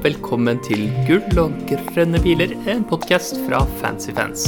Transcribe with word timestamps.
velkommen 0.00 0.60
til 0.64 0.86
Gull 1.04 1.40
og 1.42 1.54
grønne 1.68 2.20
biler, 2.24 2.54
en 2.70 2.84
podkast 2.88 3.36
fra 3.44 3.60
Fancy 3.80 4.14
Fans. 4.16 4.44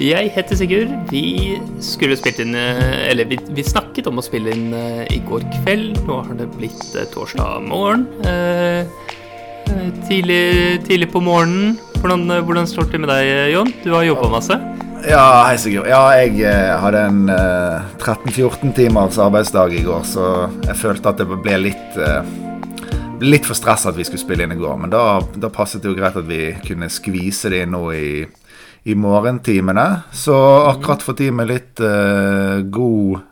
Jeg 0.00 0.30
heter 0.32 0.56
Sigurd. 0.56 0.92
Vi 1.10 1.56
skulle 1.84 2.16
spilt 2.20 2.40
inn 2.42 2.56
eh, 2.56 3.08
Eller 3.08 3.28
vi, 3.30 3.38
vi 3.56 3.64
snakket 3.64 4.10
om 4.10 4.20
å 4.20 4.24
spille 4.24 4.52
inn 4.52 4.74
eh, 4.76 5.04
i 5.12 5.22
går 5.24 5.44
kveld. 5.62 6.02
Nå 6.04 6.20
har 6.26 6.36
det 6.40 6.50
blitt 6.56 6.84
eh, 6.92 7.08
torsdag 7.12 7.64
morgen. 7.68 8.04
Tidlig, 10.06 10.84
tidlig 10.86 11.10
på 11.12 11.24
morgenen. 11.24 11.78
Hvordan, 12.00 12.28
hvordan 12.44 12.68
står 12.68 12.92
det 12.92 13.02
med 13.02 13.12
deg, 13.12 13.30
Jon? 13.54 13.72
Du 13.84 13.94
har 13.96 14.04
jobba 14.08 14.34
masse? 14.36 14.60
Ja, 15.06 15.46
hei 15.46 15.56
Sigurd. 15.60 15.86
Ja, 15.90 16.02
jeg 16.18 16.42
hadde 16.82 17.02
en 17.10 17.28
eh, 17.30 17.84
13-14 18.00 18.72
timers 18.74 19.20
arbeidsdag 19.22 19.76
i 19.76 19.84
går, 19.86 20.02
så 20.08 20.30
jeg 20.64 20.80
følte 20.80 21.12
at 21.12 21.20
det 21.20 21.28
ble 21.30 21.60
litt 21.68 21.98
uh, 22.00 22.24
Litt 23.20 23.46
for 23.48 23.56
stressa 23.56 23.90
at 23.92 23.96
vi 23.96 24.04
skulle 24.04 24.20
spille 24.20 24.44
inn 24.44 24.52
i 24.52 24.58
går, 24.60 24.74
men 24.80 24.92
da, 24.92 25.20
da 25.40 25.48
passet 25.52 25.82
det 25.82 25.88
jo 25.88 25.96
greit 25.96 26.18
at 26.18 26.26
vi 26.28 26.50
kunne 26.66 26.90
skvise 26.92 27.48
det 27.52 27.62
inn 27.64 27.72
nå 27.72 27.84
i 27.96 28.08
i 28.86 28.94
morgentimene. 28.94 30.02
Så 30.12 30.34
akkurat 30.70 31.02
fått 31.02 31.20
i 31.26 31.32
meg 31.34 31.48
litt 31.50 31.80
uh, 31.82 32.62
god 32.62 33.24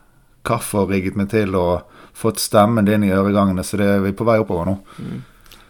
kaffe 0.44 0.80
og 0.82 0.90
rigget 0.90 1.14
meg 1.14 1.28
til 1.30 1.54
og 1.54 1.92
fått 2.14 2.42
stemmen 2.42 2.88
din 2.88 3.06
i 3.06 3.12
øregangene, 3.14 3.62
så 3.62 3.78
det 3.78 3.86
er 3.86 4.02
vi 4.02 4.10
på 4.18 4.26
vei 4.26 4.40
oppover 4.42 4.66
nå. 4.66 4.74
Mm. 4.98 5.20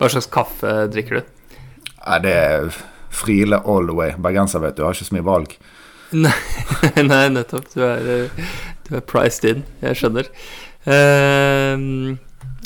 Hva 0.01 0.09
slags 0.09 0.31
kaffe 0.33 0.73
drikker 0.93 1.21
du? 1.21 1.59
Nei, 1.99 2.19
det 2.25 2.33
er 2.33 2.81
Friele 3.15 3.61
all 3.61 3.85
the 3.91 3.97
way. 3.97 4.17
Bergenser, 4.17 4.65
vet 4.65 4.79
du. 4.79 4.87
Har 4.87 4.97
ikke 4.97 5.11
så 5.11 5.19
mye 5.19 5.29
valg. 5.29 5.53
Nei, 6.25 6.35
nei 7.05 7.23
nettopp. 7.35 7.69
Du 7.75 7.85
er, 7.85 8.31
du 8.89 8.97
er, 8.97 9.05
priced 9.05 9.45
in. 9.51 9.67
Jeg 9.85 10.01
skjønner. 10.01 10.33
Uh, 10.89 12.17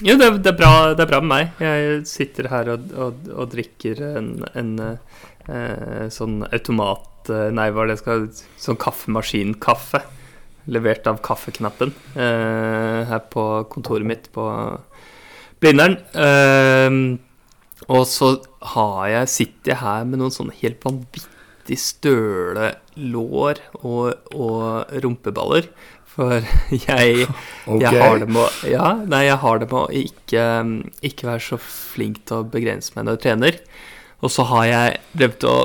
jo, 0.02 0.16
det, 0.16 0.30
det, 0.44 0.52
er 0.52 0.58
bra, 0.58 0.72
det, 0.94 1.04
er 1.04 1.10
bra, 1.10 1.20
med 1.24 1.30
meg. 1.32 1.62
Jeg 1.62 2.02
sitter 2.08 2.50
her 2.52 2.74
og, 2.74 2.90
og, 2.94 3.28
og 3.34 3.52
drikker 3.52 4.02
en, 4.14 4.32
en 4.54 4.74
eh, 4.86 6.08
sånn 6.14 6.42
automat 6.48 7.08
Eh, 7.32 7.50
nei, 7.54 7.68
hva 7.72 7.84
er 7.84 7.92
det 7.92 8.00
skal 8.02 8.26
Sånn 8.60 8.78
kaffemaskinkaffe. 8.80 10.02
Levert 10.68 11.06
av 11.08 11.22
Kaffeknappen 11.24 11.94
eh, 12.12 13.08
her 13.08 13.22
på 13.32 13.44
kontoret 13.72 14.04
mitt 14.04 14.26
på 14.34 14.44
Blindern. 15.62 15.96
Eh, 16.12 16.98
og 17.88 18.04
så 18.10 18.34
har 18.74 19.06
jeg, 19.08 19.32
sitter 19.32 19.72
jeg 19.72 19.80
her 19.80 20.04
med 20.04 20.20
noen 20.20 20.34
sånne 20.34 20.56
helt 20.60 20.84
vanvittig 20.84 21.78
støle 21.80 22.74
lår 23.00 23.62
og, 23.80 24.28
og 24.36 24.92
rumpeballer. 25.00 25.70
For 26.18 26.42
jeg, 26.74 27.28
okay. 27.64 27.82
jeg, 27.84 28.02
har 28.02 28.22
det 28.24 28.30
med 28.34 28.42
å 28.42 28.48
Ja, 28.66 28.92
nei, 29.06 29.24
jeg 29.28 29.38
har 29.44 29.62
det 29.62 29.70
med 29.70 29.80
å 29.80 30.04
ikke, 30.04 30.46
ikke 31.06 31.30
være 31.30 31.44
så 31.46 31.60
flink 31.62 32.24
til 32.26 32.42
å 32.42 32.48
begrense 32.50 32.96
meg 32.96 33.06
når 33.06 33.18
jeg 33.18 33.26
trener. 33.28 33.60
Og 34.18 34.34
så 34.34 34.42
har 34.50 34.64
jeg 34.66 35.36
å 35.46 35.58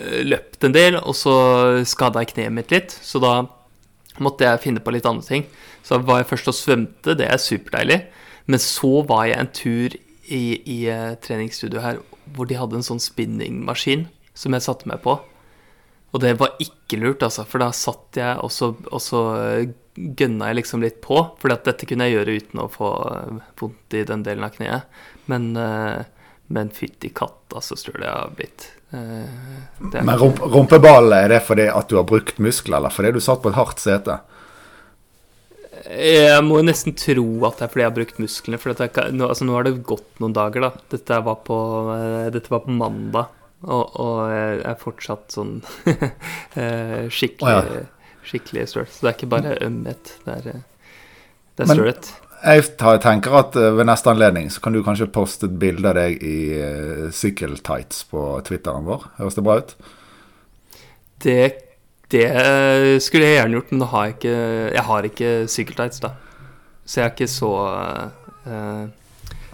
Eh, 0.00 0.22
løpt 0.24 0.64
en 0.64 0.74
del, 0.74 0.96
og 0.96 1.14
så 1.16 1.34
skada 1.88 2.22
jeg 2.22 2.34
kneet 2.34 2.54
mitt 2.56 2.72
litt. 2.72 2.94
Så 2.94 3.20
da 3.22 3.44
måtte 4.20 4.46
jeg 4.46 4.62
finne 4.64 4.82
på 4.84 4.94
litt 4.94 5.08
andre 5.08 5.26
ting. 5.26 5.46
Så 5.84 6.00
var 6.04 6.22
jeg 6.22 6.30
først 6.32 6.52
og 6.52 6.56
svømte, 6.56 7.16
det 7.18 7.28
er 7.28 7.40
superdeilig. 7.40 8.00
Men 8.50 8.62
så 8.62 9.00
var 9.08 9.26
jeg 9.28 9.40
en 9.40 9.52
tur 9.54 9.96
i, 10.30 10.44
i 10.64 10.78
uh, 10.88 11.16
treningsstudio 11.22 11.82
her 11.82 12.00
hvor 12.34 12.46
de 12.46 12.56
hadde 12.58 12.78
en 12.78 12.86
sånn 12.86 13.02
spinningmaskin 13.02 14.06
som 14.38 14.54
jeg 14.54 14.64
satte 14.64 14.88
meg 14.88 15.02
på. 15.04 15.16
Og 16.10 16.22
det 16.24 16.34
var 16.40 16.56
ikke 16.62 16.98
lurt, 16.98 17.22
altså, 17.22 17.44
for 17.46 17.62
da 17.62 17.70
satt 17.76 18.18
jeg 18.18 18.40
og 18.42 18.50
så, 18.50 18.72
og 18.90 19.02
så 19.02 19.20
uh, 19.38 19.74
gønna 19.94 20.50
jeg 20.50 20.60
liksom 20.60 20.82
litt 20.82 20.98
på. 21.04 21.20
For 21.38 21.52
dette 21.52 21.86
kunne 21.86 22.08
jeg 22.08 22.18
gjøre 22.18 22.38
uten 22.40 22.64
å 22.64 22.70
få 22.72 22.90
vondt 23.60 23.98
i 23.98 24.06
den 24.08 24.24
delen 24.26 24.46
av 24.46 24.56
kneet. 24.56 25.00
Men, 25.30 25.52
uh, 25.54 26.02
men 26.50 26.74
fytti 26.74 27.12
katta 27.14 27.62
så 27.62 27.78
støl 27.78 28.02
jeg 28.02 28.10
har 28.10 28.34
blitt. 28.34 28.72
Eh, 28.90 30.02
Men 30.02 30.18
rump 30.18 30.40
rumpeball, 30.42 31.12
er 31.14 31.28
det 31.30 31.44
fordi 31.46 31.68
at 31.70 31.88
du 31.90 31.96
har 32.00 32.06
brukt 32.08 32.40
muskler, 32.42 32.80
eller 32.80 32.94
fordi 32.94 33.14
du 33.14 33.20
satt 33.22 33.42
på 33.42 33.52
et 33.52 33.58
hardt 33.58 33.82
sete? 33.82 34.18
Jeg 35.90 36.42
må 36.44 36.60
nesten 36.62 36.94
tro 36.98 37.26
at 37.48 37.58
det 37.58 37.66
er 37.66 37.70
fordi 37.72 37.84
jeg 37.84 37.90
har 37.90 37.96
brukt 37.96 38.18
musklene. 38.22 38.60
For 38.60 38.74
dette, 38.74 39.06
nå, 39.14 39.28
altså, 39.30 39.46
nå, 39.46 39.54
har 39.56 39.66
det 39.66 39.80
gått 39.86 40.22
noen 40.22 40.34
dager, 40.36 40.66
da. 40.66 40.86
Dette 40.92 41.20
var 41.26 41.38
på, 41.46 41.58
dette 42.34 42.52
var 42.52 42.64
på 42.66 42.74
mandag. 42.74 43.30
Og, 43.60 44.00
og, 44.00 44.18
jeg 44.32 44.60
er 44.70 44.76
fortsatt 44.80 45.36
sånn 45.36 45.58
uh, 45.60 47.06
skikkelig, 47.16 47.52
oh, 47.52 47.70
ja. 47.76 47.84
skikkelig 48.24 48.66
stølt. 48.72 48.92
Så 48.94 49.04
det 49.04 49.10
er 49.10 49.18
ikke 49.18 49.32
bare 49.34 49.54
ømhet. 49.66 50.12
Det 50.24 50.36
er, 50.38 50.60
det 51.58 51.66
er 51.66 51.72
stølt. 51.74 52.12
Jeg 52.40 52.64
tenker 53.04 53.34
at 53.36 53.56
eh, 53.60 53.72
ved 53.76 53.84
neste 53.84 54.08
anledning 54.08 54.46
så 54.48 54.62
kan 54.64 54.72
du 54.72 54.80
kanskje 54.80 55.10
poste 55.12 55.44
et 55.44 55.58
bilde 55.60 55.90
av 55.90 55.98
deg 55.98 56.22
i 56.24 56.38
uh, 56.56 57.10
sykkeltights 57.12 58.06
på 58.08 58.22
Twitteren 58.46 58.86
vår. 58.88 59.04
Høres 59.18 59.36
det 59.36 59.44
bra 59.44 59.58
ut? 59.60 59.74
Det, 61.20 61.42
det 62.08 62.24
skulle 63.04 63.28
jeg 63.28 63.42
gjerne 63.42 63.58
gjort, 63.58 63.74
men 63.74 63.84
har 63.92 64.06
jeg, 64.06 64.16
ikke, 64.16 64.38
jeg 64.78 64.86
har 64.88 65.10
ikke 65.10 65.34
sykkeltights, 65.52 66.00
da. 66.06 66.14
Så 66.88 67.02
jeg 67.02 67.10
er 67.10 67.12
ikke 67.12 67.28
så 67.28 67.52
uh, 68.48 68.88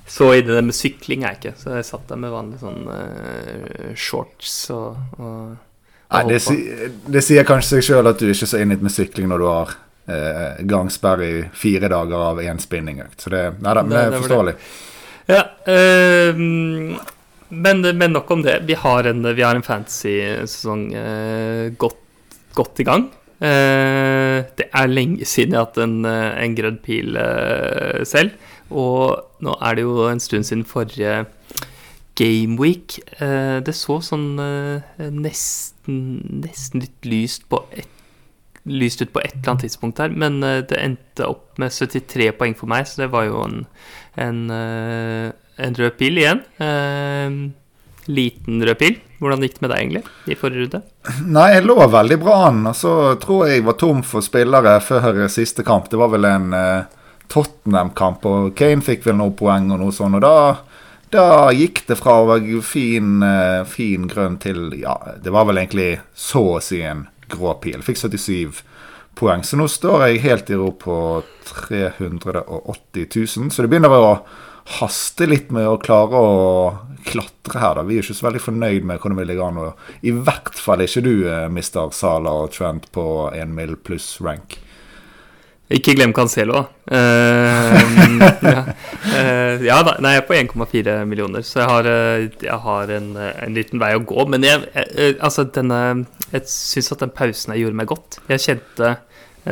Så 0.06 0.30
i 0.36 0.42
det 0.46 0.60
med 0.62 0.76
sykling 0.76 1.24
er 1.24 1.34
jeg 1.34 1.40
ikke. 1.40 1.54
Så 1.60 1.76
jeg 1.78 1.86
satt 1.88 2.08
der 2.10 2.20
med 2.22 2.34
vanlige 2.34 2.62
sånne 2.62 2.98
uh, 3.06 3.94
shorts 3.98 4.58
og, 4.74 5.18
og 5.18 5.56
Nei, 6.06 6.22
det, 6.30 6.38
det, 7.10 7.22
sier 7.24 7.46
kanskje 7.46 7.80
seg 7.80 7.88
sjøl 7.88 8.06
at 8.06 8.20
du 8.20 8.28
ikke 8.28 8.46
er 8.46 8.50
så 8.52 8.60
inne 8.62 8.78
med 8.78 8.94
sykling 8.94 9.26
når 9.26 9.42
du 9.42 9.46
har 9.50 9.72
eh, 10.06 10.62
gangsperre 10.70 11.26
i 11.26 11.40
fire 11.50 11.90
dager 11.90 12.22
av 12.28 12.40
én 12.44 12.60
spinningøkt. 12.62 13.18
Så 13.24 13.32
det, 13.34 13.42
nei, 13.58 13.74
da, 13.74 13.82
det, 13.90 14.02
er 14.04 14.14
forståelig. 14.20 14.54
Ja, 15.26 15.42
øh, 15.74 16.38
men, 17.48 17.82
men, 17.82 18.14
nok 18.14 18.30
om 18.30 18.46
det. 18.46 18.60
Vi 18.70 18.78
har 18.78 19.10
en, 19.10 19.26
vi 19.34 19.42
har 19.42 19.58
en 19.58 19.66
fancy 19.66 20.14
sesong 20.46 20.88
øh, 20.94 21.74
godt, 21.74 21.98
godt, 22.54 22.82
i 22.82 22.86
gang. 22.86 23.10
Uh, 23.36 24.46
det 24.56 24.70
er 24.72 24.86
lenge 24.88 25.26
siden 25.28 25.52
jeg 25.52 25.60
har 25.60 25.66
hatt 25.66 25.80
en, 25.84 26.06
en 26.08 26.54
grønn 26.56 26.78
pil 26.80 27.18
uh, 27.20 28.00
selv. 28.08 28.32
Og 28.70 29.42
nå 29.44 29.56
er 29.62 29.76
det 29.76 29.84
jo 29.86 30.06
en 30.10 30.22
stund 30.22 30.48
siden 30.48 30.64
forrige 30.66 31.26
Gameweek. 32.16 32.96
week 32.96 33.64
det 33.66 33.74
så 33.76 33.98
sånn 34.00 34.40
nesten, 34.40 35.98
nesten 36.40 36.80
litt 36.80 37.04
lyst 37.04 37.44
ett 37.76 37.92
lyst 38.66 39.02
ut 39.02 39.12
på 39.14 39.22
et 39.22 39.34
eller 39.34 39.52
annet 39.52 39.66
tidspunkt 39.66 40.00
her, 40.02 40.10
men 40.10 40.40
eh, 40.44 40.62
det 40.66 40.80
endte 40.82 41.28
opp 41.28 41.58
med 41.62 41.74
73 41.74 42.32
poeng 42.38 42.56
for 42.58 42.70
meg, 42.70 42.88
så 42.88 43.04
det 43.04 43.12
var 43.14 43.28
jo 43.28 43.44
en, 43.44 43.62
en, 44.22 44.42
eh, 44.52 45.28
en 45.62 45.78
rød 45.78 45.96
pil 46.00 46.18
igjen. 46.20 46.42
Eh, 46.62 47.38
liten 48.06 48.62
rød 48.62 48.78
pil. 48.82 48.98
Hvordan 49.20 49.46
gikk 49.46 49.56
det 49.56 49.64
med 49.64 49.72
deg 49.72 49.80
egentlig 49.80 50.02
i 50.28 50.36
forrige 50.38 50.66
runde? 50.66 50.82
Nei, 51.24 51.46
jeg 51.54 51.64
lå 51.64 51.78
veldig 51.90 52.18
bra 52.20 52.34
an. 52.50 52.60
Og 52.68 52.76
så 52.76 52.92
tror 53.22 53.46
jeg 53.46 53.60
jeg 53.60 53.66
var 53.70 53.78
tom 53.80 54.02
for 54.06 54.22
spillere 54.22 54.76
før 54.84 55.24
siste 55.32 55.64
kamp. 55.66 55.88
Det 55.90 55.98
var 55.98 56.12
vel 56.12 56.28
en 56.28 56.52
uh, 56.52 57.05
Tottenham-kamp, 57.32 58.26
og 58.26 58.54
Kane 58.58 58.84
fikk 58.84 59.06
vel 59.06 59.18
noen 59.20 59.36
poeng 59.38 59.70
og 59.74 59.82
noe 59.82 59.94
sånt. 59.94 60.18
Og 60.18 60.24
da, 60.24 60.62
da 61.14 61.50
gikk 61.54 61.84
det 61.88 61.98
fra 62.00 62.20
å 62.22 62.30
være 62.30 62.62
fin, 62.66 63.18
uh, 63.24 63.66
fin 63.68 64.08
grønn 64.10 64.40
til 64.42 64.70
Ja, 64.78 64.96
det 65.22 65.34
var 65.34 65.48
vel 65.50 65.62
egentlig 65.62 66.00
så 66.14 66.44
å 66.56 66.64
si 66.64 66.82
en 66.86 67.06
grå 67.32 67.56
pil. 67.62 67.82
Fikk 67.86 68.02
77 68.04 68.62
poeng. 69.16 69.44
Så 69.44 69.58
nå 69.58 69.68
står 69.70 70.08
jeg 70.08 70.24
helt 70.26 70.50
i 70.52 70.58
ro 70.58 70.72
på 70.76 70.98
380 71.48 73.08
000. 73.14 73.50
Så 73.50 73.64
det 73.64 73.72
begynner 73.72 73.94
å 73.96 74.18
haste 74.80 75.28
litt 75.28 75.52
med 75.54 75.68
å 75.68 75.78
klare 75.78 76.20
å 76.20 76.36
klatre 77.06 77.62
her. 77.62 77.74
da. 77.78 77.86
Vi 77.86 77.98
er 77.98 78.04
ikke 78.04 78.18
så 78.18 78.28
veldig 78.28 78.42
fornøyd 78.42 78.86
med 78.86 79.00
hvordan 79.00 79.20
vi 79.20 79.26
ligger 79.28 79.48
an. 79.48 79.74
I 80.02 80.12
hvert 80.12 80.58
fall 80.58 80.82
ikke 80.84 81.04
du, 81.06 81.14
eh, 81.30 81.48
mister 81.48 81.90
Sala 81.94 82.32
og 82.42 82.52
Trent 82.52 82.90
på 82.92 83.30
1 83.32 83.54
mill. 83.54 83.76
pluss 83.76 84.20
rank. 84.20 84.58
Ikke 85.66 85.96
glem 85.98 86.12
Cancelo. 86.14 86.60
Uh, 86.86 87.74
ja. 88.54 88.60
Uh, 89.02 89.64
ja 89.66 89.80
da, 89.82 89.96
nei, 90.02 90.12
jeg 90.14 90.22
er 90.22 90.28
på 90.28 90.36
1,4 90.38 90.94
millioner, 91.10 91.42
så 91.46 91.64
jeg 91.64 91.70
har, 91.72 91.88
eh, 91.90 92.26
jeg 92.44 92.58
har 92.62 92.92
en, 92.94 93.08
en, 93.18 93.56
liten 93.56 93.82
vei 93.82 93.90
å 93.96 94.04
gå. 94.06 94.28
Men 94.30 94.46
jeg, 94.46 94.62
jeg, 94.76 95.16
altså, 95.18 95.48
denne, 95.56 95.80
jeg 96.30 96.46
syns 96.52 96.92
at 96.94 97.02
den 97.02 97.14
pausen 97.16 97.54
jeg 97.54 97.64
gjorde 97.64 97.80
meg 97.80 97.90
godt. 97.90 98.20
Jeg 98.30 98.44
kjente, 98.44 98.92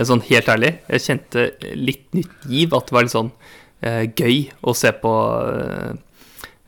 sånn 0.06 0.22
helt 0.28 0.52
ærlig, 0.54 0.70
jeg 0.92 1.04
kjente 1.08 1.48
litt 1.74 2.06
nytt 2.14 2.46
giv. 2.46 2.78
At 2.78 2.86
det 2.86 2.98
var 2.98 3.08
litt 3.08 3.16
sånn 3.16 3.32
uh, 3.34 4.04
gøy 4.14 4.38
å 4.62 4.76
se 4.78 4.94
på 5.02 5.14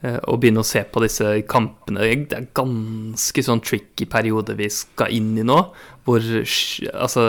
Å 0.07 0.35
begynne 0.39 0.61
å 0.63 0.67
se 0.67 0.83
på 0.91 1.01
disse 1.03 1.31
kampene. 1.51 2.05
Det 2.29 2.37
er 2.37 2.51
ganske 2.55 3.43
sånn 3.43 3.63
tricky 3.65 4.07
periode 4.11 4.55
vi 4.59 4.69
skal 4.71 5.15
inn 5.15 5.33
i 5.41 5.47
nå, 5.47 5.57
hvor 6.07 6.29
altså 6.93 7.25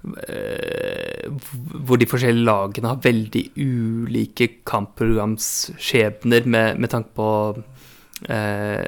hvor 0.00 2.00
de 2.00 2.08
forskjellige 2.08 2.46
lagene 2.46 2.88
har 2.88 3.02
veldig 3.04 3.42
ulike 3.60 4.48
kampprogramsskjebner 4.68 6.48
med, 6.48 6.80
med 6.80 6.92
tanke 6.92 7.12
på 7.18 7.28
eh, 8.28 8.80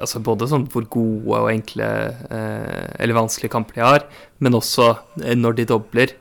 altså 0.00 0.22
både 0.26 0.48
sånn 0.50 0.66
hvor 0.72 0.88
gode 0.90 1.44
og 1.44 1.52
enkle 1.52 1.90
eh, 2.30 2.88
eller 2.98 3.20
vanskelige 3.20 3.54
kamper 3.54 3.78
de 3.78 3.86
har, 3.86 4.08
men 4.42 4.58
også 4.58 4.90
eh, 5.22 5.38
når 5.38 5.60
de 5.60 5.68
dobler 5.70 6.16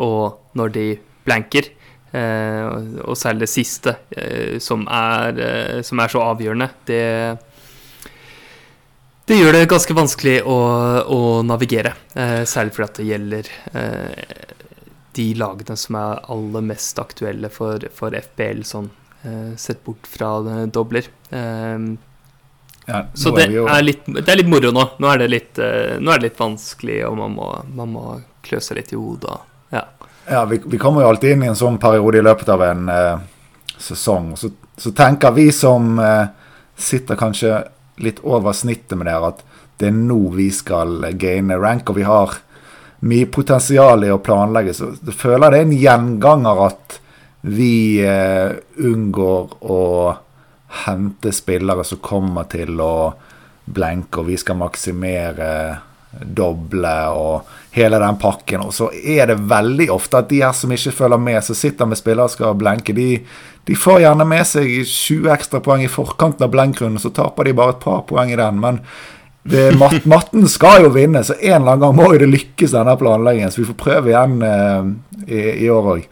og 0.00 0.56
når 0.56 0.74
de 0.76 0.86
blanker. 1.26 1.68
Eh, 2.10 2.66
og 3.06 3.18
særlig 3.18 3.46
det 3.46 3.52
siste, 3.52 3.94
eh, 4.16 4.58
som 4.58 4.82
er, 4.90 5.36
eh, 5.38 5.82
som, 5.86 6.00
er, 6.02 6.10
så 6.10 6.24
avgjørende. 6.32 6.70
Det, 6.88 7.02
det 9.30 9.38
gjør 9.38 9.56
det 9.56 9.70
ganske 9.70 9.96
vanskelig 9.96 10.36
å, 10.44 10.58
å 11.06 11.20
navigere. 11.46 11.94
Eh, 12.14 12.42
særlig 12.48 12.76
fordi 12.76 12.88
at 12.88 13.00
det 13.00 13.08
gjelder 13.08 13.50
eh, 13.80 14.36
de 15.18 15.26
lagene 15.38 15.76
som 15.78 15.98
er 16.00 16.22
aller 16.34 16.66
mest 16.66 17.00
aktuelle 17.02 17.50
for, 17.52 17.86
for 17.94 18.14
FBL, 18.14 18.64
sånn 18.66 18.90
eh, 19.22 19.52
sett 19.60 19.84
bort 19.86 20.10
fra 20.10 20.36
dobler. 20.66 21.08
Ja, 22.90 23.04
så 23.14 23.30
det 23.36 23.44
er, 23.46 23.54
er, 23.60 23.84
litt, 23.86 24.02
det 24.08 24.26
er, 24.26 24.40
litt, 24.40 24.50
moro 24.50 24.72
nå. 24.74 24.84
Nå 24.98 25.10
er 25.12 25.22
det 25.22 25.30
litt, 25.30 25.60
nå 25.60 26.10
er 26.10 26.18
det 26.18 26.30
litt 26.30 26.40
vanskelig, 26.40 27.04
og 27.06 27.20
man 27.20 27.36
må, 27.38 27.52
man 27.76 27.92
må 27.94 28.04
klø 28.42 28.58
seg 28.64 28.80
litt 28.80 28.90
i 28.94 28.98
hodet. 28.98 29.36
Ja. 29.70 29.84
Ja, 30.30 30.44
vi, 30.44 30.60
vi, 30.64 30.78
kommer 30.78 31.02
jo 31.02 31.08
alltid 31.08 31.32
inn 31.34 31.42
i 31.42 31.50
en 31.50 31.58
sånn 31.58 31.78
periode 31.82 32.20
i 32.20 32.24
løpet 32.24 32.50
av 32.52 32.62
en 32.62 32.88
eh, 32.92 33.22
sesong. 33.80 34.34
Så, 34.38 34.52
så, 34.78 34.92
tenker 34.96 35.34
vi 35.34 35.48
som 35.54 35.98
eh, 35.98 36.28
sitter 36.78 37.18
kanskje 37.18 37.56
litt 38.04 38.22
over 38.24 38.54
snittet 38.56 38.98
med 38.98 39.08
dere, 39.10 39.32
at 39.34 39.44
det 39.80 39.88
er 39.88 39.96
nå 39.96 40.18
vi 40.36 40.50
skal 40.52 41.06
gaine 41.20 41.56
rank, 41.60 41.90
og 41.90 42.00
vi 42.00 42.06
har 42.08 42.36
mye 43.08 43.28
potensial 43.32 44.04
i 44.04 44.12
å 44.12 44.20
planlegge. 44.20 44.74
Så 44.76 44.90
jeg 44.98 45.16
føler 45.16 45.52
det 45.52 45.60
er 45.60 45.68
en 45.68 45.78
gjenganger 45.78 46.64
at 46.66 46.98
vi 47.48 47.74
eh, 48.04 48.52
unngår 48.76 49.54
å 49.64 49.84
hente 50.84 51.32
spillere 51.32 51.84
som 51.88 52.02
kommer 52.04 52.48
til 52.52 52.76
å 52.84 53.12
blenke, 53.70 54.20
og 54.20 54.28
vi 54.28 54.36
skal 54.40 54.58
maksimere 54.60 55.52
doble 56.10 56.94
og 57.14 57.50
hele 57.74 58.00
den 58.02 58.18
pakken. 58.20 58.66
Og 58.66 58.74
så 58.74 58.90
er 58.92 59.30
det 59.30 59.38
veldig 59.50 59.88
ofte 59.94 60.20
at 60.20 60.30
de 60.30 60.42
her 60.42 60.54
som 60.56 60.72
ikke 60.74 60.94
følger 61.02 61.22
med, 61.22 61.40
som 61.46 61.58
sitter 61.58 61.88
med 61.88 62.00
spillere 62.00 62.26
og 62.26 62.34
skal 62.34 62.58
blenke, 62.58 62.94
de, 62.96 63.22
de, 63.68 63.76
får 63.76 64.00
gjerne 64.04 64.26
med 64.28 64.46
seg 64.48 64.68
20 64.88 65.30
ekstra 65.34 65.60
poeng 65.64 65.84
i 65.84 65.90
forkanten 65.90 66.46
av 66.46 66.52
blenkrunden, 66.52 67.00
så 67.02 67.12
taper 67.14 67.48
de 67.48 67.56
bare 67.56 67.76
et 67.76 67.82
par 67.82 68.04
poeng 68.08 68.32
i 68.32 68.38
den. 68.38 68.60
Men 68.62 68.80
det, 69.42 69.70
mat, 69.80 70.04
matten 70.14 70.48
skal 70.50 70.86
jo 70.86 70.92
vinne, 70.94 71.22
så 71.24 71.36
en 71.38 71.60
eller 71.60 71.74
annen 71.74 71.84
gang 71.84 71.96
må 71.98 72.10
jo 72.14 72.22
det 72.24 72.30
lykkes, 72.30 72.74
denne 72.76 72.96
planleggingen. 73.00 73.52
Så 73.52 73.62
vi 73.62 73.68
får 73.70 73.78
prøve 73.80 74.12
igjen 74.12 74.40
eh, 74.46 74.90
i, 75.26 75.42
i, 75.66 75.70
år 75.72 75.92
òg. 75.96 76.08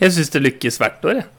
Jeg 0.00 0.16
syns 0.16 0.32
det 0.34 0.44
lykkes 0.44 0.80
hvert 0.82 1.08
år, 1.08 1.22
jeg. 1.22 1.30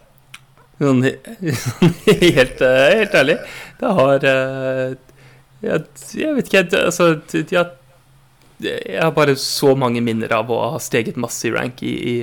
Sånn, 0.88 1.02
helt, 1.02 2.60
eh, 2.62 2.82
helt, 3.00 3.16
ærlig. 3.18 3.40
Det 3.80 3.94
har 3.98 4.26
eh, 4.30 4.92
jeg, 5.66 5.86
jeg 6.14 6.36
vet 6.36 6.52
ikke, 6.52 6.68
altså 6.84 7.16
de 7.34 7.58
har 7.58 7.72
jeg 8.58 9.02
har 9.02 9.12
bare 9.14 9.36
så 9.38 9.76
mange 9.78 10.02
minner 10.02 10.32
av 10.34 10.50
å 10.50 10.60
ha 10.74 10.80
steget 10.82 11.20
masse 11.22 11.46
i 11.46 11.54
rank 11.54 11.84
i, 11.86 11.94
i, 11.94 12.16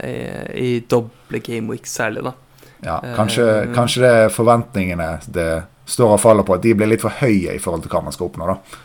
i, 0.00 0.14
i 0.56 0.70
doble 0.88 1.42
gameweeks 1.44 1.98
særlig, 2.00 2.24
da. 2.24 2.32
Ja, 2.80 2.96
kanskje, 3.16 3.44
uh, 3.44 3.72
kanskje 3.76 4.04
det 4.06 4.12
er 4.22 4.32
forventningene 4.32 5.10
det 5.28 5.50
står 5.90 6.14
og 6.14 6.22
faller 6.22 6.46
på, 6.48 6.56
at 6.56 6.64
de 6.64 6.72
blir 6.78 6.88
litt 6.88 7.04
for 7.04 7.12
høye 7.20 7.52
i 7.52 7.60
forhold 7.60 7.84
til 7.84 7.92
hva 7.92 8.00
man 8.06 8.16
skal 8.16 8.30
oppnå, 8.30 8.48
da. 8.48 8.80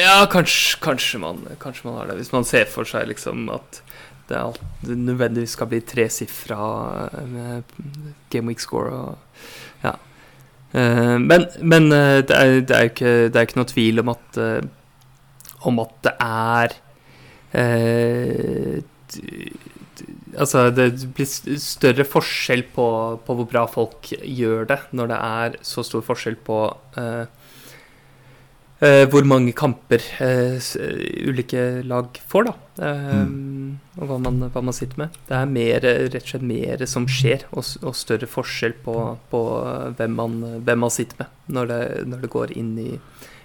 Ja, 0.00 0.16
kanskje, 0.30 0.78
kanskje, 0.80 1.20
man, 1.20 1.42
kanskje 1.60 1.88
man 1.88 1.98
har 1.98 2.08
det. 2.08 2.20
Hvis 2.20 2.32
man 2.32 2.46
ser 2.46 2.68
for 2.70 2.88
seg 2.88 3.08
liksom 3.10 3.48
at 3.52 3.82
det, 4.30 4.38
alt, 4.38 4.60
det 4.86 4.94
nødvendigvis 4.94 5.56
skal 5.58 5.66
bli 5.72 5.80
tresifra 5.82 6.60
med 7.26 7.74
gameweek 8.30 8.62
score 8.62 8.94
og 8.94 9.42
Ja. 9.82 9.96
Men, 10.70 11.48
men 11.58 11.88
det, 11.90 12.30
er, 12.30 12.60
det, 12.62 12.76
er 12.76 12.90
ikke, 12.92 13.14
det, 13.34 13.42
ikke, 13.42 13.58
noe 13.58 13.66
tvil 13.66 14.04
om 14.04 14.12
at 14.12 14.38
om 15.68 15.82
at 15.82 15.96
det 16.06 16.14
er 16.24 16.78
eh, 17.52 18.80
Altså, 20.38 20.68
det 20.70 20.92
blir 21.16 21.26
større 21.60 22.06
forskjell 22.06 22.62
på, 22.74 22.86
på, 23.26 23.34
hvor 23.36 23.48
bra 23.50 23.66
folk 23.68 24.12
gjør 24.14 24.68
det, 24.70 24.78
når 24.96 25.10
det 25.10 25.18
er 25.26 25.58
så 25.66 25.84
stor 25.86 26.04
forskjell 26.06 26.36
på 26.46 26.58
eh, 27.00 27.24
eh, 28.86 29.02
hvor 29.10 29.26
mange 29.28 29.52
kamper 29.58 30.04
eh, 30.22 30.70
ulike 31.26 31.64
lag 31.82 32.20
får, 32.30 32.48
da. 32.48 32.54
Mm. 32.80 33.80
Og 33.98 34.06
hva 34.08 34.20
man, 34.22 34.38
hva 34.54 34.62
man, 34.64 34.76
sitter 34.76 35.02
med. 35.02 35.18
Det 35.28 35.36
er 35.36 35.50
mer, 35.50 35.84
rett 35.84 36.22
og 36.22 36.32
slett 36.32 36.46
mer 36.46 36.86
som 36.88 37.10
skjer, 37.10 37.44
og, 37.50 37.66
og 37.82 37.98
større 37.98 38.30
forskjell 38.30 38.78
på, 38.86 38.96
på 39.34 39.42
hvem, 39.98 40.16
man, 40.22 40.38
hvem, 40.62 40.86
man, 40.86 40.94
sitter 40.94 41.24
med 41.24 41.56
når 41.58 41.72
det, 41.72 41.82
når 42.12 42.24
det 42.24 42.34
går 42.38 42.56
inn 42.56 42.72
i 42.80 42.90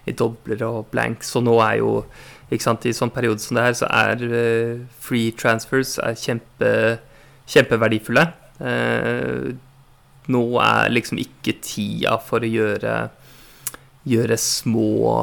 i 0.06 0.16
dobler 0.16 0.64
og 0.68 0.88
blanks. 0.94 1.34
Og 1.38 1.46
nå 1.48 1.58
er 1.66 1.80
jo 1.82 1.92
ikke 2.52 2.68
sant, 2.68 2.86
I 2.86 2.94
sånn 2.94 3.14
periode 3.14 3.42
som 3.42 3.58
det 3.58 3.66
her, 3.66 3.78
så 3.80 3.90
er 3.90 4.24
uh, 4.30 4.82
free 5.02 5.34
transfers 5.38 5.96
er 6.04 6.18
kjempe, 6.20 6.72
kjempeverdifulle. 7.50 8.28
Uh, 8.62 9.56
nå 10.32 10.44
er 10.62 10.94
liksom 10.94 11.22
ikke 11.22 11.58
tida 11.66 12.18
for 12.22 12.46
å 12.46 12.50
gjøre 12.50 12.96
gjøre 14.06 14.36
små, 14.38 15.16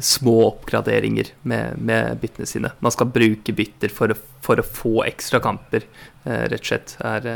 små 0.00 0.34
oppgraderinger 0.46 1.28
med, 1.44 1.76
med, 1.76 2.14
byttene 2.22 2.48
sine. 2.48 2.70
Man 2.80 2.94
skal 2.94 3.10
bruke 3.12 3.52
bytter 3.52 3.92
for 3.92 4.14
å, 4.14 4.16
for 4.40 4.56
å 4.56 4.64
få 4.64 5.02
ekstra 5.04 5.42
kamper, 5.44 5.84
uh, 6.24 6.46
rett 6.48 6.62
og 6.62 6.70
slett. 6.70 6.94
er 7.04 7.28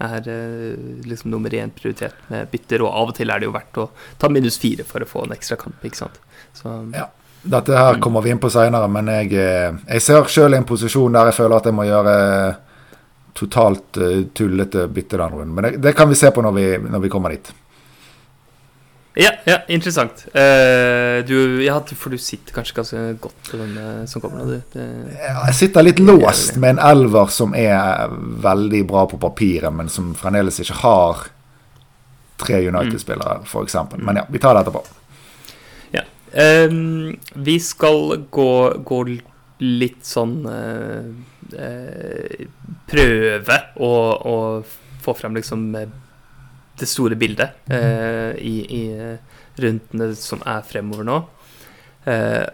er 0.00 0.28
eh, 0.32 0.74
liksom 1.08 1.30
nummer 1.30 1.54
én 1.54 1.70
prioritet 1.76 2.16
med 2.28 2.50
bytter. 2.50 2.84
Og 2.84 2.92
av 3.02 3.12
og 3.12 3.16
til 3.16 3.30
er 3.30 3.40
det 3.40 3.48
jo 3.48 3.54
verdt 3.54 3.80
å 3.82 3.88
ta 4.18 4.30
minus 4.32 4.58
fire 4.60 4.86
for 4.88 5.04
å 5.04 5.08
få 5.08 5.24
en 5.26 5.36
ekstra 5.36 5.58
kamp. 5.60 5.84
ikke 5.84 6.02
sant? 6.02 6.20
Så, 6.56 6.74
ja. 6.94 7.08
Dette 7.42 7.72
her 7.72 7.96
mm. 7.96 8.02
kommer 8.04 8.20
vi 8.20 8.34
inn 8.34 8.40
på 8.40 8.50
seinere, 8.52 8.88
men 8.92 9.08
jeg, 9.08 9.32
eh, 9.40 9.70
jeg 9.94 10.04
ser 10.04 10.26
sjøl 10.28 10.58
en 10.58 10.66
posisjon 10.68 11.14
der 11.16 11.30
jeg 11.30 11.38
føler 11.38 11.56
at 11.56 11.70
jeg 11.70 11.76
må 11.76 11.86
gjøre 11.88 12.16
totalt 13.40 13.96
uh, 13.96 14.24
tullete 14.36 14.88
bytte 14.92 15.16
den 15.16 15.32
runden. 15.32 15.54
Men 15.54 15.64
det, 15.64 15.70
det, 15.80 15.92
kan 15.96 16.08
vi 16.10 16.18
se 16.18 16.28
på 16.34 16.42
når 16.44 16.52
vi, 16.52 16.66
når 16.90 17.04
vi 17.04 17.10
kommer 17.12 17.32
dit. 17.32 17.52
Ja, 19.14 19.30
ja 19.44 19.58
interessant. 19.66 20.24
Uh, 20.26 21.26
du, 21.26 21.64
ja, 21.64 21.80
for 21.96 22.14
du 22.14 22.18
sitter 22.18 22.54
kanskje 22.54 22.76
ganske 22.76 23.00
godt 23.20 23.50
på 23.50 23.58
den 23.58 23.74
uh, 23.78 24.04
som 24.06 24.22
kommer 24.22 24.44
nå, 24.44 24.60
du. 24.60 24.84
Ja, 25.16 25.40
jeg 25.48 25.56
sitter 25.58 25.86
litt 25.86 25.98
låst 25.98 26.60
med 26.60 26.76
en 26.76 26.84
elver 26.92 27.32
som 27.34 27.54
er 27.58 28.12
veldig 28.44 28.84
bra 28.86 29.06
på 29.10 29.18
papiret, 29.20 29.72
men 29.74 29.90
som 29.90 30.12
fremdeles 30.18 30.62
ikke 30.62 30.78
har 30.84 31.24
tre 32.40 32.62
United-spillere, 32.68 33.40
mm. 33.42 33.48
f.eks. 33.50 33.76
Men 33.98 34.22
ja, 34.22 34.24
vi 34.30 34.42
tar 34.42 34.54
det 34.56 34.62
etterpå. 34.62 34.84
Ja. 35.96 36.04
Um, 36.70 37.18
vi 37.34 37.58
skal 37.60 38.14
gå, 38.30 38.52
gå 38.86 39.00
litt 39.60 40.06
sånn 40.06 40.38
uh, 40.46 41.10
Prøve 42.90 43.56
å, 43.82 43.90
å 44.30 44.36
få 45.02 45.14
frem 45.18 45.34
liksom 45.34 45.64
det 46.80 46.88
store 46.88 47.18
bildet 47.20 47.70
eh, 47.72 48.32
i, 48.40 48.56
i, 48.64 48.82
rundene 49.60 50.14
som 50.16 50.42
er 50.48 50.64
fremover 50.66 51.06
nå. 51.06 51.18
Eh, 52.08 52.46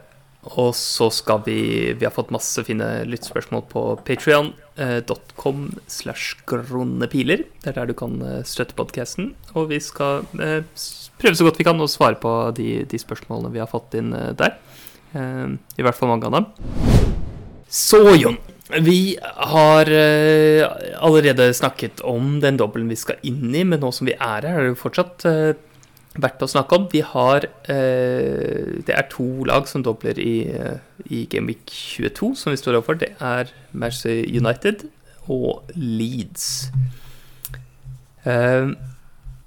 og 0.47 0.71
så 0.79 1.09
skal 1.11 1.41
vi 1.47 1.93
Vi 1.99 2.07
har 2.07 2.15
fått 2.15 2.31
masse 2.35 2.63
fine 2.67 2.87
lyttspørsmål 3.09 3.65
på 3.71 3.83
patrion.com 4.07 5.65
eh, 5.73 5.83
slash 5.91 6.37
gronepiler. 6.47 7.45
Det 7.63 7.73
er 7.73 7.81
der 7.81 7.91
du 7.91 7.97
kan 7.99 8.21
eh, 8.23 8.45
støtte 8.47 8.77
podkasten. 8.79 9.35
Og 9.55 9.71
vi 9.73 9.81
skal 9.83 10.27
eh, 10.39 10.63
prøve 11.19 11.39
så 11.39 11.49
godt 11.49 11.59
vi 11.59 11.67
kan 11.67 11.83
å 11.83 11.91
svare 11.91 12.21
på 12.23 12.33
de, 12.57 12.85
de 12.87 13.03
spørsmålene 13.03 13.55
vi 13.55 13.63
har 13.63 13.71
fått 13.71 13.99
inn 13.99 14.15
eh, 14.15 14.33
der. 14.39 14.59
I 15.17 15.81
hvert 15.81 15.97
fall 15.97 16.11
mange 16.11 16.29
av 16.29 16.35
dem. 16.35 16.49
Så, 17.73 18.03
Jon. 18.19 18.37
Vi 18.67 19.17
har 19.23 19.87
uh, 19.87 20.67
allerede 20.99 21.53
snakket 21.55 22.01
om 22.03 22.41
den 22.43 22.59
dobbelen 22.59 22.91
vi 22.91 22.99
skal 22.99 23.21
inn 23.23 23.55
i, 23.55 23.63
men 23.63 23.79
nå 23.79 23.93
som 23.95 24.09
vi 24.09 24.17
er 24.17 24.43
her, 24.43 24.49
er 24.51 24.65
det 24.65 24.73
jo 24.73 24.81
fortsatt 24.81 25.27
uh, 25.29 25.53
verdt 26.19 26.43
å 26.43 26.49
snakke 26.51 26.75
om. 26.75 26.89
Vi 26.91 27.05
har 27.07 27.47
uh, 27.47 28.65
Det 28.83 28.91
er 28.91 29.07
to 29.13 29.47
lag 29.47 29.69
som 29.71 29.85
dobler 29.87 30.19
i, 30.19 30.51
i 31.07 31.25
Gameweek 31.31 31.71
22, 31.71 32.33
som 32.41 32.55
vi 32.55 32.59
står 32.59 32.81
overfor. 32.81 32.99
Det 32.99 33.13
er 33.23 33.53
Manchester 33.71 34.19
United 34.27 34.89
og 35.31 35.71
Leeds. 35.75 36.73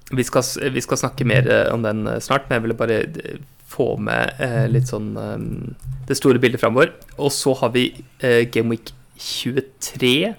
Vi 0.09 0.23
skal, 0.23 0.45
vi, 0.71 0.81
skal, 0.81 0.99
snakke 0.99 1.27
mer 1.27 1.47
om 1.73 1.83
den 1.83 2.07
snart, 2.23 2.47
men 2.47 2.55
jeg 2.55 2.63
ville 2.63 2.77
bare 2.79 3.01
få 3.67 3.97
med 3.99 4.39
litt 4.71 4.87
sånn 4.87 5.11
det 6.07 6.15
store 6.15 6.39
bildet 6.39 6.63
framover. 6.63 6.93
Og 7.19 7.31
så 7.35 7.53
har 7.59 7.73
vi 7.75 7.89
Gameweek 8.23 8.93
23. 9.19 10.35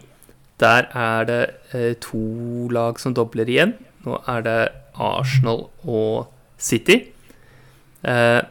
Der 0.60 0.88
er 0.92 1.24
det 1.24 1.40
eh, 1.72 1.94
to 2.00 2.68
lag 2.72 3.00
som 3.00 3.14
dobler 3.16 3.48
igjen. 3.48 3.74
Nå 4.04 4.18
er 4.28 4.44
det 4.44 4.58
Arsenal 5.00 5.68
og 5.84 6.32
City. 6.58 6.98
Eh, 8.04 8.42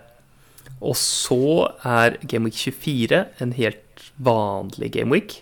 og 0.81 0.95
så 0.95 1.67
er 1.83 2.17
Gameweek 2.27 2.55
24 2.55 3.25
en 3.41 3.53
helt 3.53 4.05
vanlig 4.17 4.91
gameweek. 4.95 5.41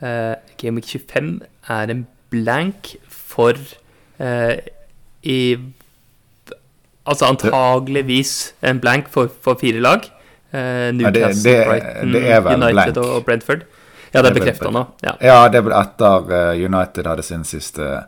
Eh, 0.00 0.34
Gameweek 0.60 0.86
25 0.86 1.40
er 1.68 1.90
en 1.90 2.06
blank 2.30 2.94
for 3.08 3.56
eh, 4.20 4.58
i 5.22 5.56
Altså 7.06 7.28
antageligvis 7.30 8.54
en 8.66 8.80
blank 8.82 9.06
for, 9.08 9.30
for 9.40 9.54
fire 9.60 9.78
lag. 9.78 10.00
Eh, 10.52 10.90
Newcastle, 10.94 11.52
Brighton, 11.68 12.14
United 12.16 12.96
og 12.96 13.24
Brentford. 13.24 13.62
Ja, 14.12 14.22
det 14.22 14.30
er 14.30 14.38
bekrefta 14.38 14.70
nå. 14.72 14.82
Ja. 15.04 15.16
ja, 15.20 15.38
det 15.52 15.62
ble 15.66 15.76
etter 15.76 16.30
uh, 16.30 16.52
United 16.54 17.08
hadde 17.10 17.24
sin 17.26 17.44
siste 17.48 18.06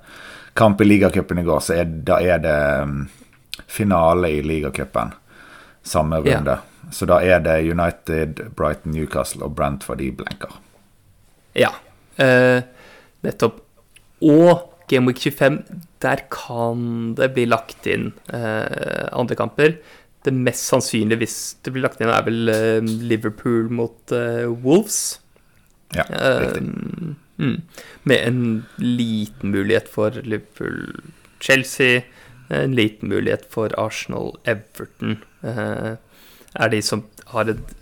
kamp 0.59 0.81
i 0.81 0.87
ligacupen 0.88 1.38
i 1.38 1.47
går, 1.47 1.61
så 1.62 1.76
er, 1.78 1.90
da 2.07 2.19
er 2.25 2.40
det 2.43 2.59
um, 2.83 3.02
finale 3.67 4.33
i 4.38 4.40
ligacupen 4.43 5.12
samme 5.87 6.23
runde. 6.25 6.57
Ja. 6.59 6.90
Så 6.95 7.07
da 7.09 7.21
er 7.23 7.43
det 7.45 7.61
United, 7.69 8.40
Brighton, 8.57 8.95
Newcastle 8.97 9.45
og 9.45 9.55
Brentford 9.59 10.00
de 10.00 10.09
blenker. 10.17 10.57
Ja, 11.59 11.71
eh, 12.17 12.62
nettopp. 13.26 13.61
Og 14.25 14.64
Game 14.88 15.11
Week 15.11 15.21
25, 15.21 15.61
der 16.02 16.25
kan 16.33 17.14
det 17.19 17.33
bli 17.37 17.45
lagt 17.50 17.87
inn 17.87 18.12
eh, 18.33 19.09
andre 19.12 19.37
kamper 19.37 19.76
det 20.26 20.35
mest 20.35 20.67
sannsynlige 20.69 21.23
hvis 21.23 21.38
det 21.64 21.73
blir 21.75 21.85
lagt 21.87 22.02
inn, 22.02 22.11
er 22.12 22.26
vel 22.26 22.52
eh, 22.52 22.90
Liverpool 23.11 23.69
mot 23.73 24.14
eh, 24.14 24.47
Wolves. 24.64 25.21
Ja, 25.97 26.04
riktig. 26.09 26.62
Uh, 26.62 27.14
mm, 27.38 27.57
med 28.11 28.26
en 28.26 28.40
liten 28.76 29.54
mulighet 29.54 29.88
for 29.88 30.11
Liverpool-Chelsea. 30.11 32.02
En 32.49 32.75
liten 32.76 33.09
mulighet 33.09 33.45
for 33.52 33.73
Arsenal-Everton. 33.76 35.18
er 36.54 36.68
de 36.73 36.80
som 36.83 37.04
har 37.35 37.50
et, 37.52 37.75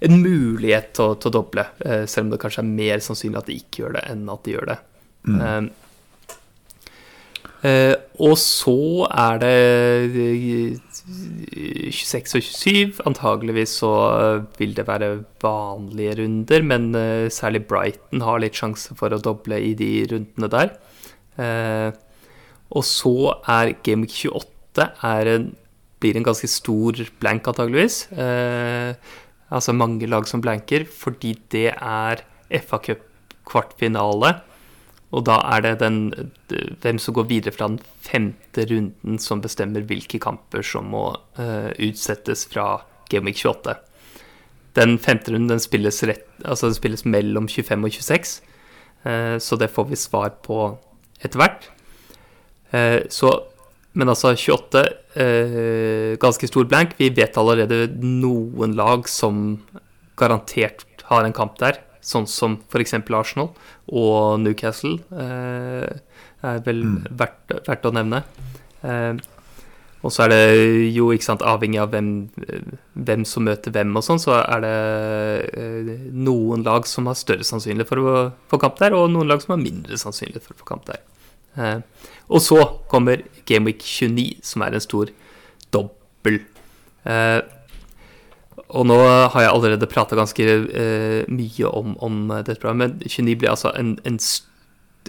en 0.00 0.16
mulighet 0.22 0.94
til 0.96 1.12
å, 1.12 1.16
til 1.20 1.28
å 1.28 1.34
doble, 1.36 1.66
selv 2.08 2.26
om 2.26 2.30
det 2.32 2.40
kanskje 2.40 2.62
er 2.64 2.70
mer 2.70 3.02
sannsynlig 3.04 3.42
at 3.42 3.50
de 3.50 3.58
ikke 3.60 3.82
gjør 3.82 3.98
det, 3.98 4.04
enn 4.14 4.24
at 4.32 4.46
de 4.46 4.54
gjør 4.56 4.70
det. 4.72 4.78
Mm. 5.28 5.68
Uh, 7.64 7.96
og 8.20 8.34
så 8.36 9.06
er 9.08 9.38
det 9.40 9.54
26 11.96 12.36
og 12.36 12.44
27. 12.44 12.98
Antageligvis 13.08 13.78
så 13.80 13.92
vil 14.58 14.74
det 14.76 14.84
være 14.84 15.24
vanlige 15.40 16.18
runder, 16.20 16.66
men 16.68 16.90
uh, 16.92 17.30
særlig 17.32 17.64
Brighton 17.70 18.24
har 18.26 18.42
litt 18.44 18.60
sjanse 18.60 18.92
for 18.98 19.16
å 19.16 19.22
doble 19.22 19.62
i 19.64 19.72
de 19.78 19.90
rundene 20.12 20.50
der. 20.52 20.74
Og 22.74 22.84
så 22.86 23.14
er 23.50 23.72
Game 23.82 24.06
28 24.06 24.84
er 25.08 25.30
en, 25.32 25.48
blir 26.02 26.18
en 26.18 26.26
ganske 26.26 26.46
stor 26.50 27.00
blank, 27.18 27.48
antageligvis. 27.50 28.06
altså 29.50 29.72
mange 29.74 30.06
lag 30.06 30.28
som 30.30 30.42
blanker, 30.44 30.84
fordi 30.86 31.34
det 31.50 31.72
er 31.74 32.22
FA 32.62 32.78
Cup 32.78 33.02
kvartfinale 33.48 34.36
og 35.14 35.22
da 35.28 35.36
er 35.54 35.62
det 35.62 35.74
den, 35.82 35.98
hvem 36.82 36.98
som 36.98 37.14
går 37.14 37.28
videre 37.30 37.54
fra 37.54 37.68
den 37.70 37.78
femte 38.02 38.64
runden, 38.70 39.18
som 39.22 39.42
bestemmer 39.44 39.86
hvilke 39.86 40.18
kamper 40.22 40.64
som 40.66 40.90
må 40.90 41.06
uh, 41.38 41.70
utsettes 41.78 42.46
fra 42.50 42.82
Game 43.12 43.30
Week 43.30 43.38
28. 43.38 43.76
Den 44.74 44.96
femte 44.98 45.30
runden 45.30 45.52
den 45.52 45.62
spilles, 45.62 46.02
rett, 46.08 46.26
altså 46.42 46.70
den 46.70 46.78
spilles 46.80 47.06
mellom 47.06 47.46
25 47.46 47.86
og 47.86 47.94
26, 47.94 48.34
uh, 49.04 49.12
eh, 49.12 49.36
så 49.38 49.60
det 49.60 49.70
får 49.70 49.90
vi 49.92 50.02
svar 50.02 50.34
på 50.42 50.66
etter 51.22 51.38
hvert. 51.38 51.70
Uh, 52.74 53.30
men 53.94 54.10
altså 54.10 54.32
28, 54.34 54.80
ganske 56.18 56.48
stor 56.50 56.64
blank. 56.66 56.96
Vi 56.98 57.12
vet 57.14 57.36
allerede 57.38 57.84
noen 58.02 58.72
lag 58.74 59.06
som 59.06 59.60
garantert 60.18 60.82
har 61.06 61.22
en 61.22 61.36
kamp 61.36 61.60
der 61.60 61.78
sånn 62.04 62.26
som 62.30 62.58
f.eks. 62.68 62.96
Arsenal 63.02 63.52
og 63.88 64.40
Newcastle, 64.42 64.98
eh, 65.10 66.02
er 66.44 66.64
vel 66.66 66.82
mm. 66.84 66.98
verdt, 67.16 67.54
verdt, 67.68 67.88
å 67.88 67.94
nevne. 67.96 68.20
Eh, 68.84 69.14
og 70.04 70.12
så 70.12 70.26
er 70.26 70.34
det 70.34 70.40
jo, 70.92 71.08
ikke 71.14 71.24
sant, 71.24 71.42
avhengig 71.48 71.80
av 71.80 71.94
hvem, 71.94 72.08
hvem 72.92 73.22
som 73.28 73.46
møter 73.48 73.72
hvem 73.72 73.94
og 73.96 74.04
sånn, 74.04 74.20
så 74.20 74.36
er 74.42 74.60
det 74.60 74.74
eh, 75.56 75.92
noen 76.12 76.64
lag 76.66 76.84
som 76.88 77.08
har 77.08 77.16
større 77.16 77.46
sannsynlighet 77.48 77.88
for 77.88 78.02
å 78.02 78.14
få 78.52 78.60
kamp 78.60 78.76
der, 78.82 78.96
og 78.96 79.08
noen 79.14 79.32
lag 79.32 79.40
som 79.40 79.56
har 79.56 79.62
mindre 79.62 79.96
sannsynlighet 80.00 80.44
for 80.44 80.56
å 80.56 80.60
få 80.60 80.68
kamp 80.74 80.84
der. 80.90 81.00
Eh, 81.56 81.78
og 82.28 82.44
så 82.44 82.60
kommer 82.90 83.24
Gameweek 83.48 83.80
29, 83.80 84.44
som 84.44 84.66
er 84.66 84.76
en 84.76 84.84
stor 84.84 85.12
dobbel. 85.72 86.42
Eh, 87.08 87.40
og 88.74 88.86
nå 88.88 88.96
har 88.98 89.44
jeg 89.44 89.52
allerede 89.52 89.90
prata 89.90 90.16
ganske 90.18 90.44
uh, 90.44 91.22
mye 91.30 91.70
om, 91.70 91.94
om, 92.02 92.26
dette 92.32 92.58
programmet, 92.58 92.96
men 92.98 93.12
29 93.12 93.36
blir 93.38 93.52
altså 93.52 93.70
en, 93.78 93.94
en 94.08 94.18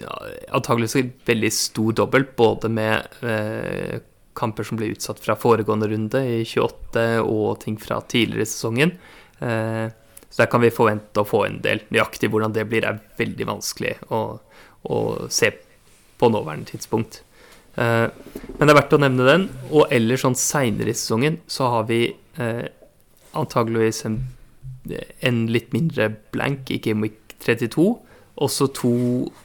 ja, 0.02 0.18
antakeligvis 0.54 0.96
en 1.00 1.12
veldig 1.26 1.50
stor 1.54 1.96
dobbelt, 2.02 2.34
både 2.38 2.70
med 2.70 3.18
uh, 3.26 3.98
kamper 4.38 4.68
som 4.68 4.78
ble 4.78 4.92
utsatt 4.94 5.22
fra 5.24 5.38
foregående 5.40 5.90
runde 5.90 6.22
i 6.28 6.40
28, 6.44 7.06
og 7.24 7.60
ting 7.64 7.78
fra 7.80 8.02
tidligere 8.04 8.44
i 8.44 8.50
sesongen. 8.50 8.90
Så 9.40 10.42
der 10.42 10.50
kan 10.52 10.60
vi 10.60 10.68
forvente 10.74 11.22
å 11.22 11.24
få 11.24 11.46
en 11.46 11.56
del. 11.64 11.80
Nøyaktig 11.88 12.28
hvordan 12.28 12.52
det 12.52 12.66
blir, 12.68 12.84
er 12.84 12.98
veldig 13.16 13.46
vanskelig 13.48 13.94
å, 14.12 14.20
å 14.92 14.98
se 15.32 15.54
på 16.20 16.28
nåværende 16.28 16.68
tidspunkt. 16.68 17.22
men 17.76 18.60
det 18.60 18.68
er 18.68 18.76
verdt 18.76 18.92
å 18.92 19.00
nevne 19.00 19.30
den. 19.30 19.48
Og 19.70 19.88
ellers 19.88 20.26
sånn 20.26 20.36
seinere 20.36 20.92
i 20.92 20.98
sesongen 21.00 21.40
så 21.48 21.72
har 21.72 21.88
vi 21.88 22.02
antageligvis 23.36 24.04
en, 24.08 24.20
en, 25.20 25.46
litt 25.50 25.72
mindre 25.74 26.10
blank 26.34 26.70
i 26.70 26.80
Game 26.82 27.04
Week 27.04 27.36
32. 27.44 27.88
Også 28.36 28.68
to 28.76 28.92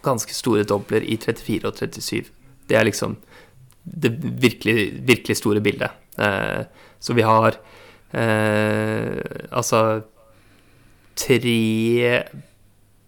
ganske 0.04 0.36
store 0.36 0.66
dobler 0.68 1.04
i 1.04 1.18
34 1.18 1.68
og 1.68 1.78
37. 1.80 2.32
Det 2.70 2.78
er 2.78 2.88
liksom 2.88 3.18
det 3.84 4.12
virkelig, 4.42 5.08
virkelig 5.08 5.38
store 5.38 5.62
bildet. 5.62 5.90
Eh, 6.20 6.64
så 7.00 7.14
vi 7.18 7.22
har 7.26 7.58
eh, 8.14 9.22
altså 9.52 10.02
tre 11.16 12.24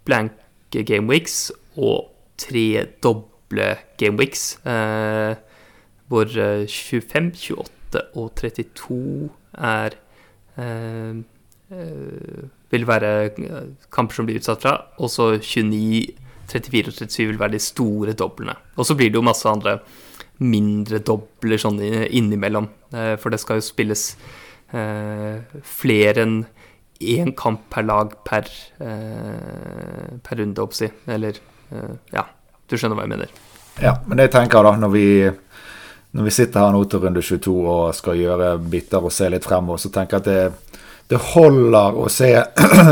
blanke 0.05 0.83
gameweeks 0.83 1.51
og 1.77 2.09
tre 2.37 2.85
doble 3.03 3.75
gameweeks. 3.99 4.57
Eh, 4.65 5.35
hvor 6.07 6.25
25, 6.67 7.31
28 7.35 8.01
og 8.15 8.31
32 8.35 9.29
er 9.53 9.89
Eh, 9.89 9.89
eh, 9.89 10.02
vil 12.73 12.85
være 12.89 13.11
eh, 13.25 13.67
kamper 13.93 14.17
som 14.17 14.27
blir 14.27 14.39
utsatt 14.41 14.63
fra. 14.65 14.75
Og 14.99 15.11
så 15.11 15.33
29, 15.39 16.13
34 16.51 16.93
og 16.93 16.97
37 16.99 17.27
vil 17.31 17.39
være 17.41 17.55
de 17.55 17.61
store 17.63 18.15
doblene. 18.17 18.55
Og 18.77 18.87
så 18.87 18.97
blir 18.97 19.11
det 19.11 19.19
jo 19.19 19.25
masse 19.25 19.49
andre 19.49 19.79
mindre 20.43 20.99
dobler 21.05 21.61
sånn 21.61 21.77
innimellom. 21.79 22.67
For 22.91 23.31
det 23.31 23.39
skal 23.39 23.59
jo 23.59 23.63
spilles 23.63 24.01
flere 25.63 26.23
enn 26.25 26.39
én 26.99 27.31
kamp 27.37 27.67
per 27.71 27.85
lag 27.85 28.15
per, 28.25 28.49
per 28.81 30.41
runde, 30.41 30.65
oppsi. 30.65 30.89
Eller 31.13 31.37
ja, 32.11 32.25
du 32.67 32.75
skjønner 32.75 32.97
hva 32.97 33.05
jeg 33.05 33.13
mener. 33.13 33.31
Ja, 33.81 33.93
men 34.07 34.17
det 34.17 34.27
jeg 34.27 34.35
tenker 34.39 34.65
da, 34.65 34.73
når 34.81 34.91
vi 34.97 35.05
når 36.13 36.27
vi 36.27 36.33
sitter 36.35 36.61
her 36.61 36.73
nå 36.75 36.83
til 36.85 37.01
runde 37.01 37.21
22 37.25 37.53
og 37.61 37.95
skal 37.97 38.19
gjøre 38.19 38.51
biter 38.69 39.01
og 39.01 39.13
se 39.13 39.29
litt 39.33 39.45
fremover, 39.45 39.81
så 39.81 39.89
tenker 39.93 40.19
jeg 40.19 40.21
at 40.21 40.27
det, 40.29 40.81
det 41.09 41.21
holder 41.33 41.97
å 41.97 42.05
se 42.11 42.29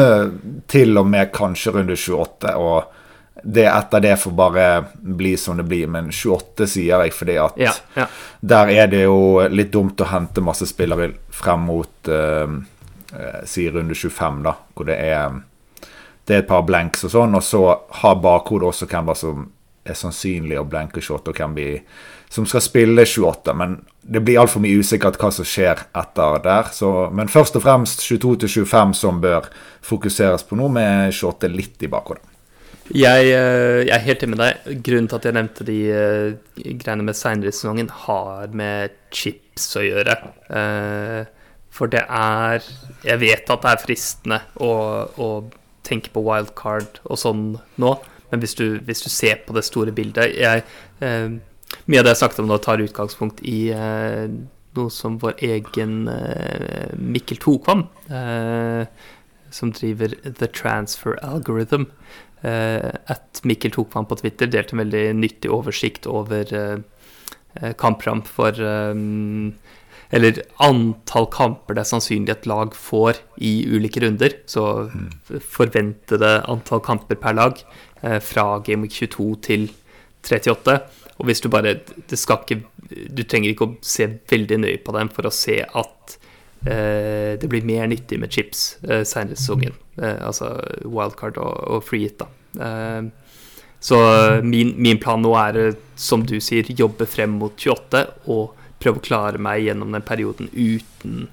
til 0.74 0.98
og 0.98 1.10
med 1.10 1.30
kanskje 1.36 1.76
runde 1.76 1.98
28. 1.98 2.56
og 2.58 2.98
det 3.44 3.66
etter 3.66 4.04
det 4.04 4.16
får 4.22 4.32
bare 4.32 4.66
bli 5.02 5.36
som 5.38 5.58
det 5.58 5.64
blir. 5.64 5.88
Men 5.88 6.12
28 6.12 6.68
sier 6.70 7.06
jeg 7.06 7.14
fordi 7.16 7.38
at 7.42 7.62
ja, 7.62 7.74
ja. 7.96 8.08
der 8.40 8.74
er 8.74 8.92
det 8.92 9.06
jo 9.06 9.48
litt 9.50 9.72
dumt 9.74 10.02
å 10.02 10.10
hente 10.12 10.44
masse 10.46 10.68
spillere 10.70 11.12
frem 11.34 11.66
mot 11.70 12.12
uh, 12.12 12.60
si 13.46 13.68
runde 13.70 13.96
25, 13.98 14.44
da, 14.46 14.56
hvor 14.74 14.88
det 14.90 14.98
er, 14.98 15.42
det 16.26 16.36
er 16.36 16.44
et 16.44 16.50
par 16.50 16.66
blanks 16.68 17.06
og 17.08 17.16
sånn. 17.16 17.38
Og 17.38 17.46
så 17.46 17.64
har 18.02 18.22
bakhodet 18.22 18.72
også 18.72 18.90
hvem 18.92 19.14
som 19.18 19.46
er 19.82 19.98
sannsynlig 19.98 20.60
å 20.62 20.68
blanke 20.70 21.02
28, 21.02 21.34
og 21.34 21.38
hvem 21.42 21.58
vi 21.58 21.70
som 22.32 22.46
skal 22.48 22.64
spille 22.64 23.06
28. 23.06 23.54
Men 23.54 23.82
det 24.02 24.24
blir 24.24 24.40
altfor 24.40 24.64
mye 24.64 24.80
usikkert 24.80 25.20
hva 25.20 25.30
som 25.36 25.48
skjer 25.48 25.84
etter 26.00 26.44
der. 26.46 26.70
Så, 26.74 26.90
men 27.12 27.32
først 27.32 27.58
og 27.60 27.66
fremst 27.66 28.04
22 28.06 28.48
25 28.64 28.96
som 28.98 29.20
bør 29.24 29.50
fokuseres 29.84 30.46
på 30.48 30.60
nå, 30.60 30.70
med 30.72 31.12
28 31.12 31.52
litt 31.52 31.84
i 31.84 31.92
bakhodet. 31.92 32.24
Jeg, 32.92 33.28
eh, 33.32 33.82
jeg, 33.86 33.92
er 33.96 34.08
helt 34.08 34.24
enig 34.24 34.38
med 34.38 34.42
deg. 34.46 34.72
Grunnen 34.88 35.12
til 35.12 35.20
at 35.20 35.28
jeg 35.28 35.38
nevnte 35.38 35.68
de 35.68 35.78
uh, 35.92 36.72
greiene 36.82 37.06
med 37.08 37.20
seinere 37.20 37.52
i 37.52 37.56
sesongen, 37.56 37.92
har 38.06 38.56
med 38.58 38.96
chips 39.16 39.70
å 39.80 39.86
gjøre. 39.86 40.18
Uh, 40.48 41.22
for 41.72 41.88
det 41.88 42.02
er 42.04 42.66
Jeg 43.06 43.20
vet 43.22 43.48
at 43.48 43.64
det 43.64 43.70
er 43.72 43.80
fristende 43.80 44.42
å, 44.60 44.72
å 45.16 45.30
tenke 45.88 46.12
på 46.12 46.24
wildcard 46.24 47.00
og 47.06 47.20
sånn 47.20 47.46
nå, 47.80 47.94
men 48.32 48.44
hvis 48.44 48.58
du, 48.60 48.66
hvis 48.84 49.04
du 49.04 49.08
ser 49.12 49.40
på 49.46 49.56
det 49.56 49.64
store 49.68 49.94
bildet 49.96 50.36
jeg, 50.36 50.66
mye 51.88 52.02
av 52.02 52.08
det 52.08 52.16
jeg 52.16 52.22
sagt 52.24 52.42
om 52.42 52.50
nå, 52.50 52.58
tar 52.62 52.84
utgangspunkt 52.84 53.42
i 53.48 53.72
eh, 53.76 54.28
noe 54.78 54.94
som 54.94 55.18
vår 55.22 55.40
egen 55.48 56.06
eh, 56.12 56.94
Mikkel 56.98 57.42
Tokvam, 57.44 57.86
eh, 58.12 58.86
som 59.52 59.74
driver 59.76 60.16
The 60.28 60.48
Transfer 60.56 61.18
Algorithm, 61.26 61.90
eh, 62.48 62.92
at 63.12 63.44
Mikkel 63.48 63.74
Tokvam 63.76 64.08
på 64.08 64.20
Twitter 64.22 64.52
delte 64.52 64.78
en 64.78 64.86
veldig 64.86 65.06
nyttig 65.20 65.52
oversikt 65.52 66.08
over 66.10 66.56
eh, 66.56 67.74
kampprogram 67.80 68.24
for 68.24 68.56
eller 70.12 70.42
antall 70.60 71.28
kamper 71.32 71.76
det 71.76 71.86
er 71.86 71.90
sannsynlig 71.90 72.34
et 72.34 72.48
lag 72.50 72.74
får 72.76 73.22
i 73.40 73.54
ulike 73.72 74.04
runder. 74.04 74.36
Så 74.50 74.90
forventede 75.54 76.34
antall 76.52 76.84
kamper 76.84 77.20
per 77.20 77.38
lag 77.38 77.62
eh, 78.04 78.20
fra 78.20 78.60
Game 78.66 78.86
Week 78.88 78.96
22 78.98 79.30
til 79.48 79.70
38. 80.28 80.78
Og 81.20 81.28
hvis 81.28 81.44
du 81.44 81.50
bare 81.52 81.80
det 82.10 82.20
skal 82.20 82.44
ikke, 82.46 82.64
Du 83.12 83.24
trenger 83.24 83.52
ikke 83.52 83.68
å 83.68 83.76
se 83.86 84.08
veldig 84.30 84.58
nøye 84.66 84.80
på 84.84 84.94
dem 84.96 85.10
for 85.14 85.28
å 85.28 85.32
se 85.32 85.62
at 85.64 86.18
eh, 86.66 87.38
det 87.40 87.48
blir 87.50 87.64
mer 87.68 87.88
nyttig 87.88 88.20
med 88.20 88.34
chips 88.34 88.78
eh, 88.84 89.06
senere 89.08 89.38
i 89.38 89.40
sesongen. 89.40 89.78
Eh, 89.96 90.18
altså 90.20 90.54
wildcard 90.84 91.40
og, 91.40 91.56
og 91.72 91.86
free 91.88 92.10
hit, 92.10 92.20
da. 92.20 92.28
Eh, 92.68 93.08
så 93.82 93.98
min, 94.44 94.76
min, 94.78 95.00
plan 95.02 95.24
nå 95.24 95.32
er, 95.40 95.58
eh, 95.58 95.78
som 95.96 96.26
du 96.28 96.36
sier, 96.44 96.68
jobbe 96.78 97.08
frem 97.10 97.40
mot 97.40 97.56
28 97.58 98.04
og 98.30 98.60
prøve 98.82 99.02
å 99.02 99.06
klare 99.06 99.42
meg 99.42 99.64
gjennom 99.66 99.96
den 99.96 100.06
perioden 100.06 100.52
uten, 100.54 101.26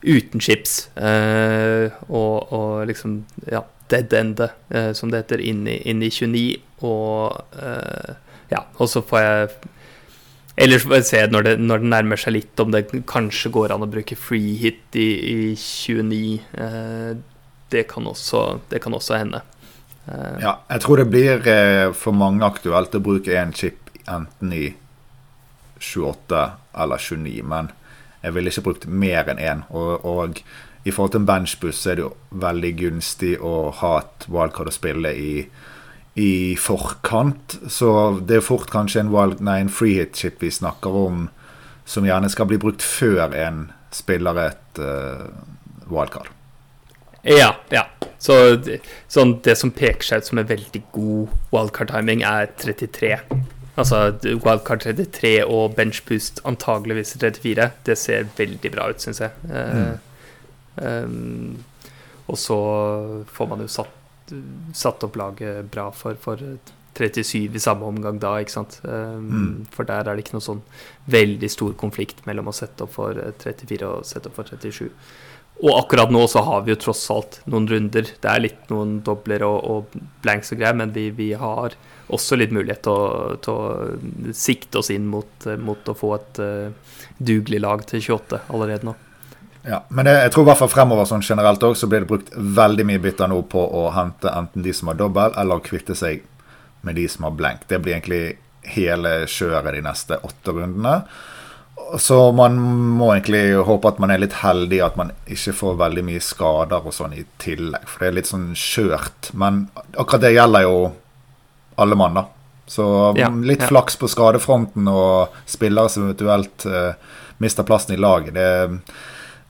uten 0.00 0.40
chips. 0.40 0.86
Eh, 0.96 1.92
og, 2.08 2.52
og, 2.56 2.86
liksom 2.88 3.20
ja, 3.50 3.64
dead 3.92 4.16
ende, 4.16 4.50
eh, 4.68 4.92
som 4.96 5.12
det 5.12 5.24
heter, 5.24 5.44
inn 5.44 5.66
i, 5.68 5.76
inn 5.90 6.00
i 6.04 6.10
29. 6.12 6.46
Og 6.88 7.60
eh, 7.60 8.16
ja, 8.50 8.64
og 8.78 8.90
så 8.90 9.02
får 9.06 9.22
jeg 9.24 9.52
Ellers 10.60 10.82
får 10.84 10.98
jeg 10.98 11.06
se 11.08 11.20
når 11.30 11.46
det, 11.46 11.52
når 11.62 11.80
det, 11.80 11.88
nærmer 11.88 12.20
seg 12.20 12.34
litt, 12.34 12.60
om 12.60 12.72
det 12.74 12.82
kanskje 13.08 13.52
går 13.54 13.72
an 13.72 13.86
å 13.86 13.88
bruke 13.88 14.16
free 14.18 14.58
hit 14.60 14.98
i, 14.98 15.06
i 15.30 15.36
29. 15.56 16.18
Eh, 16.52 17.14
det, 17.72 17.86
kan 17.88 18.08
også, 18.10 18.42
det 18.68 18.82
kan 18.84 18.96
også 18.98 19.16
hende. 19.22 19.40
Eh. 20.04 20.36
Ja, 20.42 20.58
jeg 20.68 20.84
tror 20.84 21.00
det 21.00 21.08
blir 21.14 21.48
eh, 21.48 21.86
for 21.96 22.12
mange 22.12 22.44
aktuelt 22.44 22.98
å 22.98 23.00
bruke 23.00 23.32
én 23.40 23.54
chip 23.56 23.88
enten 24.04 24.52
i 24.52 24.66
28 25.80 26.42
eller 26.82 27.08
29, 27.08 27.40
men 27.46 27.70
jeg 28.20 28.36
ville 28.36 28.52
ikke 28.52 28.66
brukt 28.66 28.86
mer 28.86 29.30
enn 29.32 29.40
én. 29.40 29.64
Og, 29.70 30.04
og, 30.04 30.42
i 30.84 30.92
forhold 30.92 31.12
til 31.12 31.20
en 31.20 31.28
benchbuss 31.28 31.82
er 31.88 31.98
det 31.98 32.06
jo 32.06 32.14
veldig 32.40 32.70
gunstig 32.78 33.34
å 33.44 33.68
ha 33.82 33.98
et 34.00 34.24
wildcard 34.32 34.70
å 34.70 34.72
spille 34.72 35.10
i 35.12 35.32
i 36.14 36.56
forkant. 36.58 37.58
Så 37.68 37.92
det 38.26 38.40
er 38.40 38.44
fort 38.44 38.70
kanskje 38.72 39.04
en, 39.04 39.12
wild, 39.14 39.40
nei, 39.44 39.60
en 39.62 39.72
freehit-chip 39.72 40.42
vi 40.42 40.50
snakker 40.54 40.96
om, 41.06 41.28
som 41.88 42.06
gjerne 42.06 42.30
skal 42.30 42.48
bli 42.50 42.58
brukt 42.60 42.84
før 42.84 43.34
en 43.36 43.68
spiller 43.94 44.38
et 44.48 44.82
uh, 44.82 45.30
wildcard. 45.90 46.30
Ja, 47.26 47.52
ja. 47.74 47.84
Så 48.20 48.34
sånn, 49.08 49.38
det 49.44 49.56
som 49.60 49.72
peker 49.74 50.06
seg 50.06 50.22
ut 50.22 50.28
som 50.30 50.40
en 50.40 50.48
veldig 50.48 50.82
god 50.94 51.32
wildcard-timing, 51.52 52.24
er 52.26 52.50
33. 52.60 53.16
Altså 53.80 54.00
wildcard 54.24 54.82
33 54.84 55.32
og 55.46 55.74
benchboost 55.76 56.42
antageligvis 56.48 57.14
34. 57.16 57.70
Det 57.86 57.96
ser 57.98 58.28
veldig 58.38 58.72
bra 58.74 58.90
ut, 58.90 59.02
syns 59.02 59.22
jeg. 59.24 59.32
Mm. 59.48 59.96
Uh, 60.80 60.84
um, 60.84 61.64
og 62.30 62.38
så 62.38 62.58
får 63.32 63.48
man 63.50 63.64
jo 63.64 63.70
satt 63.72 63.96
satt 64.76 65.06
opp 65.06 65.16
laget 65.20 65.70
bra 65.72 65.88
for, 65.94 66.18
for 66.20 66.40
37 66.98 67.56
i 67.56 67.62
samme 67.62 67.86
omgang 67.86 68.18
da, 68.20 68.34
ikke 68.40 68.56
sant. 68.58 68.80
Um, 68.84 69.26
mm. 69.30 69.50
For 69.74 69.88
der 69.88 70.04
er 70.04 70.16
det 70.16 70.26
ikke 70.26 70.38
noe 70.38 70.46
sånn 70.46 70.62
veldig 71.10 71.50
stor 71.52 71.74
konflikt 71.80 72.24
mellom 72.28 72.50
å 72.50 72.56
sette 72.56 72.86
opp 72.86 72.94
for 72.98 73.18
34 73.42 73.88
og 73.88 74.06
sette 74.08 74.30
opp 74.30 74.40
for 74.40 74.50
37. 74.50 74.90
Og 75.60 75.76
akkurat 75.76 76.08
nå 76.12 76.22
så 76.30 76.40
har 76.46 76.62
vi 76.64 76.72
jo 76.72 76.78
tross 76.80 77.02
alt 77.12 77.42
noen 77.50 77.66
runder. 77.68 78.08
Det 78.08 78.28
er 78.30 78.40
litt 78.40 78.70
noen 78.72 79.00
dobler 79.04 79.44
og, 79.44 79.58
og 79.60 79.98
blanks 80.24 80.54
og 80.54 80.60
greier, 80.62 80.78
men 80.78 80.94
vi, 80.94 81.10
vi, 81.12 81.34
har 81.36 81.76
også 82.08 82.38
litt 82.40 82.54
mulighet 82.56 82.80
til 82.86 82.96
å, 82.96 83.36
til 83.44 83.58
å 83.60 84.32
sikte 84.36 84.80
oss 84.80 84.88
inn 84.94 85.04
mot, 85.10 85.46
mot 85.60 85.92
å 85.92 85.96
få 85.96 86.14
et 86.16 86.40
uh, 86.40 86.96
dugelig 87.20 87.60
lag 87.60 87.84
til 87.86 88.00
28 88.00 88.46
allerede 88.48 88.88
nå. 88.88 88.96
Ja, 89.62 89.82
Men 89.88 90.04
det, 90.08 90.12
jeg 90.24 90.32
tror 90.32 90.46
i 90.46 90.48
hvert 90.50 90.60
fall 90.62 90.72
fremover 90.72 91.08
sånn 91.08 91.24
generelt 91.24 91.62
også, 91.62 91.84
så 91.84 91.90
blir 91.90 92.04
det 92.04 92.10
brukt 92.10 92.30
veldig 92.32 92.86
mye 92.88 93.02
bytter 93.02 93.28
nå 93.28 93.42
på 93.52 93.60
å 93.60 93.88
hente 93.92 94.32
enten 94.32 94.64
de 94.64 94.72
som 94.76 94.88
har 94.88 95.00
dobbel, 95.00 95.34
eller 95.36 95.60
å 95.60 95.64
kvitte 95.64 95.96
seg 95.98 96.24
med 96.86 96.96
de 96.96 97.04
som 97.12 97.26
har 97.28 97.36
blenk. 97.36 97.66
Det 97.68 97.80
blir 97.82 97.98
egentlig 97.98 98.38
hele 98.72 99.26
kjøret 99.28 99.76
de 99.76 99.84
neste 99.84 100.16
åtte 100.24 100.54
rundene. 100.56 101.02
Så 101.98 102.16
man 102.36 102.56
må 102.96 103.10
egentlig 103.14 103.56
håpe 103.66 103.90
at 103.90 104.00
man 104.02 104.12
er 104.14 104.20
litt 104.22 104.36
heldig, 104.40 104.80
at 104.84 104.98
man 105.00 105.12
ikke 105.28 105.54
får 105.56 105.78
veldig 105.80 106.04
mye 106.06 106.24
skader 106.24 106.86
og 106.86 106.94
sånn 106.94 107.16
i 107.16 107.24
tillegg. 107.42 107.86
For 107.88 108.04
det 108.04 108.10
er 108.10 108.18
litt 108.20 108.30
sånn 108.30 108.50
skjørt. 108.56 109.32
Men 109.36 109.64
akkurat 109.92 110.24
det 110.24 110.34
gjelder 110.36 110.66
jo 110.68 110.76
alle 111.80 111.98
mann, 111.98 112.20
da. 112.20 112.26
Så 112.70 112.84
ja, 113.18 113.26
litt 113.34 113.64
ja. 113.64 113.70
flaks 113.72 113.96
på 113.98 114.06
skadefronten 114.06 114.86
og 114.92 115.40
spillere 115.50 115.90
som 115.90 116.04
eventuelt 116.06 116.68
uh, 116.70 116.92
mister 117.42 117.66
plassen 117.66 117.96
i 117.96 117.98
laget. 117.98 118.36
Det 118.36 118.44
er 118.46 118.76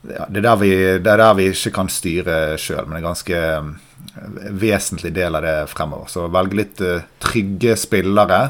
ja, 0.01 0.25
det, 0.29 0.41
er 0.45 0.57
vi, 0.57 0.71
det, 0.97 1.11
er 1.11 1.21
der 1.21 1.35
vi, 1.37 1.51
ikke 1.53 1.73
kan 1.75 1.89
styre 1.91 2.57
sjøl, 2.61 2.87
men 2.87 2.95
det 2.95 2.97
er 2.97 3.03
en 3.03 3.09
ganske 3.09 3.41
eh, 3.51 4.49
vesentlig 4.63 5.13
del 5.13 5.37
av 5.37 5.45
det 5.45 5.55
fremover. 5.69 6.09
Så 6.09 6.25
å 6.25 6.33
velge 6.33 6.57
litt 6.57 6.81
uh, 6.81 7.03
trygge 7.21 7.77
spillere 7.77 8.41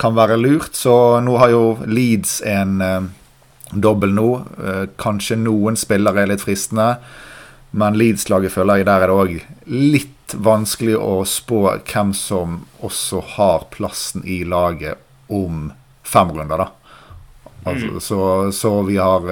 kan 0.00 0.16
være 0.16 0.38
lurt. 0.40 0.76
Så 0.76 1.20
nå 1.24 1.36
har 1.42 1.52
jo 1.52 1.62
Leeds 1.84 2.38
en 2.48 2.80
uh, 2.80 3.08
dobbel 3.72 4.16
nå. 4.16 4.30
Uh, 4.56 4.84
kanskje 5.00 5.38
noen 5.42 5.76
spillere 5.76 6.24
er 6.24 6.32
litt 6.32 6.44
fristende, 6.44 6.94
men 7.76 7.98
Leeds-laget 8.00 8.54
føler 8.54 8.80
jeg 8.80 8.88
der 8.88 9.04
er 9.04 9.12
det 9.12 9.20
òg 9.20 9.34
litt 9.68 10.32
vanskelig 10.32 10.96
å 10.96 11.20
spå 11.28 11.60
hvem 11.76 12.14
som 12.16 12.62
også 12.82 13.20
har 13.36 13.68
plassen 13.74 14.24
i 14.24 14.40
laget 14.48 14.96
om 15.28 15.68
fem 16.06 16.32
runder, 16.32 16.64
da. 16.64 16.96
Altså, 17.66 17.92
mm. 17.92 18.00
så, 18.00 18.18
så, 18.54 18.72
vi 18.86 18.96
har 19.02 19.28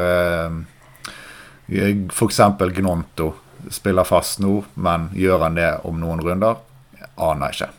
F.eks. 1.69 2.41
Gnonto 2.77 3.33
spiller 3.73 4.05
fast 4.05 4.43
nå, 4.45 4.59
men 4.75 5.09
gjør 5.17 5.47
han 5.47 5.57
det 5.59 5.71
om 5.89 5.99
noen 6.01 6.21
runder? 6.25 6.61
Aner 7.17 7.55
ikke. 7.55 7.71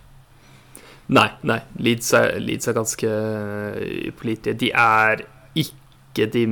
Nei, 1.14 1.28
nei. 1.46 1.60
Leeds 1.86 2.14
er, 2.18 2.40
Leeds 2.42 2.70
er 2.70 2.78
ganske 2.78 3.16
upålitelige. 4.10 4.58
De 4.64 4.72
er 4.74 5.26
ikke 5.56 6.30
de 6.34 6.46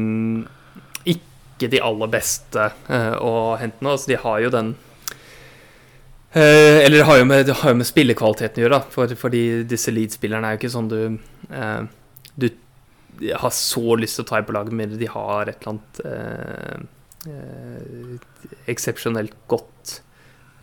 ikke 1.14 1.70
de 1.72 1.82
aller 1.86 2.10
beste 2.12 2.70
uh, 2.90 3.16
å 3.22 3.34
hente 3.62 3.82
nå. 3.82 3.96
Altså, 3.96 4.12
de 4.12 4.20
har 4.22 4.42
jo 4.44 4.52
den 4.54 4.74
Eller 6.34 6.98
det 6.98 7.06
har 7.06 7.20
jo 7.20 7.26
med, 7.30 7.50
har 7.62 7.74
jo 7.74 7.78
med 7.78 7.88
spillekvaliteten 7.88 8.62
å 8.62 8.66
gjøre, 8.66 8.80
da. 8.80 8.94
For, 8.94 9.16
fordi 9.18 9.44
disse 9.70 9.94
Leeds-spillerne 9.94 10.50
er 10.50 10.56
jo 10.56 10.62
ikke 10.64 10.74
sånn 10.74 10.90
du 10.90 11.04
Du 12.42 12.50
har 13.38 13.54
så 13.54 13.96
lyst 14.02 14.18
til 14.18 14.26
å 14.26 14.30
ta 14.32 14.40
i 14.42 14.46
på 14.46 14.56
laget 14.56 14.74
med 14.74 14.96
de 14.98 15.10
har 15.14 15.50
et 15.50 15.62
eller 15.62 15.76
annet 15.76 16.02
Eh, 16.10 16.82
eksepsjonelt 18.68 19.36
godt, 19.48 20.02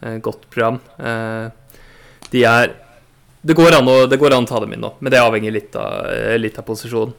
eh, 0.03 0.19
godt 0.19 0.49
program. 0.51 0.81
Eh, 0.99 1.51
de 2.31 2.45
er 2.45 2.75
det 3.43 3.57
går, 3.57 3.73
å, 3.73 4.07
det 4.07 4.19
går 4.21 4.35
an 4.37 4.45
å 4.45 4.49
ta 4.49 4.61
dem 4.61 4.75
inn 4.77 4.83
nå, 4.85 4.91
men 5.01 5.13
det 5.13 5.21
avhenger 5.23 5.55
litt 5.55 5.77
av, 5.81 6.11
litt 6.37 6.59
av 6.61 6.67
posisjon. 6.67 7.15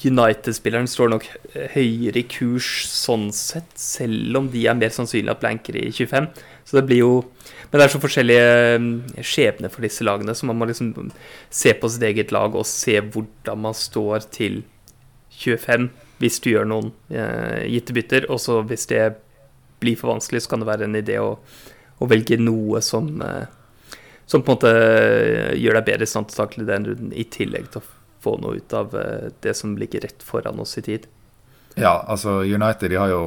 United-spilleren 0.00 0.88
står 0.88 1.10
nok 1.12 1.26
høyere 1.74 2.22
i 2.22 2.24
kurs 2.24 2.86
sånn 2.88 3.28
sett, 3.36 3.68
selv 3.76 4.38
om 4.40 4.48
de 4.48 4.64
er 4.64 4.78
mer 4.78 4.94
sannsynlig 4.94 5.34
at 5.34 5.42
blanker 5.42 5.76
i 5.76 5.90
25. 5.92 6.30
Så 6.64 6.78
det 6.78 6.86
blir 6.88 7.02
jo 7.02 7.12
Men 7.70 7.78
det 7.78 7.84
er 7.84 7.92
så 7.92 8.00
forskjellige 8.02 9.22
skjebner 9.22 9.70
for 9.70 9.84
disse 9.84 10.02
lagene, 10.02 10.32
så 10.34 10.48
man 10.48 10.56
må 10.58 10.66
liksom 10.66 11.12
se 11.52 11.74
på 11.76 11.90
sitt 11.92 12.02
eget 12.02 12.32
lag 12.32 12.56
og 12.56 12.66
se 12.66 12.96
hvordan 12.96 13.60
man 13.62 13.76
står 13.76 14.24
til 14.32 14.62
25 15.36 15.90
hvis 16.20 16.40
du 16.44 16.50
gjør 16.52 16.68
noen 16.68 16.90
eh, 17.08 17.66
gitte 17.72 17.96
bytter. 17.96 18.28
Og 18.32 18.40
så 18.42 18.60
hvis 18.68 18.86
det 18.90 19.04
blir 19.80 19.96
for 19.96 20.12
vanskelig, 20.12 20.44
så 20.44 20.52
kan 20.52 20.62
det 20.62 20.68
være 20.68 20.88
en 20.88 20.98
idé 21.00 21.16
å, 21.22 21.32
å 21.98 22.10
velge 22.10 22.38
noe 22.40 22.82
som, 22.84 23.08
eh, 23.24 23.46
som 24.28 24.44
på 24.44 24.52
en 24.52 24.58
måte 24.58 24.74
eh, 24.74 25.54
gjør 25.60 25.80
deg 25.80 25.88
bedre 25.88 26.08
i 26.08 26.12
stand 26.12 26.28
til 26.28 26.38
å 26.38 26.42
takle 26.44 26.68
den 26.68 26.90
runden, 26.90 27.14
i 27.16 27.24
tillegg 27.24 27.70
til 27.72 27.82
å 27.82 27.88
få 28.20 28.36
noe 28.42 28.60
ut 28.60 28.76
av 28.76 28.92
eh, 29.00 29.30
det 29.40 29.56
som 29.56 29.78
ligger 29.80 30.04
rett 30.04 30.22
foran 30.24 30.60
oss 30.60 30.76
i 30.78 30.84
tid. 30.84 31.08
Ja, 31.80 32.02
altså 32.06 32.42
United 32.44 32.90
de 32.90 33.00
har 33.00 33.12
jo 33.12 33.24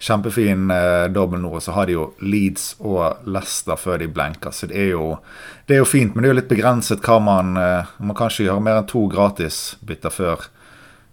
kjempefin 0.00 0.70
eh, 0.70 1.08
dobbel 1.12 1.42
nå, 1.42 1.50
og 1.58 1.64
så 1.64 1.74
har 1.76 1.88
de 1.88 1.96
jo 1.98 2.06
Leeds 2.24 2.72
og 2.78 3.26
Leicester 3.28 3.76
før 3.80 4.00
de 4.00 4.08
blenker. 4.08 4.54
Så 4.54 4.70
det 4.70 4.78
er, 4.80 4.94
jo, 4.94 5.16
det 5.68 5.76
er 5.76 5.82
jo 5.82 5.88
fint, 5.88 6.14
men 6.14 6.24
det 6.24 6.30
er 6.30 6.34
jo 6.34 6.40
litt 6.40 6.52
begrenset 6.52 7.04
hva 7.04 7.18
man 7.24 7.52
eh, 7.60 7.92
Man 7.98 8.16
kan 8.16 8.32
ikke 8.32 8.48
gjøre 8.48 8.64
mer 8.64 8.80
enn 8.80 8.88
to 8.90 9.04
gratisbytter 9.12 10.14
før 10.14 10.48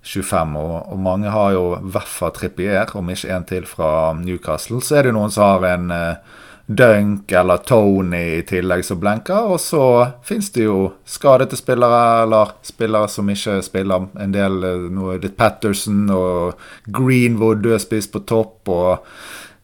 25. 0.08 0.58
Og, 0.58 0.76
og 0.94 1.00
mange 1.04 1.32
har 1.34 1.54
jo 1.56 1.64
Weffa 1.94 2.32
Trippier, 2.36 2.90
om 2.98 3.10
ikke 3.12 3.32
en 3.36 3.48
til 3.48 3.66
fra 3.70 3.90
Newcastle. 4.18 4.82
Så 4.84 5.00
er 5.00 5.08
det 5.08 5.16
noen 5.18 5.34
som 5.34 5.52
har 5.52 5.66
en 5.74 5.92
uh, 5.94 6.44
Dunk 6.68 7.32
eller 7.32 7.62
Tony 7.64 8.22
i 8.40 8.46
tillegg 8.48 8.84
som 8.88 9.00
blenker. 9.00 9.52
Og 9.54 9.60
så 9.64 9.82
fins 10.28 10.52
det 10.56 10.68
jo 10.68 10.94
skadete 11.08 11.60
spillere, 11.60 12.24
eller 12.26 12.56
spillere 12.68 13.12
som 13.12 13.30
ikke 13.32 13.60
spiller. 13.66 14.08
En 14.20 14.36
del 14.36 14.64
uh, 14.64 14.88
noe 14.94 15.20
litt 15.24 15.38
Patterson 15.40 16.08
og 16.14 16.64
Greenwood 16.88 17.66
dødspiss 17.68 18.12
på 18.14 18.24
topp. 18.28 18.72
og 18.72 19.06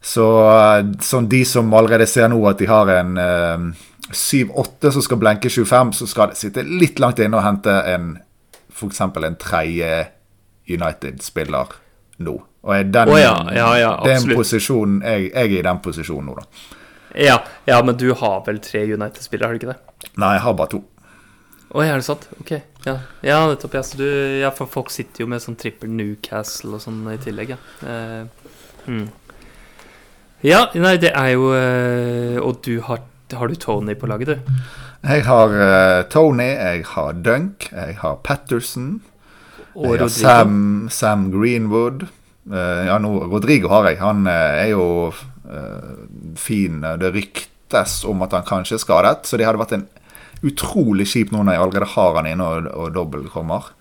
så 0.03 0.27
uh, 0.51 0.93
sånn 0.99 1.31
de 1.31 1.45
som 1.47 1.71
allerede 1.73 2.09
ser 2.11 2.27
nå 2.31 2.41
at 2.49 2.59
de 2.59 2.67
har 2.67 2.89
en 2.91 3.15
7-8 4.11 4.91
som 4.91 5.03
skal 5.05 5.19
blenke 5.21 5.47
25, 5.49 5.93
så 5.95 6.07
skal 6.11 6.33
det 6.33 6.39
sitte 6.41 6.65
litt 6.67 6.99
langt 6.99 7.21
inne 7.23 7.39
og 7.39 7.45
hente 7.45 7.71
en 7.87 8.17
f.eks. 8.73 8.99
en 9.01 9.39
tredje 9.39 9.93
United 10.69 11.21
spiller 11.23 11.75
nå. 12.23 12.37
Og 12.63 12.75
er 12.77 12.87
den, 12.87 13.11
oh, 13.11 13.19
ja, 13.19 13.35
ja, 13.51 13.67
ja, 13.75 13.91
den 14.05 14.21
absolutt. 14.21 14.39
posisjonen, 14.39 15.01
jeg, 15.03 15.27
jeg 15.33 15.51
er 15.51 15.59
i 15.59 15.65
den 15.65 15.83
posisjonen 15.83 16.31
nå, 16.31 16.37
da. 16.39 16.79
Ja, 17.19 17.35
ja, 17.67 17.81
men 17.85 17.97
du 17.99 18.07
har 18.17 18.41
vel 18.47 18.61
tre 18.63 18.85
United-spillere, 18.87 19.49
har 19.49 19.53
du 19.53 19.61
ikke 19.61 19.73
det? 19.73 20.13
Nei, 20.15 20.33
jeg 20.37 20.45
har 20.45 20.55
bare 20.57 20.71
to. 20.71 20.79
Oi, 21.73 21.87
er 21.87 21.97
det 21.97 22.05
sant? 22.05 22.27
Ok. 22.37 22.51
Ja, 22.85 22.99
ja 23.25 23.39
nettopp. 23.49 23.75
Ja, 23.79 23.81
så 23.85 23.97
du, 23.97 24.05
ja, 24.39 24.51
for 24.53 24.69
folk 24.69 24.91
sitter 24.93 25.23
jo 25.23 25.29
med 25.29 25.41
sånn 25.41 25.57
trippel 25.57 25.89
Newcastle 25.89 26.77
og 26.77 26.83
sånn 26.83 27.01
i 27.09 27.17
tillegg, 27.21 27.55
ja. 27.55 27.59
Eh, 27.89 28.51
hmm. 28.85 29.07
Ja, 30.45 30.67
nei, 30.75 30.97
det 30.99 31.13
er 31.15 31.29
jo 31.31 31.53
eh, 31.55 32.35
Og 32.43 32.57
du 32.67 32.81
har, 32.83 32.99
har 33.31 33.47
du 33.47 33.55
Tony 33.55 33.95
på 33.95 34.09
laget, 34.11 34.33
du? 34.33 34.63
Jeg 35.03 35.23
har 35.25 35.55
eh, 35.65 36.01
Tony, 36.13 36.49
jeg 36.51 36.85
har 36.91 37.17
Dunk, 37.25 37.69
jeg 37.71 37.97
har 38.03 38.21
Patterson, 38.27 39.01
Og 39.75 39.97
ja. 39.97 40.09
Sam, 40.09 40.89
Sam 40.91 41.29
Greenwood. 41.33 42.05
Eh, 42.51 42.85
ja, 42.87 42.97
nå, 43.01 43.13
Rodrigo 43.31 43.71
har 43.71 43.89
jeg. 43.89 43.99
Han 44.03 44.27
eh, 44.27 44.61
er 44.65 44.69
jo 44.73 44.85
eh, 45.09 45.93
fin. 46.39 46.83
Det 46.99 47.13
ryktes 47.15 48.01
om 48.09 48.23
at 48.25 48.35
han 48.37 48.47
kanskje 48.47 48.77
er 48.77 48.83
skadet, 48.83 49.27
så 49.27 49.39
det 49.39 49.47
hadde 49.47 49.61
vært 49.61 49.77
en 49.79 49.87
utrolig 50.43 51.07
kjip 51.07 51.31
nå 51.31 51.39
når 51.39 51.55
jeg 51.55 51.63
allerede 51.63 51.91
har 51.93 52.17
han 52.19 52.27
inne 52.27 52.47
og, 52.49 52.67
og 52.75 52.95
dobbel 52.95 53.29
kommer. 53.31 53.71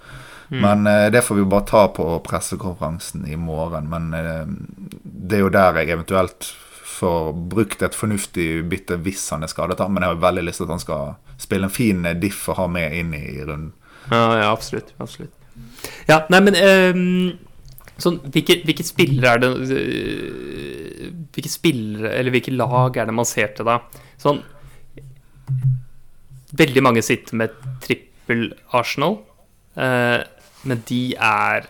Men 0.53 0.87
eh, 0.87 1.09
det 1.13 1.25
får 1.25 1.39
vi 1.41 1.49
bare 1.49 1.69
ta 1.69 1.87
på 1.97 2.07
pressekonferansen 2.25 3.27
i 3.29 3.39
morgen. 3.41 3.89
Men 3.93 4.11
det 5.03 5.39
er 5.39 5.47
jo 5.47 5.53
der 5.53 5.81
jeg 5.81 5.95
eventuelt 5.97 6.53
får 6.93 7.33
brukt 7.51 7.83
et 7.83 7.97
fornuftig 7.97 8.63
bytte 8.71 9.01
hvis 9.03 9.25
han 9.35 9.43
er 9.43 9.51
skadet. 9.51 9.81
Men 9.89 10.05
jeg 10.05 10.15
har 10.15 10.25
veldig 10.29 10.49
lyst 10.49 10.63
til 10.63 10.69
at 10.69 10.77
han 10.77 10.85
skal 10.85 11.39
spille 11.41 11.67
en 11.67 11.75
fin 11.75 12.05
diff 12.21 12.45
og 12.53 12.61
ha 12.61 12.69
med 12.71 12.95
inn 13.01 13.17
i 13.17 13.41
runden. 13.43 13.73
Ja, 14.11 14.27
ja, 14.39 14.51
absolutt. 14.53 14.93
absolutt. 15.03 15.42
Ja, 16.09 16.23
nei, 16.33 16.41
men 16.45 16.57
um, 16.59 17.29
sånn, 18.01 18.21
hvilke, 18.35 18.61
hvilke 18.67 18.87
spillere 18.87 19.35
er 19.37 19.43
det 19.43 19.51
øh, 19.77 21.11
Hvilke 21.33 21.51
spillere, 21.51 22.15
eller 22.19 22.35
hvilke 22.35 22.55
lag 22.55 22.97
er 22.99 23.09
det 23.09 23.17
man 23.17 23.29
ser 23.29 23.53
til 23.57 23.69
da? 23.69 23.79
Sånn 24.21 24.43
Veldig 26.59 26.83
mange 26.85 27.05
sitter 27.05 27.39
med 27.41 27.55
trippel 27.81 28.51
Arsenal, 28.77 29.17
uh, 29.81 30.21
men 30.69 30.83
de 30.87 31.01
er 31.17 31.65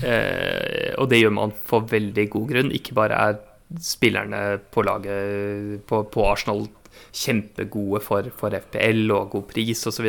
eh, 0.00 0.94
Og 0.96 1.10
det 1.12 1.20
gjør 1.20 1.34
man 1.36 1.52
for 1.68 1.84
veldig 1.90 2.24
god 2.32 2.46
grunn. 2.48 2.72
Ikke 2.74 2.96
bare 2.96 3.18
er 3.28 3.36
spillerne 3.82 4.40
på 4.72 4.84
laget 4.88 5.84
på, 5.88 6.00
på 6.08 6.24
Arsenal 6.26 6.64
kjempegode 7.12 8.00
for, 8.04 8.28
for 8.36 8.56
FPL 8.56 9.12
og 9.14 9.30
god 9.36 9.48
pris 9.52 9.86
osv., 9.88 10.08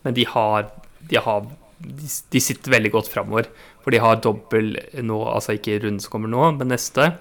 men 0.00 0.16
de 0.16 0.24
har, 0.28 0.70
de 1.10 1.20
har 1.20 1.48
de, 1.80 2.40
sitter 2.40 2.76
veldig 2.76 2.92
godt 2.94 3.10
framover. 3.12 3.50
For 3.84 3.94
de 3.94 4.00
har 4.02 4.20
dobbel 4.22 4.74
nå, 5.00 5.20
altså 5.30 5.56
ikke 5.56 5.80
runden 5.80 6.00
som 6.02 6.14
kommer 6.14 6.32
nå, 6.32 6.42
men 6.58 6.72
neste. 6.72 7.12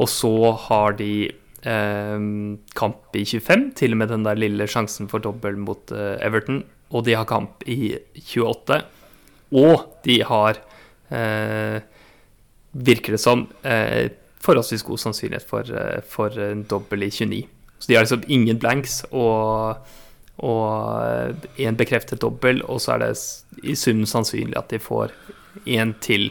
Og 0.00 0.08
så 0.10 0.32
har 0.68 0.96
de 1.00 1.12
eh, 1.28 2.28
kamp 2.78 3.18
i 3.18 3.24
25, 3.26 3.68
til 3.78 3.96
og 3.96 4.02
med 4.02 4.12
den 4.14 4.26
der 4.26 4.40
lille 4.40 4.68
sjansen 4.70 5.10
for 5.10 5.24
dobbel 5.24 5.58
mot 5.60 5.92
eh, 5.94 6.16
Everton. 6.24 6.62
Og 6.92 7.06
de 7.06 7.16
har 7.16 7.28
kamp 7.28 7.64
i 7.66 7.94
28. 8.18 8.82
Og 9.52 9.86
de 10.06 10.20
har, 10.24 10.60
eh, 11.10 11.80
virker 12.72 13.16
det 13.16 13.20
som, 13.20 13.48
eh, 13.64 14.08
forholdsvis 14.42 14.82
god 14.82 14.98
sannsynlighet 14.98 15.46
for, 15.46 15.60
eh, 15.60 16.00
for 16.00 16.28
en 16.28 16.64
dobbel 16.64 17.02
i 17.02 17.10
29. 17.10 17.48
Så 17.78 17.86
de 17.88 17.94
har 17.94 18.04
liksom 18.04 18.24
ingen 18.28 18.58
blanks 18.58 19.04
og, 19.12 19.76
og 20.38 21.60
en 21.60 21.76
bekreftet 21.78 22.22
dobbel, 22.22 22.62
og 22.64 22.80
så 22.80 22.94
er 22.94 23.04
det 23.04 23.12
i 23.62 23.76
sum 23.78 24.06
sannsynlig 24.08 24.56
at 24.58 24.72
de 24.72 24.80
får 24.82 25.12
en 25.68 25.92
til 26.02 26.30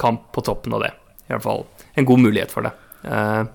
kamp 0.00 0.28
på 0.34 0.44
toppen 0.44 0.76
av 0.76 0.84
det. 0.84 0.92
I 1.26 1.34
hvert 1.34 1.46
fall 1.46 1.66
en 1.96 2.08
god 2.08 2.22
mulighet 2.26 2.52
for 2.52 2.68
det. 2.68 2.74
Uh, 3.02 3.48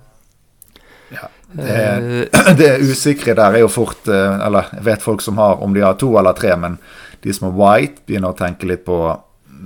Ja, 1.09 1.29
det, 1.51 2.29
det 2.57 2.79
usikre 2.79 3.35
der 3.37 3.55
er 3.55 3.63
jo 3.63 3.69
fort 3.71 4.07
eh, 4.11 4.39
Eller 4.45 4.67
jeg 4.75 4.83
vet 4.89 5.03
folk 5.03 5.21
som 5.23 5.39
har 5.39 5.61
om 5.63 5.75
de 5.75 5.85
har 5.85 5.95
to 5.99 6.09
eller 6.19 6.35
tre, 6.35 6.55
men 6.59 6.77
de 7.23 7.33
som 7.33 7.49
har 7.49 7.55
White, 7.57 8.03
begynner 8.05 8.33
å 8.33 8.37
tenke 8.37 8.67
litt 8.67 8.83
på 8.85 8.97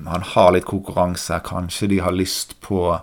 Han 0.07 0.23
har 0.33 0.53
litt 0.55 0.65
konkurranse. 0.65 1.41
Kanskje 1.43 1.89
de 1.91 1.97
har 1.99 2.13
lyst 2.15 2.53
på 2.63 2.93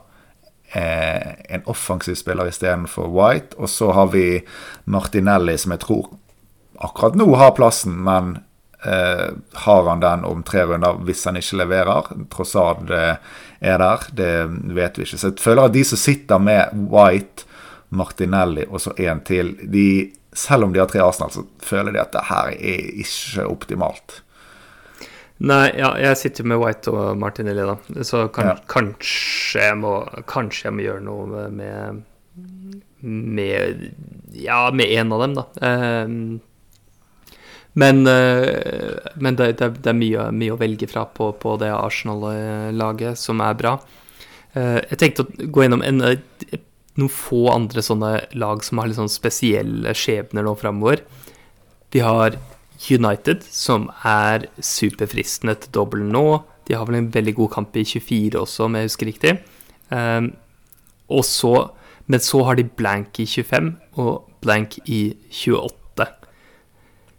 eh, 0.73 1.35
en 1.53 1.66
offensiv 1.68 2.16
spiller 2.16 2.49
istedenfor 2.49 3.11
White. 3.12 3.59
Og 3.59 3.68
så 3.68 3.90
har 3.92 4.09
vi 4.14 4.40
Martinelli, 4.85 5.59
som 5.59 5.75
jeg 5.77 5.83
tror 5.85 6.09
akkurat 6.85 7.17
nå 7.19 7.27
har 7.41 7.55
plassen, 7.57 7.97
men 8.07 8.37
eh, 8.85 9.29
har 9.64 9.88
han 9.88 10.01
den 10.05 10.25
om 10.29 10.43
tre 10.47 10.62
runder 10.69 11.01
hvis 11.07 11.25
han 11.29 11.38
ikke 11.41 11.59
leverer? 11.62 12.12
Tross 12.33 12.55
alt 12.59 12.87
det 12.91 13.03
er 13.61 13.79
der, 13.83 14.07
det 14.14 14.31
vet 14.77 14.99
vi 15.01 15.07
ikke. 15.09 15.19
Så 15.19 15.33
jeg 15.33 15.43
føler 15.43 15.67
at 15.67 15.75
de 15.75 15.83
som 15.88 15.99
sitter 15.99 16.38
med 16.38 16.75
White, 16.93 17.45
Martinelli 17.91 18.67
og 18.69 18.83
så 18.85 18.93
en 19.01 19.21
til, 19.25 19.55
de, 19.73 20.11
selv 20.37 20.67
om 20.67 20.73
de 20.75 20.83
har 20.83 20.91
tre 20.91 21.01
Arsenal, 21.01 21.31
så 21.33 21.47
føler 21.64 21.95
de 21.97 22.03
at 22.03 22.12
det 22.12 22.27
her 22.29 22.51
er 22.55 22.88
ikke 23.03 23.47
optimalt. 23.49 24.19
Nei, 25.38 25.69
ja, 25.79 25.93
jeg 26.03 26.19
sitter 26.19 26.47
med 26.51 26.59
White 26.59 26.91
og 26.91 27.17
Martinelli, 27.23 27.62
da. 27.62 28.03
Så 28.05 28.25
kan, 28.35 28.47
Ja. 28.51 28.57
kanskje, 28.67 29.61
jeg 29.69 29.77
må, 29.79 29.93
kanskje 30.27 30.67
jeg 30.67 30.75
må 30.75 30.83
gjøre 30.83 31.05
noe 31.07 31.49
med 31.55 32.03
Med 33.01 33.93
Ja, 34.35 34.71
med 34.75 34.87
én 34.91 35.12
av 35.14 35.21
dem, 35.23 35.35
da. 35.38 35.45
Ehm, 35.62 36.41
men 37.72 38.07
eh, 38.07 38.96
men 39.16 39.37
det, 39.37 39.52
det, 39.61 39.70
det 39.83 39.92
er 39.92 39.98
mye, 39.98 40.28
mye 40.35 40.54
å 40.54 40.61
velge 40.61 40.88
fra 40.90 41.04
på, 41.12 41.31
på 41.40 41.57
det 41.61 41.70
Arsenal-laget 41.74 43.18
som 43.20 43.42
er 43.44 43.57
bra. 43.59 43.76
Eh, 44.57 44.81
jeg 44.90 45.00
tenkte 45.02 45.26
å 45.26 45.48
gå 45.52 45.64
gjennom 45.64 45.85
en, 45.87 46.02
eh, 46.09 46.61
noen 46.98 47.12
få 47.12 47.44
andre 47.52 47.85
sånne 47.85 48.12
lag 48.40 48.64
som 48.66 48.81
har 48.81 48.90
litt 48.90 48.98
sånn 48.98 49.12
spesielle 49.12 49.94
skjebner 49.94 50.46
nå 50.46 50.54
framover. 50.59 51.04
Vi 51.94 52.02
har 52.04 52.38
United, 52.88 53.42
som 53.42 53.88
er 54.07 54.48
superfristende 54.62 55.57
til 55.62 55.74
dobbel 55.74 56.07
nå. 56.09 56.26
De 56.68 56.76
har 56.76 56.88
vel 56.88 57.00
en 57.00 57.12
veldig 57.14 57.35
god 57.38 57.54
kamp 57.57 57.78
i 57.78 57.85
24 57.87 58.38
også, 58.42 58.66
om 58.66 58.76
jeg 58.76 58.90
husker 58.90 59.09
riktig. 59.09 59.33
Og 61.09 61.24
så, 61.24 61.52
men 62.07 62.22
så 62.22 62.42
har 62.44 62.59
de 62.59 62.66
blank 62.68 63.18
i 63.22 63.26
25 63.26 63.72
og 63.98 64.28
blank 64.44 64.76
i 64.87 65.16
28. 65.33 65.78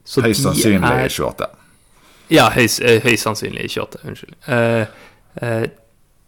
Så 0.10 0.24
Høyst 0.26 0.42
sannsynlig 0.42 0.90
er- 0.90 1.12
28. 1.14 1.48
ja, 2.34 2.48
høyst, 2.54 2.82
eh, 2.82 2.98
høyst 3.04 3.28
sannsynlig 3.28 3.68
28. 3.70 4.02
Unnskyld. 4.10 4.36
Uh, 4.48 4.86
uh, 5.44 5.68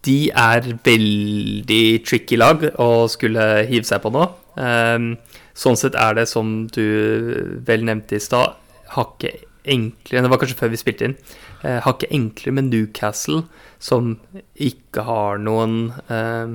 de 0.06 0.18
er 0.30 0.68
veldig 0.86 2.04
tricky 2.06 2.38
lag 2.38 2.62
å 2.78 3.08
skulle 3.10 3.66
hive 3.66 3.86
seg 3.86 4.02
på 4.02 4.12
nå. 4.14 4.28
Um, 4.54 5.16
sånn 5.54 5.78
sett 5.78 5.94
er 5.98 6.14
det, 6.18 6.28
som 6.30 6.66
du 6.74 7.58
vel 7.66 7.86
nevnte 7.86 8.18
i 8.18 8.22
stad, 8.22 8.58
hakket 8.92 9.48
enklere 9.62 10.24
Det 10.24 10.30
var 10.30 10.40
kanskje 10.42 10.58
før 10.58 10.72
vi 10.72 10.80
spilte 10.80 11.06
inn. 11.06 11.16
Uh, 11.62 11.78
hakket 11.86 12.10
enklere 12.10 12.56
med 12.58 12.70
Newcastle, 12.70 13.44
som 13.82 14.16
ikke 14.58 15.02
har 15.06 15.38
noen 15.42 15.92
eh, 16.10 16.52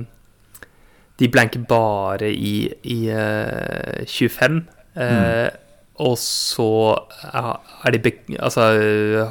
De 1.20 1.28
blanker 1.28 1.64
bare 1.68 2.30
i, 2.32 2.70
i 2.88 2.98
eh, 3.12 4.04
25. 4.06 4.60
Eh, 4.96 5.48
Og 5.98 6.14
så 6.20 6.70
de, 7.90 8.12
altså, 8.38 8.66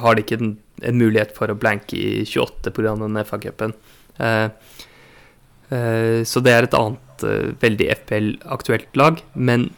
har 0.02 0.16
de 0.16 0.24
ikke 0.24 0.40
en, 0.40 0.56
en 0.84 0.98
mulighet 1.00 1.32
for 1.36 1.48
å 1.48 1.56
blanke 1.58 1.96
i 1.96 2.24
28 2.26 2.74
pga. 2.76 2.96
den 3.00 3.20
FA-cupen. 3.24 3.72
Uh, 4.18 4.50
uh, 5.72 6.20
så 6.28 6.42
det 6.44 6.52
er 6.52 6.68
et 6.68 6.76
annet 6.76 7.24
uh, 7.24 7.54
veldig 7.62 7.88
FPL-aktuelt 8.02 9.00
lag. 9.00 9.22
Men 9.32 9.70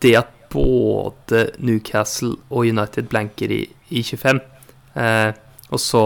det 0.00 0.16
at 0.22 0.32
både 0.54 1.48
Newcastle 1.58 2.36
og 2.50 2.68
United 2.70 3.08
blanker 3.10 3.50
i, 3.50 3.64
i 3.90 4.02
25 4.02 4.40
eh, 4.94 5.32
Og 5.74 5.80
så 5.82 6.02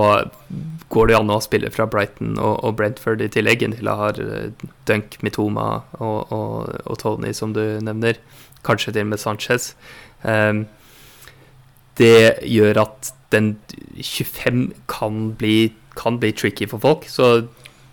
går 0.89 1.07
det 1.07 1.15
jo 1.15 1.21
an 1.21 1.35
å 1.35 1.41
spille 1.45 1.71
fra 1.75 1.87
Brighton 1.91 2.39
og, 2.39 2.55
og 2.65 2.77
Brentford 2.79 3.21
i 3.21 3.29
tillegg, 3.33 3.63
inntil 3.63 3.91
jeg 3.91 4.03
har 4.03 4.21
eh, 4.25 4.67
Dunk, 4.89 5.19
Mitoma 5.25 5.69
og, 5.99 6.33
og, 6.33 6.77
og 6.89 7.01
Tony, 7.03 7.35
som 7.37 7.53
du 7.53 7.63
nevner. 7.85 8.21
Kanskje 8.65 8.95
til 8.95 9.05
og 9.05 9.13
med 9.13 9.21
Sanchez. 9.21 9.75
Eh, 10.25 10.65
det 11.99 12.19
gjør 12.47 12.83
at 12.85 13.13
den 13.35 13.57
25 13.99 14.73
kan 14.89 15.33
bli, 15.39 15.73
kan 15.99 16.19
bli 16.23 16.33
tricky 16.33 16.69
for 16.71 16.83
folk. 16.83 17.09
Så 17.11 17.49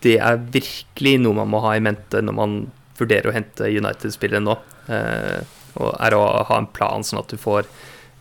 det 0.06 0.20
er 0.22 0.44
virkelig 0.54 1.18
noe 1.24 1.40
man 1.42 1.52
må 1.52 1.64
ha 1.66 1.76
i 1.76 1.84
mente 1.84 2.22
når 2.22 2.38
man 2.38 2.58
vurderer 3.00 3.32
å 3.32 3.36
hente 3.36 3.72
United-spillere 3.72 4.44
nå. 4.44 4.58
Eh, 4.94 5.42
og 5.76 5.92
er 6.00 6.16
å 6.16 6.24
ha 6.48 6.62
en 6.62 6.70
plan 6.72 7.04
sånn 7.04 7.20
at 7.20 7.34
du 7.34 7.40
får 7.42 7.68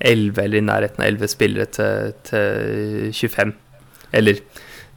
11 0.04 0.40
eller 0.42 0.58
i 0.58 0.64
nærheten 0.64 1.04
av 1.04 1.10
11 1.12 1.30
spillere 1.30 1.68
til, 1.70 2.14
til 2.26 3.12
25. 3.14 3.54
Eller 4.14 4.40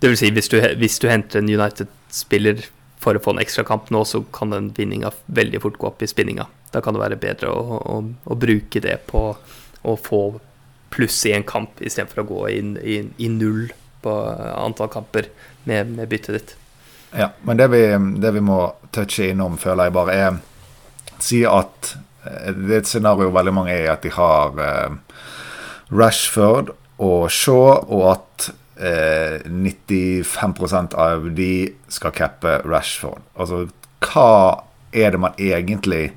det 0.02 0.12
vil 0.12 0.18
si, 0.20 0.32
hvis 0.34 0.50
du, 0.50 0.58
hvis 0.80 0.98
du 1.02 1.08
henter 1.10 1.42
en 1.42 1.52
United-spiller 1.52 2.66
for 3.00 3.18
å 3.18 3.22
få 3.24 3.36
en 3.36 3.42
ekstra 3.44 3.64
kamp 3.68 3.92
nå, 3.94 4.04
så 4.06 4.24
kan 4.34 4.54
den 4.54 4.72
vinninga 4.76 5.12
veldig 5.26 5.62
fort 5.64 5.78
gå 5.80 5.90
opp 5.92 6.04
i 6.04 6.10
spinninga. 6.10 6.48
Da 6.74 6.82
kan 6.84 6.96
det 6.96 7.04
være 7.04 7.20
bedre 7.22 7.52
å, 7.54 7.78
å, 7.78 7.98
å 8.04 8.38
bruke 8.40 8.82
det 8.84 8.98
på 9.10 9.24
å 9.88 9.96
få 10.02 10.22
pluss 10.94 11.20
i 11.28 11.34
en 11.36 11.46
kamp 11.48 11.82
istedenfor 11.84 12.24
å 12.24 12.30
gå 12.32 12.46
inn 12.58 12.78
i, 12.82 13.02
i 13.22 13.30
null 13.30 13.68
på 14.02 14.14
antall 14.56 14.90
kamper 14.92 15.30
med, 15.68 15.94
med 15.94 16.10
byttet 16.10 16.38
ditt. 16.38 16.56
Ja, 17.16 17.32
men 17.48 17.60
det 17.60 17.70
vi, 17.72 17.84
det 18.20 18.32
vi 18.36 18.44
må 18.44 18.60
touche 18.96 19.30
innom, 19.32 19.58
føler 19.60 19.88
jeg 19.88 19.96
bare, 19.96 20.16
er 20.16 21.22
si 21.24 21.42
at 21.48 21.94
eh, 22.28 22.52
det 22.54 22.74
er 22.74 22.82
et 22.82 22.90
scenario 22.90 23.32
veldig 23.34 23.54
mange 23.56 23.74
er 23.74 23.88
i 23.88 23.92
at 23.94 24.04
de 24.04 24.12
har 24.16 24.60
eh, 24.64 24.98
Rashford 25.94 26.74
og 27.04 27.30
Shaw, 27.32 27.84
og 27.88 28.04
at 28.16 28.50
eh, 28.80 29.42
95% 29.46 30.96
av 30.98 31.30
de 31.36 31.52
skal 31.92 32.16
cappe 32.16 32.60
Rashford. 32.66 33.22
Altså, 33.36 33.66
hva 34.04 34.64
er 34.94 35.14
det 35.14 35.22
man 35.22 35.38
egentlig 35.38 36.12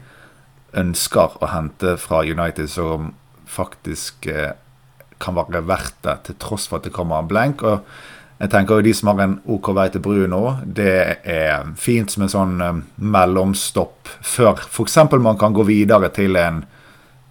ønsker 0.77 1.37
å 1.40 1.51
hente 1.51 1.96
fra 1.99 2.23
United 2.23 2.70
som 2.70 3.12
faktisk 3.51 4.29
eh, 4.31 4.55
kan 5.20 5.37
være 5.37 5.64
verdt 5.68 5.99
det, 6.07 6.16
til 6.29 6.40
tross 6.40 6.68
for 6.70 6.81
at 6.81 6.88
det 6.88 6.94
kommer 6.96 7.20
en 7.20 7.31
blank. 7.31 7.62
og 7.62 7.85
jeg 8.40 8.51
tenker 8.55 8.79
jo 8.79 8.85
De 8.87 8.92
som 8.96 9.11
har 9.11 9.20
en 9.20 9.40
OK 9.53 9.68
vei 9.77 9.88
til 9.92 10.01
Bruno, 10.01 10.57
det 10.64 11.20
er 11.29 11.66
fint 11.77 12.11
som 12.11 12.25
en 12.25 12.33
sånn 12.33 12.55
um, 12.64 12.79
mellomstopp 12.96 14.09
før 14.25 14.62
f.eks. 14.64 14.96
man 15.20 15.37
kan 15.37 15.53
gå 15.53 15.66
videre 15.68 16.09
til 16.09 16.38
en 16.40 16.62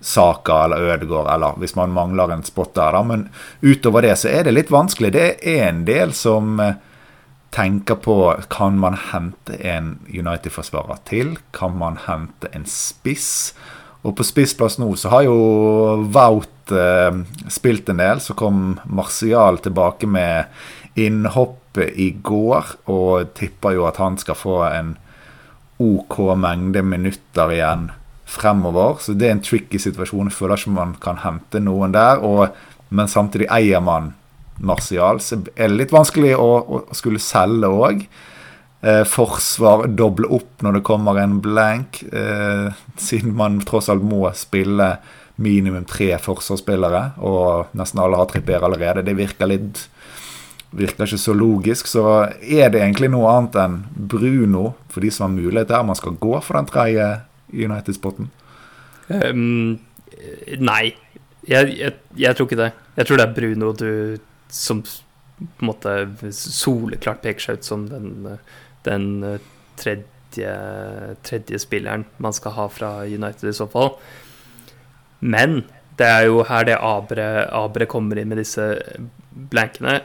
Saka 0.02 0.64
eller 0.66 0.94
Ødegård, 0.94 1.28
eller 1.34 1.58
hvis 1.60 1.76
man 1.76 1.92
mangler 1.92 2.32
en 2.32 2.44
spot 2.44 2.76
der. 2.76 2.92
da, 2.92 3.04
Men 3.04 3.30
utover 3.62 4.02
det 4.02 4.18
så 4.20 4.30
er 4.30 4.44
det 4.48 4.56
litt 4.56 4.72
vanskelig. 4.72 5.12
Det 5.14 5.28
er 5.44 5.68
en 5.70 5.84
del 5.88 6.14
som 6.16 6.60
uh, 6.60 6.78
tenker 7.52 7.96
på 7.96 8.16
kan 8.50 8.78
man 8.80 8.96
hente 9.12 9.58
en 9.66 9.98
United-forsvarer 10.08 11.04
til. 11.10 11.38
Kan 11.52 11.78
man 11.78 12.00
hente 12.08 12.52
en 12.54 12.66
spiss? 12.70 13.54
Og 14.06 14.16
på 14.16 14.24
spissplass 14.24 14.78
nå 14.80 14.94
så 14.96 15.12
har 15.12 15.26
jo 15.28 15.40
Wout 16.14 16.72
eh, 16.72 17.18
spilt 17.52 17.90
en 17.92 18.00
del. 18.00 18.22
Så 18.24 18.36
kom 18.40 18.78
Martial 18.86 19.60
tilbake 19.60 20.08
med 20.08 20.46
innhoppet 21.00 22.00
i 22.00 22.12
går, 22.24 22.76
og 22.92 23.34
tipper 23.38 23.76
jo 23.76 23.86
at 23.90 24.00
han 24.00 24.18
skal 24.20 24.38
få 24.40 24.62
en 24.70 24.96
OK 25.80 26.18
mengde 26.36 26.84
minutter 26.84 27.54
igjen 27.56 27.90
fremover. 28.30 29.00
Så 29.02 29.16
det 29.18 29.28
er 29.28 29.38
en 29.38 29.44
tricky 29.44 29.82
situasjon. 29.82 30.30
Jeg 30.30 30.38
føler 30.38 30.62
ikke 30.62 30.76
man 30.78 30.96
kan 31.02 31.22
hente 31.24 31.62
noen 31.64 31.96
der. 31.96 32.24
Og, 32.26 32.56
men 32.94 33.12
samtidig 33.12 33.50
eier 33.54 33.84
man 33.84 34.14
Martial, 34.60 35.22
så 35.24 35.38
er 35.56 35.70
det 35.70 35.78
litt 35.78 35.94
vanskelig 35.96 36.34
å, 36.36 36.50
å 36.60 36.82
skulle 36.96 37.22
selge 37.24 37.70
òg. 37.72 38.04
Eh, 38.82 39.04
forsvar 39.08 39.88
doble 39.92 40.28
opp 40.36 40.64
når 40.64 40.78
det 40.78 40.86
kommer 40.88 41.20
en 41.20 41.38
blank, 41.44 42.02
eh, 42.12 42.68
siden 43.00 43.38
man 43.40 43.62
tross 43.68 43.88
alt 43.92 44.04
må 44.04 44.26
spille 44.36 44.94
minimum 45.40 45.86
tre 45.88 46.14
forsvarsspillere, 46.20 47.02
og 47.24 47.72
nesten 47.80 48.02
alle 48.04 48.20
har 48.20 48.28
tripper 48.28 48.68
allerede. 48.68 49.06
Det 49.08 49.16
virker 49.16 49.52
litt 49.52 49.86
virker 50.76 51.08
ikke 51.08 51.18
så 51.18 51.34
logisk. 51.34 51.88
Så 51.90 52.04
er 52.40 52.70
det 52.70 52.84
egentlig 52.84 53.10
noe 53.12 53.32
annet 53.32 53.58
enn 53.58 53.80
Bruno, 53.90 54.76
for 54.92 55.02
de 55.02 55.12
som 55.12 55.28
har 55.28 55.36
mulighet 55.38 55.72
der, 55.72 55.88
man 55.88 55.98
skal 55.98 56.20
gå 56.20 56.36
for 56.46 56.60
den 56.60 56.70
tredje 56.70 57.08
United-spotten? 57.54 58.30
Um, 59.10 59.80
nei, 60.62 60.84
jeg, 61.48 61.76
jeg, 61.78 61.94
jeg, 62.18 62.36
tror 62.36 62.50
ikke 62.50 62.60
det. 62.60 62.72
Jeg 63.00 63.10
tror 63.10 63.22
det 63.22 63.28
er 63.28 63.38
Bruno 63.38 63.72
du 63.78 63.92
som 64.54 64.82
på 64.84 65.64
en 65.64 65.70
måte 65.70 65.94
soleklart 66.36 67.22
peker 67.24 67.44
seg 67.44 67.60
ut 67.60 67.68
som 67.68 67.86
den, 67.88 68.26
den 68.84 69.06
tredje, 69.80 70.56
tredje 71.24 71.62
spilleren 71.64 72.04
man 72.20 72.36
skal 72.36 72.58
ha 72.58 72.66
fra 72.74 72.90
United 73.08 73.48
i 73.50 73.56
så 73.56 73.70
fall. 73.72 73.94
Men 75.20 75.62
det 76.00 76.08
er 76.08 76.28
jo 76.30 76.44
her 76.48 76.68
det 76.68 76.78
Abre, 76.80 77.28
Abre 77.56 77.88
kommer 77.90 78.20
inn 78.20 78.32
med 78.32 78.40
disse 78.40 78.66
blankene. 79.52 80.00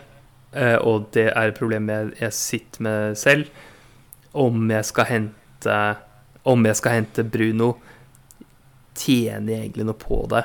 Uh, 0.55 0.79
og 0.87 1.09
det 1.15 1.29
er 1.33 1.51
et 1.51 1.59
problem 1.59 1.91
jeg, 1.91 2.13
jeg, 2.21 2.35
sitter 2.35 2.87
med 2.87 3.19
selv. 3.19 3.51
Om 4.35 4.71
jeg 4.71 4.87
skal 4.91 5.11
hente 5.11 5.79
Om 6.45 6.69
jeg 6.69 6.81
skal 6.81 6.99
hente 6.99 7.25
Bruno, 7.25 7.75
tjener 8.95 9.55
jeg 9.55 9.63
egentlig 9.65 9.89
noe 9.89 9.99
på 9.99 10.21
det 10.31 10.45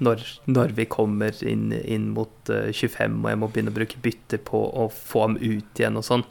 når, 0.00 0.22
når 0.48 0.72
vi 0.76 0.86
kommer 0.88 1.36
inn, 1.44 1.68
inn 1.76 2.08
mot 2.14 2.52
uh, 2.52 2.70
25 2.72 3.18
og 3.20 3.28
jeg 3.28 3.40
må 3.40 3.48
begynne 3.52 3.72
å 3.72 3.76
bruke 3.76 4.00
bytter 4.00 4.40
på 4.46 4.62
å 4.82 4.88
få 4.94 5.26
ham 5.26 5.36
ut 5.36 5.80
igjen 5.82 6.00
og 6.00 6.06
sånn. 6.06 6.24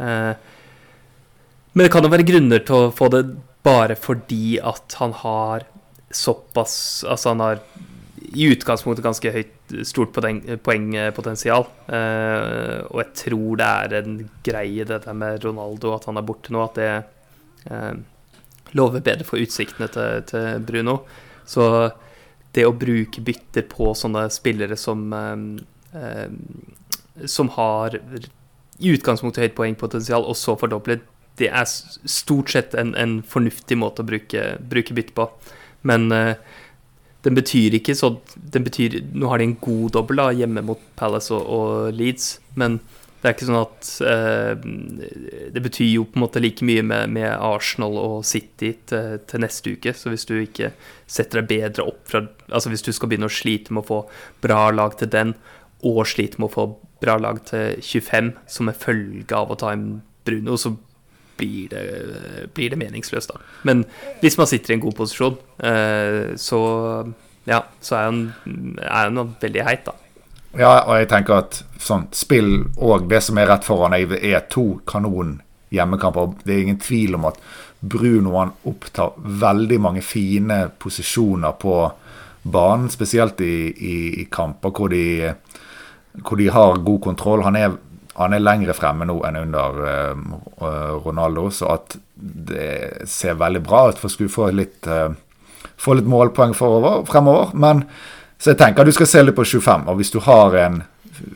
Uh, 0.00 0.32
men 1.74 1.84
det 1.84 1.92
kan 1.92 2.04
jo 2.04 2.12
være 2.12 2.26
grunner 2.26 2.64
til 2.66 2.86
å 2.86 2.94
få 2.94 3.10
det 3.12 3.24
bare 3.66 3.96
fordi 4.00 4.56
at 4.64 4.96
han 4.98 5.12
har 5.20 5.68
såpass 6.10 7.04
Altså 7.06 7.30
han 7.30 7.42
har 7.44 7.60
i 8.30 8.48
utgangspunktet 8.50 9.04
ganske 9.04 9.30
høyt, 9.34 9.72
stort 9.86 10.14
poengpotensial. 10.14 11.64
Uh, 11.90 12.86
og 12.90 13.00
jeg 13.02 13.10
tror 13.24 13.60
det 13.60 13.68
er 13.68 13.94
en 14.00 14.16
greie, 14.46 14.86
det 14.86 15.00
der 15.04 15.16
med 15.18 15.44
Ronaldo, 15.44 15.94
at 15.96 16.06
han 16.06 16.18
er 16.20 16.26
borte 16.26 16.54
nå. 16.54 16.62
At 16.62 16.78
det 16.78 16.90
uh, 17.70 17.96
lover 18.76 19.02
bedre 19.04 19.26
for 19.26 19.42
utsiktene 19.42 19.88
til, 19.92 20.24
til, 20.30 20.62
Bruno. 20.66 21.00
Så 21.48 21.64
det 22.54 22.66
å 22.66 22.74
bruke 22.74 23.22
bytter 23.22 23.66
på 23.70 23.92
sånne 23.94 24.26
spillere 24.32 24.76
som 24.78 25.06
eh, 25.14 26.26
Som 27.26 27.50
har 27.56 27.98
i 28.80 28.94
utgangspunktet 28.94 29.42
høyt 29.44 29.56
poengpotensial, 29.58 30.24
og 30.24 30.36
så 30.40 30.54
fordoblet, 30.56 31.02
det 31.36 31.50
er 31.52 31.66
stort 31.68 32.52
sett 32.52 32.74
en, 32.78 32.94
en 32.96 33.18
fornuftig 33.26 33.76
måte 33.76 34.00
å 34.00 34.08
bruke, 34.08 34.54
bruke 34.72 34.96
bytte 34.96 35.16
på. 35.16 35.26
Men 35.88 36.08
eh, 36.12 36.32
den 37.24 37.36
betyr 37.36 37.76
ikke 37.76 37.96
så 37.96 38.14
den 38.34 38.64
betyr, 38.64 39.00
Nå 39.12 39.28
har 39.28 39.40
de 39.40 39.50
en 39.50 39.58
god 39.60 39.96
dobbel 39.96 40.22
hjemme 40.38 40.64
mot 40.64 40.80
Palace 40.96 41.32
og, 41.36 41.44
og, 41.44 41.92
Leeds, 41.96 42.38
men 42.60 42.80
det 43.20 43.28
er 43.28 43.34
ikke 43.34 43.46
sånn 43.50 43.58
at 43.58 43.88
eh, 44.08 44.68
Det 45.52 45.60
betyr 45.60 45.90
jo 45.90 46.06
på 46.08 46.16
en 46.16 46.24
måte 46.24 46.40
like 46.40 46.64
mye 46.64 46.82
med, 46.86 47.12
med 47.12 47.28
Arsenal 47.34 47.98
og 48.00 48.22
City 48.24 48.72
til, 48.88 49.18
til, 49.28 49.42
neste 49.44 49.74
uke. 49.76 49.92
Så 49.96 50.12
hvis 50.12 50.24
du 50.28 50.38
ikke 50.40 50.72
setter 51.04 51.42
deg 51.42 51.50
bedre 51.50 51.88
opp 51.90 52.00
fra 52.08 52.24
Altså 52.48 52.72
hvis 52.72 52.86
du 52.86 52.92
skal 52.96 53.10
begynne 53.12 53.28
å 53.28 53.34
slite 53.40 53.76
med 53.76 53.84
å 53.84 53.90
få 53.90 53.98
bra 54.42 54.70
lag 54.72 54.96
til 54.98 55.12
den, 55.12 55.34
og 55.86 56.02
slite 56.08 56.40
med 56.40 56.48
å 56.48 56.54
få 56.54 56.66
bra 57.00 57.16
lag 57.20 57.40
til 57.48 57.76
25 57.80 58.32
som 58.50 58.68
en 58.68 58.76
følge 58.76 59.36
av 59.36 59.52
å 59.52 59.58
ta 59.60 59.72
en 59.76 60.00
Bruno, 60.26 60.56
så 60.60 60.74
blir 61.40 61.70
det, 61.72 61.84
blir 62.56 62.72
det, 62.72 62.76
meningsløst, 62.80 63.32
da. 63.32 63.40
Men 63.64 63.86
hvis 64.20 64.36
man 64.36 64.48
sitter 64.50 64.74
i 64.74 64.76
en 64.76 64.82
god 64.82 64.96
posisjon, 64.98 65.38
eh, 65.64 66.34
så 66.36 66.60
ja, 67.48 67.62
så 67.80 67.96
er 67.96 68.08
han, 68.10 68.20
er 68.82 69.08
han 69.08 69.34
veldig 69.40 69.64
heit, 69.64 69.86
da. 69.88 69.96
Ja, 70.58 70.80
og 70.82 70.96
jeg 70.98 71.10
tenker 71.12 71.44
at 71.44 71.60
sånn 71.80 72.08
spill 72.16 72.64
og 72.76 73.06
det 73.10 73.22
som 73.22 73.38
er 73.38 73.50
rett 73.52 73.66
foran, 73.66 73.94
er 73.94 74.46
to 74.50 74.80
kanon 74.88 75.38
hjemmekamper. 75.70 76.32
Det 76.42 76.54
er 76.54 76.64
ingen 76.64 76.80
tvil 76.82 77.14
om 77.18 77.28
at 77.30 77.38
Bruno 77.80 78.34
han 78.36 78.52
opptar 78.68 79.14
veldig 79.16 79.78
mange 79.80 80.02
fine 80.04 80.64
posisjoner 80.78 81.54
på 81.60 81.76
banen, 82.42 82.90
spesielt 82.90 83.40
i, 83.44 83.54
i, 83.70 83.96
i 84.24 84.26
kamper 84.32 84.74
hvor 84.74 84.90
de, 84.92 85.30
hvor 86.24 86.40
de 86.40 86.50
har 86.50 86.82
god 86.84 87.00
kontroll. 87.06 87.46
Han 87.46 87.56
er 87.60 87.78
han 88.20 88.34
er 88.34 88.42
lengre 88.42 88.74
fremme 88.76 89.06
nå 89.08 89.16
enn 89.24 89.38
under 89.38 89.76
uh, 89.80 90.94
Ronaldo, 91.00 91.46
så 91.54 91.70
at 91.76 91.96
det 92.14 93.06
ser 93.08 93.38
veldig 93.40 93.62
bra 93.64 93.86
ut 93.88 94.00
for 94.00 94.12
skulle 94.12 94.32
få 94.32 94.50
litt, 94.52 94.84
uh, 94.90 95.14
få 95.80 95.96
litt 95.96 96.10
målpoeng 96.10 96.52
forover, 96.58 97.06
fremover. 97.08 97.54
Men 97.56 97.86
så 98.40 98.54
jeg 98.54 98.60
tenker 98.60 98.88
du 98.88 98.92
skal 98.96 99.08
se 99.10 99.22
litt 99.22 99.36
på 99.36 99.44
25, 99.44 99.88
og 99.92 99.98
hvis 100.00 100.12
du 100.14 100.20
har 100.24 100.54
en 100.62 100.78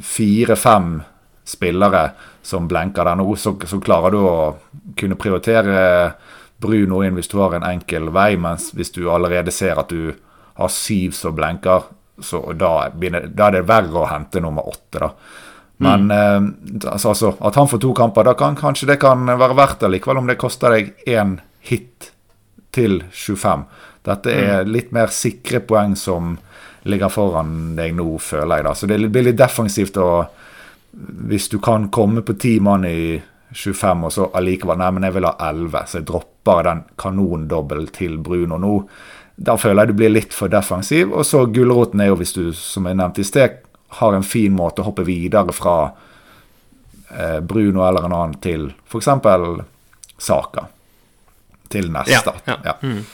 fire-fem 0.00 1.02
spillere 1.44 2.04
som 2.44 2.68
blenker 2.68 3.04
der 3.04 3.18
nå, 3.20 3.26
så, 3.36 3.52
så, 3.68 3.80
klarer 3.84 4.14
du 4.14 4.22
å 4.24 4.36
kunne 4.96 5.18
prioritere 5.20 5.82
Bruno 6.64 7.02
inn 7.04 7.16
hvis 7.18 7.28
du 7.28 7.36
har 7.42 7.58
en 7.58 7.66
enkel 7.68 8.08
vei, 8.14 8.34
mens 8.40 8.70
hvis 8.72 8.94
du 8.96 9.02
allerede 9.12 9.52
ser 9.52 9.80
at 9.80 9.92
du 9.92 10.14
har 10.56 10.72
syv 10.72 11.12
som 11.16 11.36
blenker, 11.36 11.90
så 12.24 12.40
da, 12.56 12.88
da 12.94 13.50
er 13.50 13.58
det 13.58 13.66
verre 13.68 14.00
å 14.00 14.08
hente 14.08 14.40
nummer 14.40 14.68
åtte, 14.70 15.02
da. 15.02 15.10
Men 15.84 16.06
mm. 16.06 16.12
eh, 16.14 16.90
altså, 16.92 17.10
altså, 17.10 17.34
at 17.44 17.56
han 17.58 17.68
får 17.68 17.80
to 17.82 17.92
kamper, 17.98 18.24
da 18.24 18.36
kan 18.38 18.56
kanskje 18.56 18.92
det 18.92 19.00
kan 19.02 19.26
være 19.26 19.56
verdt 19.58 19.82
det 19.82 19.90
likevel, 19.96 20.22
om 20.22 20.30
det 20.30 20.38
koster 20.40 20.72
deg 20.72 20.94
én 21.10 21.36
hit 21.66 22.12
til 22.74 23.02
25. 23.10 23.66
Dette 24.06 24.32
er 24.32 24.62
mm. 24.62 24.72
litt 24.72 24.94
mer 24.94 25.12
sikre 25.12 25.60
poeng 25.66 25.98
som 25.98 26.36
ligger 26.84 27.12
foran 27.12 27.74
deg 27.78 27.94
nå, 27.96 28.06
føler 28.18 28.60
jeg. 28.60 28.66
da. 28.66 28.74
Så 28.74 28.88
det 28.90 28.98
blir 29.08 29.30
litt 29.30 29.40
defensivt 29.40 30.00
og 30.02 30.42
Hvis 30.94 31.48
du 31.50 31.58
kan 31.58 31.88
komme 31.90 32.22
på 32.22 32.36
ti 32.38 32.60
mann 32.62 32.84
i 32.86 33.20
25, 33.50 34.04
og 34.06 34.12
så 34.12 34.28
allikevel 34.38 34.78
Nei, 34.78 34.90
men 34.94 35.02
jeg 35.02 35.16
vil 35.16 35.26
ha 35.26 35.34
11, 35.50 35.88
så 35.90 35.98
jeg 35.98 36.06
dropper 36.06 36.62
den 36.68 36.82
kanondobbel 37.00 37.88
til 37.94 38.18
Bruno 38.22 38.58
nå. 38.62 38.76
Da 39.34 39.56
føler 39.58 39.82
jeg 39.82 39.90
du 39.90 39.98
blir 39.98 40.12
litt 40.12 40.34
for 40.34 40.52
defensiv. 40.52 41.10
Og 41.10 41.26
så 41.26 41.44
gulroten 41.50 42.02
er 42.02 42.12
jo, 42.12 42.18
hvis 42.20 42.34
du, 42.36 42.44
som 42.54 42.86
jeg 42.86 42.98
nevnte 43.00 43.24
i 43.24 43.26
sted, 43.26 43.58
har 43.98 44.14
en 44.14 44.26
fin 44.26 44.54
måte 44.54 44.82
å 44.82 44.88
hoppe 44.88 45.06
videre 45.06 45.54
fra 45.54 45.76
eh, 47.10 47.40
Bruno 47.42 47.82
eller 47.86 48.06
en 48.06 48.14
annen 48.14 48.38
til 48.42 48.70
f.eks. 48.86 49.10
Saka. 50.18 50.68
Til 51.74 51.90
neste. 51.90 52.38
Ja. 52.46 52.54
ja. 52.54 52.58
ja. 52.70 52.78
Mm. 52.82 53.04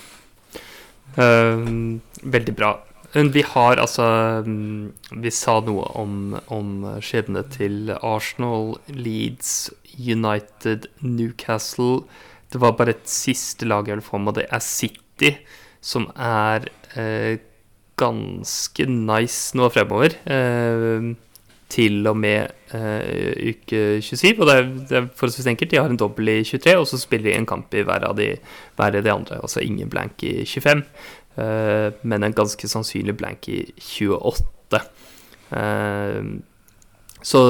Uh, 1.17 2.31
veldig 2.37 2.53
bra. 2.57 2.75
Vi 3.13 3.43
har 3.43 3.81
altså 3.83 4.05
Vi 4.47 5.31
sa 5.35 5.57
noe 5.67 5.87
om, 5.99 6.37
om 6.47 6.85
skjebnene 7.03 7.43
til 7.51 7.91
Arsenal, 7.97 8.77
Leeds, 8.87 9.71
United, 9.99 10.87
Newcastle. 11.03 12.05
Det 12.53 12.61
var 12.63 12.77
bare 12.79 12.95
et 12.95 13.11
siste 13.11 13.67
lag 13.67 13.89
jeg 13.89 13.99
ville 13.99 14.07
få 14.07 14.21
med, 14.23 14.39
det 14.39 14.47
er 14.51 14.63
City, 14.63 15.33
som 15.83 16.07
er 16.15 16.69
eh, 16.99 17.43
ganske 17.99 18.87
nice 18.87 19.59
nå 19.59 19.69
fremover. 19.75 20.15
Eh, 20.31 21.11
til 21.71 22.07
og 22.11 22.17
med 22.19 22.51
eh, 22.75 23.53
uke 23.53 24.01
27. 24.03 24.41
Og 24.41 24.49
det 24.49 24.57
er, 24.57 24.69
det 24.91 24.99
er 24.99 25.09
forholdsvis 25.15 25.49
enkelt. 25.53 25.71
De 25.71 25.79
har 25.79 25.93
en 25.93 26.01
dobbel 26.01 26.33
i 26.33 26.39
23, 26.45 26.77
og 26.81 26.87
så 26.91 26.99
spiller 27.01 27.31
de 27.31 27.37
en 27.39 27.49
kamp 27.49 27.75
i 27.75 27.85
hver 27.87 28.07
av 28.09 28.17
de, 28.19 28.33
hver 28.79 28.99
av 28.99 29.07
de 29.07 29.13
andre. 29.15 29.39
Altså 29.39 29.63
ingen 29.65 29.91
blank 29.93 30.25
i 30.27 30.43
25, 30.45 30.83
uh, 30.83 30.83
eh, 30.83 31.20
men 32.03 32.27
en 32.27 32.37
ganske 32.37 32.69
sannsynlig 32.69 33.17
blank 33.19 33.49
i 33.53 33.61
28. 33.77 34.81
Uh, 35.51 35.59
eh, 35.59 36.21
så 37.21 37.41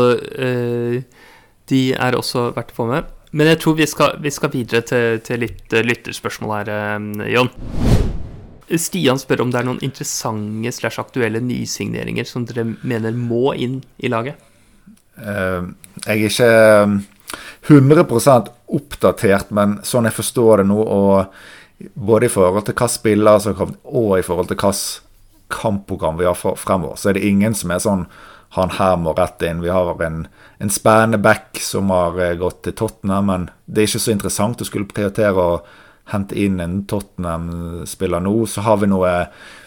de 1.70 1.80
er 1.94 2.18
også 2.18 2.50
verdt 2.56 2.74
å 2.74 2.80
få 2.80 2.88
med. 2.90 3.10
Men 3.30 3.52
jeg 3.52 3.60
tror 3.62 3.76
vi 3.78 3.86
skal, 3.86 4.16
vi 4.18 4.32
skal 4.34 4.50
videre 4.50 4.82
til, 4.82 5.20
til 5.22 5.44
litt 5.44 5.70
lytterspørsmål 5.70 6.56
her, 6.56 6.72
Jon. 7.30 7.52
Stian 8.78 9.18
spør 9.18 9.44
om 9.44 9.50
det 9.50 9.60
er 9.60 9.66
noen 9.66 9.80
interessante 9.82 10.70
slash 10.74 11.02
aktuelle 11.02 11.40
nysigneringer 11.42 12.26
som 12.28 12.44
dere 12.46 12.66
mener 12.86 13.16
må 13.16 13.54
inn 13.58 13.80
i 13.98 14.10
laget? 14.12 14.38
Uh, 15.18 15.74
jeg 16.06 16.14
er 16.16 16.28
ikke 16.30 16.50
100 17.70 18.04
eh, 18.06 18.52
oppdatert, 18.78 19.50
men 19.54 19.78
sånn 19.86 20.06
jeg 20.08 20.16
forstår 20.16 20.62
det 20.62 20.68
nå, 20.70 20.78
og 20.80 21.34
både 21.94 22.26
i 22.26 22.32
forhold 22.32 22.66
til 22.66 22.76
hva 22.78 22.88
spillere 22.90 23.40
som 23.40 23.54
har 23.54 23.60
kommet, 23.60 23.78
og 23.84 24.18
i 24.18 24.26
forhold 24.26 24.50
til 24.50 24.58
hvilket 24.60 25.06
kampprogram 25.50 26.18
vi 26.20 26.28
har 26.28 26.36
fremover, 26.38 26.96
så 26.96 27.10
er 27.10 27.18
det 27.18 27.26
ingen 27.26 27.56
som 27.58 27.72
er 27.74 27.82
sånn 27.82 28.04
han 28.54 28.72
her 28.74 28.96
må 28.98 29.12
rett 29.14 29.42
inn. 29.46 29.62
Vi 29.62 29.70
har 29.70 30.00
en, 30.02 30.24
en 30.58 30.72
spennende 30.74 31.20
back 31.22 31.58
som 31.62 31.90
har 31.94 32.16
eh, 32.18 32.34
gått 32.38 32.64
til 32.66 32.74
Tottenham, 32.74 33.28
men 33.30 33.44
det 33.66 33.84
er 33.84 33.90
ikke 33.92 34.02
så 34.02 34.14
interessant 34.14 34.62
å 34.62 34.66
skulle 34.66 34.90
prioritere 34.90 35.38
å 35.38 35.60
hente 36.10 36.34
inn 36.34 36.58
en 36.58 36.80
Tottenham-spiller 36.90 38.24
nå. 38.24 38.34
Så 38.50 38.64
har 38.66 38.80
vi 38.82 38.90
noe 38.90 39.12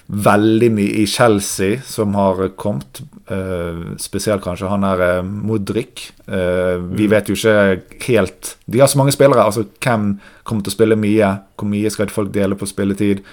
veldig 0.08 0.70
mye 0.76 1.02
i 1.04 1.06
Chelsea 1.08 1.80
som 1.86 2.16
har 2.18 2.42
kommet. 2.60 3.02
Uh, 3.32 3.96
spesielt 4.02 4.44
kanskje 4.44 4.68
han 4.72 4.84
er 4.88 5.02
uh, 5.02 5.24
Modric. 5.24 6.10
Uh, 6.28 6.82
vi 6.92 7.08
mm. 7.08 7.12
vet 7.13 7.32
jo 7.32 7.38
ikke 7.38 8.10
helt 8.10 8.58
De 8.66 8.82
har 8.82 8.92
så 8.92 9.00
mange 9.00 9.16
spillere. 9.16 9.46
altså 9.46 9.63
Hvem 9.80 10.18
kommer 10.44 10.63
til 10.63 10.74
å 10.74 10.78
spille 10.78 11.00
mye? 11.00 11.32
Hvor 11.56 11.72
mye 11.72 11.94
skal 11.94 12.12
folk 12.12 12.34
dele 12.36 12.60
på 12.60 12.70
spilletid? 12.70 13.24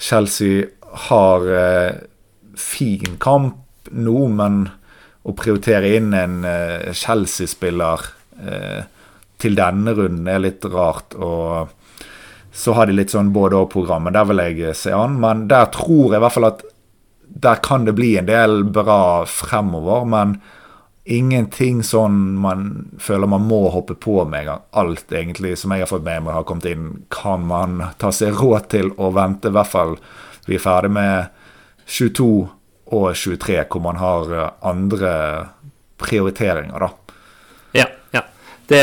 Chelsea 0.00 0.64
har 1.08 1.44
fin 2.58 3.14
kamp 3.22 3.90
nå, 3.94 4.16
men 4.34 4.64
å 5.22 5.34
prioritere 5.38 5.92
inn 5.96 6.10
en 6.18 6.34
Chelsea-spiller 6.94 8.02
til 9.38 9.56
denne 9.58 9.94
runden 9.94 10.28
er 10.28 10.42
litt 10.42 10.66
rart. 10.66 11.14
og 11.14 11.70
så 12.54 12.72
har 12.72 12.86
de 12.86 12.94
litt 12.94 13.10
sånn 13.10 13.32
både-og-programmet. 13.34 14.14
Der 14.14 14.28
vil 14.30 14.42
jeg 14.44 14.76
se 14.78 14.92
an. 14.94 15.18
Men 15.22 15.48
der 15.50 15.66
tror 15.74 16.12
jeg 16.12 16.20
i 16.20 16.22
hvert 16.22 16.36
fall 16.36 16.52
at 16.52 16.62
der 17.44 17.58
kan 17.64 17.84
det 17.84 17.96
bli 17.98 18.12
en 18.20 18.28
del 18.28 18.62
bra 18.70 19.24
fremover. 19.26 20.06
Men 20.06 20.36
ingenting 21.04 21.82
sånn 21.84 22.36
man 22.40 22.68
føler 23.02 23.28
man 23.28 23.48
må 23.50 23.64
hoppe 23.74 23.96
på 23.98 24.20
med 24.22 24.44
en 24.44 24.50
gang. 24.52 24.62
Alt 24.70 25.12
egentlig 25.12 25.56
som 25.58 25.74
jeg 25.74 25.82
har 25.82 25.90
fått 25.90 26.06
med 26.06 26.22
meg 26.24 26.38
har 26.38 26.46
kommet 26.46 26.70
inn, 26.70 26.90
kan 27.10 27.42
man 27.50 27.82
ta 27.98 28.12
seg 28.14 28.38
råd 28.38 28.70
til 28.76 28.94
å 29.02 29.10
vente. 29.16 29.50
I 29.50 29.58
hvert 29.58 29.72
fall 29.74 29.96
vi 30.46 30.54
er 30.54 30.62
ferdig 30.62 30.92
med 30.94 31.34
22 31.90 32.28
og 32.94 33.08
23, 33.18 33.64
hvor 33.66 33.82
man 33.82 33.98
har 33.98 34.30
andre 34.62 35.14
prioriteringer, 35.98 36.86
da. 36.86 37.03
Det, 38.64 38.80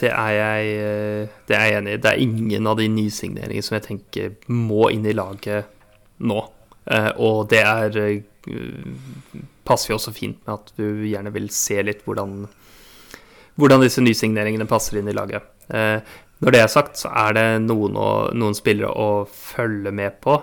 det, 0.00 0.10
er 0.12 0.32
jeg, 0.36 1.28
det, 1.48 1.56
er 1.56 1.78
enig 1.78 1.94
i. 1.94 2.00
Det 2.04 2.10
er 2.10 2.20
ingen 2.20 2.68
av 2.68 2.76
de 2.80 2.88
nysigneringene 2.92 3.64
som 3.64 3.78
jeg 3.78 3.86
tenker 3.86 4.34
må 4.52 4.90
inn 4.92 5.06
i 5.08 5.14
laget 5.16 5.72
nå. 6.20 6.42
Eh, 6.86 7.10
og 7.18 7.48
det 7.50 7.62
er 7.66 7.96
eh, 8.02 8.20
passer 9.66 9.92
jo 9.92 9.98
også 9.98 10.14
fint 10.14 10.38
med 10.44 10.54
at 10.54 10.70
du 10.78 11.06
gjerne 11.08 11.32
vil 11.34 11.48
se 11.54 11.80
litt 11.82 12.04
hvordan, 12.06 12.44
hvordan 13.58 13.82
disse 13.82 14.04
nysigneringene 14.04 14.68
passer 14.70 15.00
inn 15.00 15.10
i 15.10 15.16
laget. 15.16 15.48
Eh, 15.72 15.98
når 16.44 16.52
det 16.52 16.60
er 16.62 16.70
sagt, 16.70 17.00
så 17.00 17.10
er 17.16 17.36
det 17.36 17.46
noen, 17.64 17.96
å, 17.96 18.10
noen 18.36 18.54
spillere 18.54 18.92
å 18.92 19.24
følge 19.32 19.88
med 19.96 20.18
på. 20.20 20.34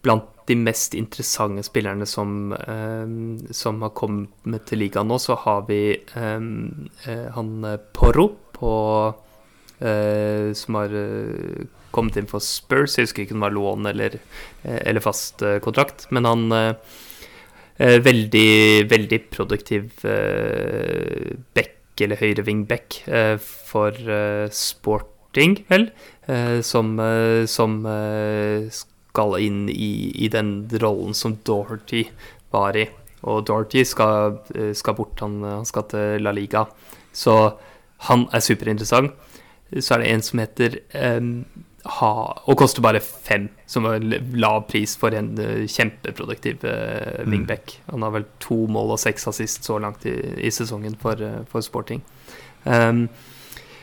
Blant 0.00 0.28
de 0.50 0.56
mest 0.58 0.94
interessante 0.98 1.62
spillerne 1.66 2.06
som, 2.08 2.52
eh, 2.52 3.52
som 3.54 3.80
har 3.84 3.92
kommet 3.96 4.66
til 4.68 4.82
ligaen 4.82 5.10
nå, 5.10 5.18
så 5.22 5.36
har 5.44 5.66
vi 5.68 5.82
um, 6.16 6.88
uh, 7.06 7.28
han 7.36 7.52
eh, 7.68 7.82
Porro 7.94 8.26
på 8.56 8.72
eh, 9.80 10.50
Som 10.56 10.76
har 10.76 10.92
uh, 10.92 11.68
kommet 11.94 12.18
inn 12.18 12.28
for 12.30 12.42
Spurs. 12.44 12.98
Jeg 12.98 13.08
husker 13.08 13.24
ikke 13.24 13.36
om 13.36 13.44
det 13.44 13.48
var 13.48 13.56
lån 13.56 13.90
eller, 13.90 14.18
eller 14.62 15.02
fast 15.02 15.42
kontrakt, 15.64 16.06
men 16.14 16.28
han 16.28 16.74
Veldig, 17.80 18.84
veldig 18.90 19.18
produktiv 19.32 20.02
back, 21.56 21.78
eller 22.04 22.20
høyre 22.20 22.44
wingback, 22.44 22.98
for 23.40 23.96
Sporting, 24.52 25.56
vel, 25.72 25.88
som, 26.60 26.92
som 27.48 27.80
skal 29.10 29.36
inn 29.42 29.64
i, 29.70 30.10
i 30.24 30.30
den 30.30 30.68
rollen 30.82 31.16
som 31.16 31.36
Dorothy 31.46 32.06
var 32.54 32.78
i. 32.78 32.86
Og 33.28 33.44
Dorothy 33.48 33.84
skal, 33.84 34.38
eh, 34.54 34.72
skal 34.76 34.96
bort, 34.96 35.18
han, 35.20 35.40
han, 35.44 35.66
skal 35.68 35.88
til 35.90 36.22
La 36.24 36.32
Liga. 36.36 36.64
Så 37.12 37.34
han 38.08 38.28
er 38.32 38.44
superinteressant. 38.44 39.12
Så 39.70 39.94
er 39.94 40.02
det 40.02 40.10
en 40.10 40.22
som 40.26 40.40
heter 40.42 40.80
um, 40.98 41.26
ha, 41.86 42.08
Og 42.50 42.56
koster 42.58 42.82
bare 42.82 42.98
fem, 43.00 43.46
som 43.70 43.86
er 43.86 44.02
lav 44.34 44.64
pris 44.68 44.96
for 44.98 45.14
en 45.14 45.30
uh, 45.38 45.62
kjempeproduktiv 45.70 46.64
uh, 46.66 47.20
wingback. 47.22 47.76
Han 47.92 48.02
har 48.02 48.16
vel 48.16 48.26
to 48.42 48.64
mål 48.72 48.96
og 48.96 49.00
seks 49.00 49.28
assist 49.30 49.68
så 49.68 49.78
langt 49.78 50.04
i, 50.10 50.16
i 50.42 50.50
sesongen 50.52 50.98
for, 51.00 51.22
uh, 51.22 51.44
for 51.48 51.64
sporting. 51.64 52.02
Um, 52.64 53.06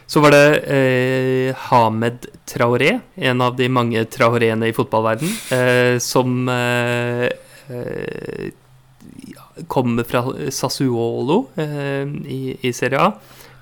så 0.08 0.22
var 0.24 0.32
det 0.32 0.43
eh, 0.72 1.56
Hamed 1.67 2.30
Traoré, 2.48 2.93
en 3.15 3.41
av 3.43 3.58
de 3.60 3.67
mange 3.67 4.06
traoreene 4.08 4.70
i 4.70 4.76
fotballverden, 4.76 5.34
eh, 5.52 5.98
som 6.04 6.48
eh, 6.54 7.28
eh 7.67 8.48
kommer 9.67 10.06
fra 10.06 10.22
Sassuolo 10.54 11.48
eh, 11.58 12.06
i, 12.30 12.56
i, 12.62 12.72
Serie 12.78 13.00
A. 13.02 13.08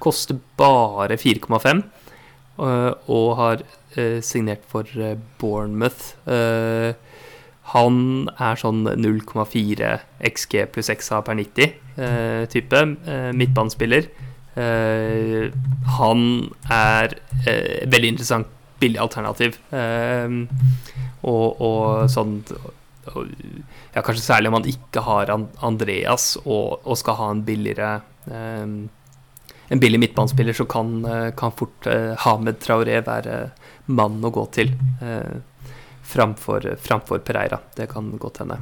Koster 0.04 0.36
bare 0.60 1.16
4,5 1.16 1.70
eh, 1.72 2.92
og 3.08 3.30
har 3.40 3.64
signert 4.20 4.66
for 4.68 4.84
Bournemouth. 5.40 6.18
han 7.72 8.00
er 8.28 8.60
sånn 8.60 8.82
0,4 8.84 9.94
XG 10.20 10.66
pluss 10.68 10.92
XA 10.92 11.22
per 11.24 11.40
90-type 11.40 12.82
midtbanespiller. 13.40 14.10
Uh, 14.56 15.52
han 15.98 16.22
er 16.72 17.12
uh, 17.44 17.82
veldig 17.92 18.12
interessant 18.14 18.52
billig 18.80 19.02
alternativ. 19.04 19.58
Uh, 19.72 20.46
og, 21.26 21.62
og, 21.62 22.06
sånn 22.12 22.40
Ja, 23.06 24.02
kanskje 24.02 24.24
særlig 24.24 24.50
om 24.50 24.56
man 24.58 24.68
ikke 24.70 25.04
har 25.06 25.30
Andreas 25.30 26.36
og, 26.42 26.82
og 26.86 26.98
skal 26.98 27.18
ha 27.20 27.28
en 27.34 27.44
billigere 27.46 27.90
En 28.26 29.82
billig 29.82 30.00
midtbanespiller, 30.02 30.58
så 30.58 30.66
kan, 30.70 31.04
kan 31.38 31.54
fort 31.54 31.86
Hamed 32.26 32.60
Traoré 32.62 33.00
være 33.06 33.38
mannen 33.86 34.26
å 34.26 34.34
gå 34.34 34.46
til 34.58 34.74
framfor, 36.06 36.68
framfor 36.82 37.22
Pereira. 37.26 37.62
Det 37.78 37.88
kan 37.94 38.12
godt 38.22 38.42
hende. 38.44 38.60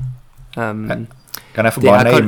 Um, 0.55 1.07
kan 1.53 1.67
jeg 1.67 1.75
få 1.75 1.83
bare 1.85 2.19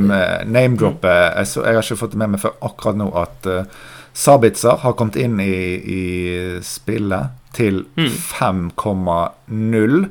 name-droppe 0.46 1.10
name 1.10 1.34
mm. 1.34 1.38
jeg, 1.40 1.52
jeg, 1.58 1.76
har 1.76 1.84
ikke 1.84 2.00
fått 2.00 2.16
det 2.16 2.22
med 2.22 2.36
meg 2.36 2.42
før 2.44 2.58
akkurat 2.68 3.00
nå 3.00 3.10
at 3.22 3.50
uh, 3.50 3.84
Sabitzer 4.16 4.80
har 4.80 4.96
kommet 4.96 5.18
inn 5.20 5.40
i, 5.44 5.56
i 5.76 6.04
spillet 6.64 7.34
til 7.56 7.82
mm. 7.98 8.14
5,0. 8.32 10.06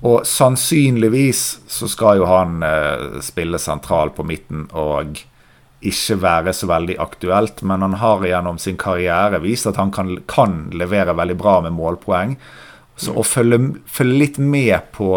Og 0.00 0.26
sannsynligvis 0.26 1.42
så 1.70 1.88
skal 1.90 2.18
jo 2.18 2.26
han 2.26 2.64
uh, 2.64 3.20
spille 3.22 3.60
sentral 3.62 4.10
på 4.16 4.26
midten 4.26 4.66
og 4.74 5.20
ikke 5.80 6.16
være 6.20 6.52
så 6.52 6.68
veldig 6.68 6.98
aktuelt, 7.00 7.62
men 7.64 7.86
han 7.86 7.94
har 8.02 8.26
gjennom 8.26 8.58
sin 8.60 8.76
karriere 8.80 9.40
vist 9.40 9.68
at 9.70 9.78
han 9.80 9.92
kan, 9.94 10.12
kan 10.28 10.66
levere 10.76 11.14
veldig 11.16 11.38
bra 11.40 11.60
med 11.64 11.76
målpoeng. 11.78 12.34
Så 13.00 13.14
å 13.16 13.24
følge, 13.24 13.78
følge 13.88 14.18
litt 14.24 14.42
med 14.42 14.90
på 14.92 15.14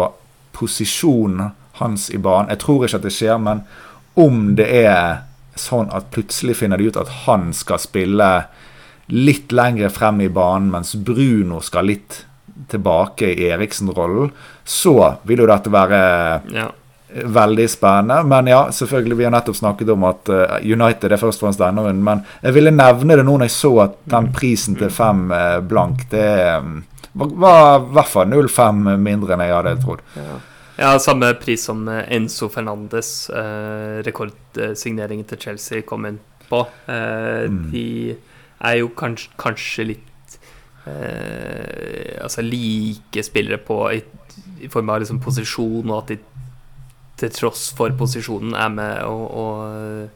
posisjonen 0.54 1.50
hans 1.80 2.10
i 2.10 2.18
banen. 2.18 2.52
Jeg 2.54 2.62
tror 2.64 2.84
ikke 2.84 3.00
at 3.00 3.06
det 3.06 3.14
skjer, 3.14 3.38
men 3.42 3.64
om 4.14 4.52
det 4.58 4.68
er 4.84 5.24
sånn 5.58 5.90
at 5.94 6.10
plutselig 6.14 6.58
finner 6.58 6.78
de 6.78 6.90
ut 6.90 6.98
at 6.98 7.10
han 7.24 7.50
skal 7.54 7.82
spille 7.82 8.28
litt 9.12 9.52
lengre 9.52 9.90
frem 9.92 10.22
i 10.24 10.30
banen, 10.32 10.70
mens 10.72 10.94
Bruno 10.94 11.60
skal 11.62 11.90
litt 11.90 12.24
tilbake 12.70 13.28
i 13.34 13.50
Eriksen-rollen, 13.52 14.30
så 14.64 14.96
vil 15.28 15.42
jo 15.42 15.50
dette 15.50 15.72
være 15.72 16.00
ja. 16.54 16.68
veldig 17.10 17.66
spennende. 17.70 18.22
Men 18.30 18.48
ja, 18.48 18.62
selvfølgelig, 18.72 19.18
vi 19.18 19.26
har 19.26 19.34
nettopp 19.34 19.58
snakket 19.58 19.92
om 19.92 20.06
at 20.08 20.32
uh, 20.32 20.56
United 20.62 21.12
er 21.12 21.20
først 21.20 21.42
og 21.42 21.48
fremst 21.48 21.62
denne 21.62 21.84
runden. 21.84 22.04
Men 22.06 22.24
jeg 22.40 22.56
ville 22.56 22.74
nevne 22.74 23.18
det 23.18 23.26
nå 23.26 23.36
når 23.36 23.50
jeg 23.50 23.56
så 23.58 23.74
at 23.88 24.00
den 24.16 24.32
prisen 24.34 24.78
til 24.80 24.92
fem 24.94 25.26
uh, 25.34 25.60
blank, 25.60 26.06
det 26.14 26.26
um, 26.62 26.80
var 27.12 27.82
i 27.82 27.94
hvert 27.94 28.10
fall 28.10 28.30
0,5 28.32 28.96
mindre 28.98 29.36
enn 29.36 29.44
jeg 29.44 29.56
hadde 29.58 29.78
trodd. 29.84 30.02
Ja. 30.16 30.40
Ja, 30.76 30.96
samme 30.98 31.30
pris 31.38 31.64
som 31.68 31.86
Enzo 31.88 32.48
Fernandes, 32.50 33.30
eh, 33.30 34.00
rekordsigneringen 34.02 35.26
til 35.30 35.38
Chelsea, 35.38 35.84
kom 35.86 36.06
inn 36.08 36.18
på. 36.48 36.64
Eh, 36.90 37.46
mm. 37.46 37.60
De 37.70 38.16
er 38.60 38.80
jo 38.80 38.90
kanskje, 38.98 39.30
kanskje 39.38 39.86
litt 39.92 40.38
eh, 40.86 42.18
Altså 42.24 42.42
like 42.42 43.22
spillere 43.22 43.58
på 43.62 43.78
i, 43.92 44.00
i 44.64 44.70
form 44.72 44.90
av 44.90 45.02
liksom 45.02 45.20
posisjon, 45.22 45.90
og 45.90 45.98
at 46.02 46.14
de 46.14 46.18
til 47.20 47.30
tross 47.30 47.68
for 47.76 47.94
posisjonen 47.94 48.56
er 48.58 48.70
med 48.74 49.04
og, 49.06 49.24
og, 49.38 50.08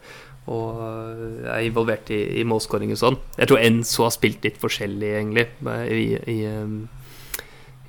og 0.51 0.81
er 1.47 1.63
involvert 1.63 2.11
i, 2.11 2.19
i 2.41 2.43
målskåring 2.47 2.91
og 2.91 2.99
sånn. 2.99 3.19
Jeg 3.37 3.47
tror 3.47 3.63
Enzo 3.63 4.03
har 4.03 4.15
spilt 4.15 4.43
litt 4.43 4.59
forskjellig, 4.59 5.13
egentlig, 5.21 5.47
i, 5.87 6.09
i, 6.19 6.39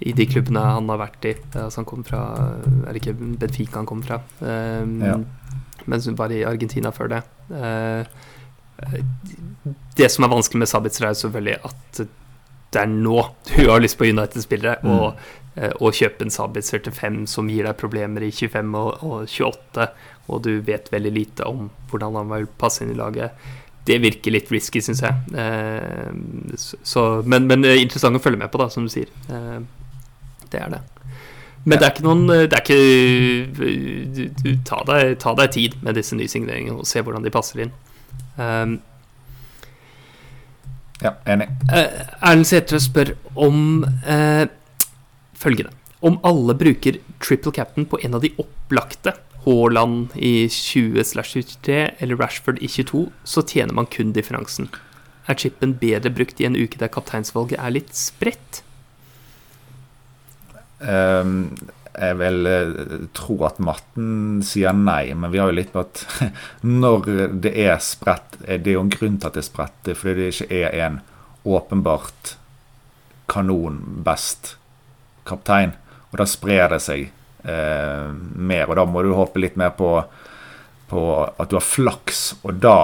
i, 0.01 0.13
de 0.17 0.27
klubbene 0.29 0.63
han 0.65 0.89
har 0.93 1.01
vært 1.03 1.29
i. 1.29 1.35
Altså 1.53 1.83
han 1.83 1.89
kom 1.89 2.05
fra 2.07 2.23
Er 2.87 2.93
det 2.93 3.03
ikke 3.03 3.17
Benfica 3.41 3.81
han 3.81 3.89
kom 3.89 4.03
fra? 4.05 4.21
Um, 4.41 4.99
ja. 5.05 5.19
Mens 5.91 6.09
hun 6.09 6.19
var 6.19 6.33
i 6.33 6.45
Argentina 6.49 6.93
før 6.95 7.13
det. 7.15 7.23
Uh, 7.53 8.05
det 9.97 10.09
som 10.13 10.25
er 10.25 10.33
vanskelig 10.33 10.63
med 10.63 10.71
Sabitzer, 10.71 11.07
er 11.07 11.19
selvfølgelig 11.19 11.59
at 11.69 12.03
det 12.71 12.83
er 12.85 12.91
nå 12.91 13.23
du 13.51 13.69
har 13.69 13.83
lyst 13.83 13.99
på 13.99 14.09
United-spillere. 14.09 14.79
Mm. 14.85 14.91
Og, 14.95 15.25
eh, 15.57 15.73
og 15.81 15.97
kjøpe 15.97 16.27
en 16.27 16.35
Sabitzer 16.35 16.83
til 16.85 16.95
5 16.95 17.25
som 17.31 17.51
gir 17.51 17.67
deg 17.67 17.79
problemer 17.81 18.25
i 18.27 18.31
25 18.31 18.77
og, 18.79 19.03
og 19.03 19.25
28, 19.27 19.89
og 20.31 20.45
du 20.47 20.53
vet 20.67 20.93
veldig 20.93 21.13
lite 21.15 21.49
om 21.49 21.69
hvordan 21.91 22.21
han 22.21 22.31
vil 22.37 22.47
passe 22.61 22.85
inn 22.85 22.95
i 22.95 22.99
laget. 22.99 23.35
Det 23.89 23.97
virker 24.03 24.35
litt 24.35 24.51
risky, 24.53 24.83
syns 24.85 25.03
jeg. 25.03 25.35
Eh, 25.35 26.55
så, 26.57 27.05
men, 27.27 27.49
men, 27.51 27.67
interessant 27.75 28.17
å 28.17 28.23
følge 28.23 28.45
med 28.45 28.53
på, 28.53 28.61
da, 28.63 28.71
som 28.71 28.87
du 28.87 28.93
sier. 28.93 29.11
Eh, 29.33 29.59
det 30.53 30.61
er 30.65 30.75
det. 30.77 30.81
Men 31.65 31.77
det 31.77 31.87
er 31.87 31.93
ikke 31.93 32.07
noen 32.07 32.23
det 32.31 32.57
er 32.57 32.63
ikke, 32.63 32.77
du, 34.17 34.23
du, 34.41 34.53
ta, 34.65 34.81
deg, 34.89 35.19
ta, 35.21 35.35
deg, 35.37 35.51
tid 35.53 35.77
med 35.85 35.99
disse 35.99 36.17
nysigneringene 36.17 36.81
og 36.81 36.89
se 36.89 37.03
hvordan 37.05 37.27
de 37.27 37.33
passer 37.35 37.67
inn. 37.67 37.75
Um, 38.41 38.79
ja, 41.05 41.13
enig. 41.29 41.51
Uh, 41.69 41.85
Erlend 42.31 42.49
Sætre 42.49 42.81
spør 42.81 43.13
om 43.37 43.85
uh, 43.85 44.47
følgende. 45.37 45.77
Om 46.01 46.17
alle 46.25 46.57
bruker 46.57 46.97
triple 47.21 47.53
captain 47.53 47.85
på 47.89 48.01
en 48.01 48.17
av 48.17 48.25
de 48.25 48.33
opplagte, 48.41 49.13
Haaland 49.45 50.17
i 50.21 50.49
20-23 50.53 51.77
eller 52.01 52.17
Rashford 52.21 52.61
i 52.61 52.69
22, 52.69 53.07
så 53.25 53.45
tjener 53.45 53.77
man 53.77 53.89
kun 53.89 54.13
differansen. 54.17 54.69
Er 55.29 55.39
chipen 55.41 55.77
bedre 55.81 56.13
brukt 56.13 56.41
i 56.41 56.49
en 56.49 56.57
uke 56.57 56.81
der 56.81 56.93
kapteinsvalget 56.93 57.61
er 57.61 57.73
litt 57.73 57.93
spredt? 57.97 58.63
Um, 60.81 61.53
jeg 61.91 62.17
vil 62.21 62.47
eh, 62.47 62.71
tro 63.17 63.37
at 63.45 63.59
matten 63.63 64.41
sier 64.47 64.77
nei, 64.77 65.11
men 65.13 65.33
vi 65.33 65.41
har 65.41 65.51
jo 65.51 65.57
litt 65.59 65.73
på 65.75 65.83
at 65.83 66.05
når 66.83 67.09
det 67.43 67.53
er 67.59 67.81
spredt 67.83 68.39
Det 68.41 68.63
er 68.63 68.77
jo 68.77 68.85
en 68.87 68.93
grunn 68.93 69.19
til 69.19 69.29
at 69.29 69.37
det 69.37 69.43
er 69.43 69.49
spredt, 69.49 69.91
fordi 69.99 70.15
det 70.21 70.31
ikke 70.33 70.61
er 70.63 70.77
en 70.87 71.01
åpenbart 71.45 72.37
kanon 73.31 73.79
best 74.07 74.55
kaptein. 75.29 75.75
Og 76.11 76.19
da 76.21 76.27
sprer 76.29 76.73
det 76.73 76.81
seg 76.85 77.05
eh, 77.09 78.09
mer, 78.11 78.67
og 78.69 78.79
da 78.79 78.87
må 78.89 79.05
du 79.05 79.13
håpe 79.17 79.43
litt 79.43 79.59
mer 79.61 79.75
på, 79.77 79.93
på 80.91 81.05
at 81.27 81.51
du 81.51 81.59
har 81.59 81.67
flaks, 81.67 82.25
og 82.43 82.59
da 82.63 82.79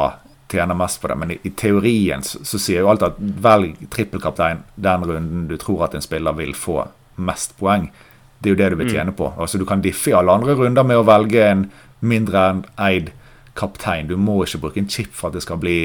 tjener 0.50 0.78
mest 0.78 1.00
på 1.02 1.10
det. 1.10 1.18
Men 1.18 1.34
i, 1.34 1.38
i 1.42 1.54
teorien 1.58 2.22
så, 2.26 2.42
så, 2.46 2.60
sier 2.62 2.84
jo 2.84 2.90
alt 2.92 3.06
at 3.06 3.18
velg 3.18 3.88
trippelkaptein 3.92 4.62
den 4.74 5.08
runden 5.08 5.48
du 5.50 5.56
tror 5.60 5.88
at 5.88 5.96
en 5.96 6.04
spiller 6.04 6.36
vil 6.38 6.54
få 6.56 6.84
mest 7.16 7.56
poeng. 7.60 7.90
Det 8.38 8.50
er 8.50 8.54
jo 8.54 8.60
det 8.60 8.70
du 8.72 8.78
vil 8.80 8.90
mm. 8.90 8.94
tjene 8.94 9.14
på. 9.16 9.30
Altså 9.40 9.58
Du 9.58 9.66
kan 9.68 9.82
diffe 9.84 10.12
i 10.12 10.16
alle 10.16 10.32
andre 10.32 10.56
runder 10.58 10.86
med 10.86 11.00
å 11.00 11.06
velge 11.06 11.44
en 11.44 11.66
mindre 12.04 12.42
enn 12.50 12.64
eid 12.88 13.12
kaptein. 13.56 14.10
Du 14.10 14.16
må 14.20 14.42
ikke 14.44 14.62
bruke 14.66 14.82
en 14.82 14.90
chip 14.92 15.14
for 15.16 15.30
at 15.30 15.38
det 15.38 15.44
skal 15.46 15.60
bli 15.60 15.78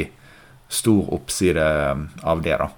stor 0.72 1.10
oppside 1.16 1.64
um, 1.92 2.08
av 2.24 2.44
det, 2.46 2.56
da. 2.60 2.70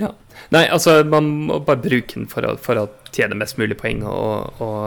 Ja. 0.00 0.10
Nei, 0.52 0.64
altså 0.66 0.98
man 1.06 1.28
må 1.48 1.60
bare 1.64 1.80
bruke 1.84 2.16
den 2.16 2.26
for 2.28 2.44
å, 2.44 2.56
for 2.60 2.80
å 2.80 2.88
tjene 3.14 3.38
mest 3.38 3.56
mulig 3.60 3.76
poeng 3.78 4.02
og, 4.08 4.58
og, 4.64 4.80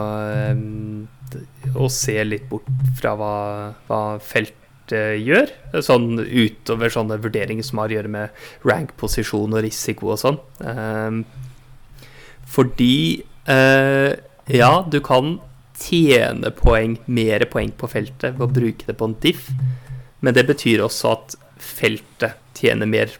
um, 0.52 1.08
og, 1.74 1.88
se 1.94 2.18
litt 2.28 2.50
bort 2.52 2.68
fra 3.00 3.16
hva, 3.18 3.34
hva 3.88 4.02
feltet 4.24 5.24
gjør. 5.24 5.52
Sånn 5.84 6.20
utover 6.20 6.94
sånne 6.94 7.18
vurderinger 7.24 7.66
som 7.66 7.82
har 7.82 7.92
å 7.92 7.98
gjøre 7.98 8.12
med 8.12 8.68
rank-posisjon 8.68 9.56
og 9.56 9.66
risiko 9.66 10.14
og 10.14 10.22
sånn. 10.22 10.42
Um, 10.62 11.24
fordi 12.48 13.24
eh, 13.50 14.14
ja, 14.48 14.72
du 14.88 15.00
kan 15.04 15.38
tjene 15.78 16.52
poeng, 16.58 16.98
mer 17.06 17.46
poeng 17.52 17.74
på 17.78 17.90
feltet 17.92 18.38
ved 18.38 18.48
å 18.48 18.54
bruke 18.54 18.88
det 18.88 18.98
på 18.98 19.10
en 19.10 19.18
diff, 19.22 19.50
men 20.26 20.34
det 20.34 20.48
betyr 20.48 20.82
også 20.86 21.14
at 21.14 21.38
feltet 21.62 22.40
tjener 22.58 22.90
mer 22.90 23.12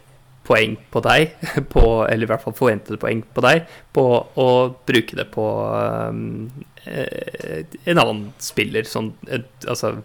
poeng 0.48 0.78
på 0.90 1.02
deg, 1.04 1.36
på, 1.74 1.84
eller 2.08 2.24
i 2.24 2.30
hvert 2.30 2.44
fall 2.46 2.56
forventede 2.56 3.00
poeng 3.00 3.22
på 3.36 3.44
deg, 3.44 3.68
på 3.94 4.06
å 4.40 4.48
bruke 4.88 5.18
det 5.18 5.28
på 5.34 5.46
um, 5.68 6.48
en 6.88 8.00
annen 8.00 8.22
spiller. 8.42 8.88
Sånn, 8.88 9.12
et, 9.28 9.50
altså 9.68 9.98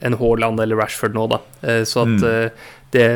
en 0.00 0.16
Haaland 0.16 0.62
eller 0.64 0.80
Rashford 0.80 1.12
nå, 1.12 1.26
da. 1.28 1.42
Så 1.84 2.06
at 2.06 2.14
mm. 2.14 2.62
Det 2.94 3.08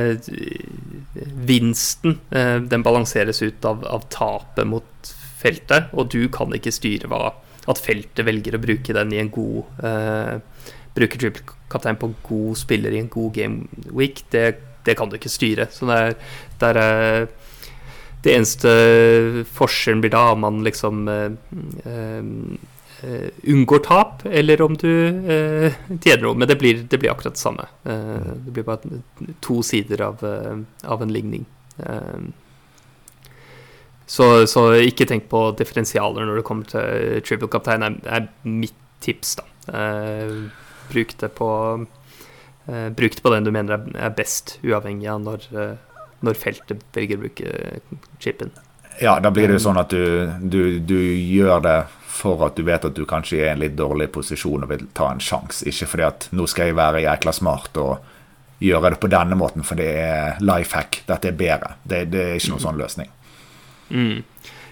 Vinsten, 1.49 2.19
den 2.31 2.83
balanseres 2.85 3.41
ut 3.43 3.65
av, 3.67 3.85
av 3.87 4.05
tapet 4.13 4.67
mot 4.69 5.13
feltet, 5.39 5.93
og 5.95 6.11
du 6.13 6.27
kan 6.35 6.53
ikke 6.55 6.75
styre 6.75 7.11
hva 7.11 7.31
at 7.69 7.81
feltet 7.83 8.25
velger 8.27 8.57
å 8.57 8.63
bruke 8.63 8.95
den 8.97 9.13
i 9.13 9.21
en 9.23 9.33
god 9.33 9.83
uh, 9.85 10.39
Bruke 10.97 11.21
trippelkaptein 11.21 11.99
på 12.01 12.11
god 12.27 12.59
spiller 12.59 12.95
i 12.95 13.03
en 13.03 13.11
god 13.13 13.35
game 13.37 13.85
week, 13.95 14.25
det, 14.33 14.47
det 14.89 14.97
kan 14.99 15.11
du 15.11 15.15
ikke 15.15 15.31
styre. 15.31 15.69
Så 15.71 15.87
det 15.87 15.99
er, 16.01 16.17
det, 16.59 16.71
er, 16.73 16.79
eh, 16.83 17.69
det 18.25 18.33
eneste 18.35 18.73
forskjellen 19.55 20.03
blir 20.03 20.11
da 20.11 20.25
om 20.33 20.43
man 20.43 20.59
liksom 20.67 21.05
uh, 21.07 21.37
uh, 21.85 22.25
unngår 22.99 23.83
tap, 23.87 24.25
eller 24.27 24.63
om 24.65 24.75
du 24.75 24.91
tjener 25.29 26.23
noe. 26.25 26.35
Men 26.35 26.49
det 26.51 26.57
blir, 26.59 26.81
det 26.91 26.99
blir 26.99 27.13
akkurat 27.13 27.37
det 27.37 27.43
samme. 27.43 27.69
det 27.85 28.55
blir 28.57 28.67
bare 28.67 28.99
to 29.45 29.61
sider 29.63 30.03
av, 30.09 30.25
av 30.83 31.05
en 31.05 31.13
ligning. 31.15 31.45
Så, 34.09 34.47
så, 34.49 34.63
ikke 34.81 35.05
tenk 35.07 35.27
på 35.29 35.43
differensialer 35.59 36.25
når 36.25 36.41
det 36.41 36.45
kommer 36.49 36.69
til 36.71 37.21
triple 37.29 37.51
captain, 37.53 37.85
er, 37.85 37.99
er 38.09 38.29
mitt 38.49 38.77
tips, 39.05 39.37
da. 39.37 39.45
Eh, 39.69 40.33
bruk, 40.89 41.13
det 41.21 41.29
på, 41.37 41.51
eh, 42.67 42.89
bruk 42.89 43.17
det 43.17 43.23
på 43.23 43.35
den 43.35 43.45
du 43.45 43.53
mener 43.53 43.85
er 43.95 44.15
best, 44.17 44.57
uavhengig 44.65 45.11
av 45.13 45.21
når, 45.21 45.45
eh, 45.53 46.01
når 46.25 46.41
feltet 46.41 46.87
velger 46.97 47.21
å 47.21 47.27
bruke 47.27 47.53
chipen. 48.19 48.51
Ja, 48.99 49.19
da 49.21 49.31
blir 49.31 49.47
det 49.47 49.59
jo 49.61 49.67
sånn 49.69 49.79
at 49.79 49.93
du, 49.93 50.33
du, 50.41 50.81
du, 50.81 50.99
gjør 51.15 51.61
det 51.63 51.77
for 52.19 52.43
at 52.47 52.59
du 52.59 52.65
vet 52.67 52.85
at 52.85 52.97
du 52.97 53.05
kanskje 53.09 53.41
er 53.41 53.47
i 53.47 53.53
en 53.55 53.63
litt 53.63 53.77
dårlig 53.79 54.11
posisjon 54.15 54.67
og 54.67 54.73
vil 54.73 54.87
ta 54.97 55.13
en 55.13 55.23
sjanse. 55.23 55.67
Ikke 55.71 55.89
fordi 55.93 56.07
at 56.09 56.29
nå 56.35 56.47
skal 56.51 56.71
jeg 56.71 56.79
være 56.79 57.05
jækla 57.05 57.35
smart 57.37 57.79
og 57.81 58.15
gjøre 58.65 58.93
det 58.95 59.01
på 59.03 59.11
denne 59.13 59.39
måten, 59.39 59.65
for 59.67 59.79
det 59.79 59.89
er 60.03 60.39
life 60.43 60.75
hack. 60.75 61.03
Dette 61.07 61.31
er 61.31 61.39
bedre. 61.39 61.77
Det, 61.83 62.05
det 62.13 62.25
er 62.25 62.39
ikke 62.39 62.57
noen 62.57 62.67
sånn 62.67 62.81
løsning. 62.81 63.11
Mm. 63.95 64.23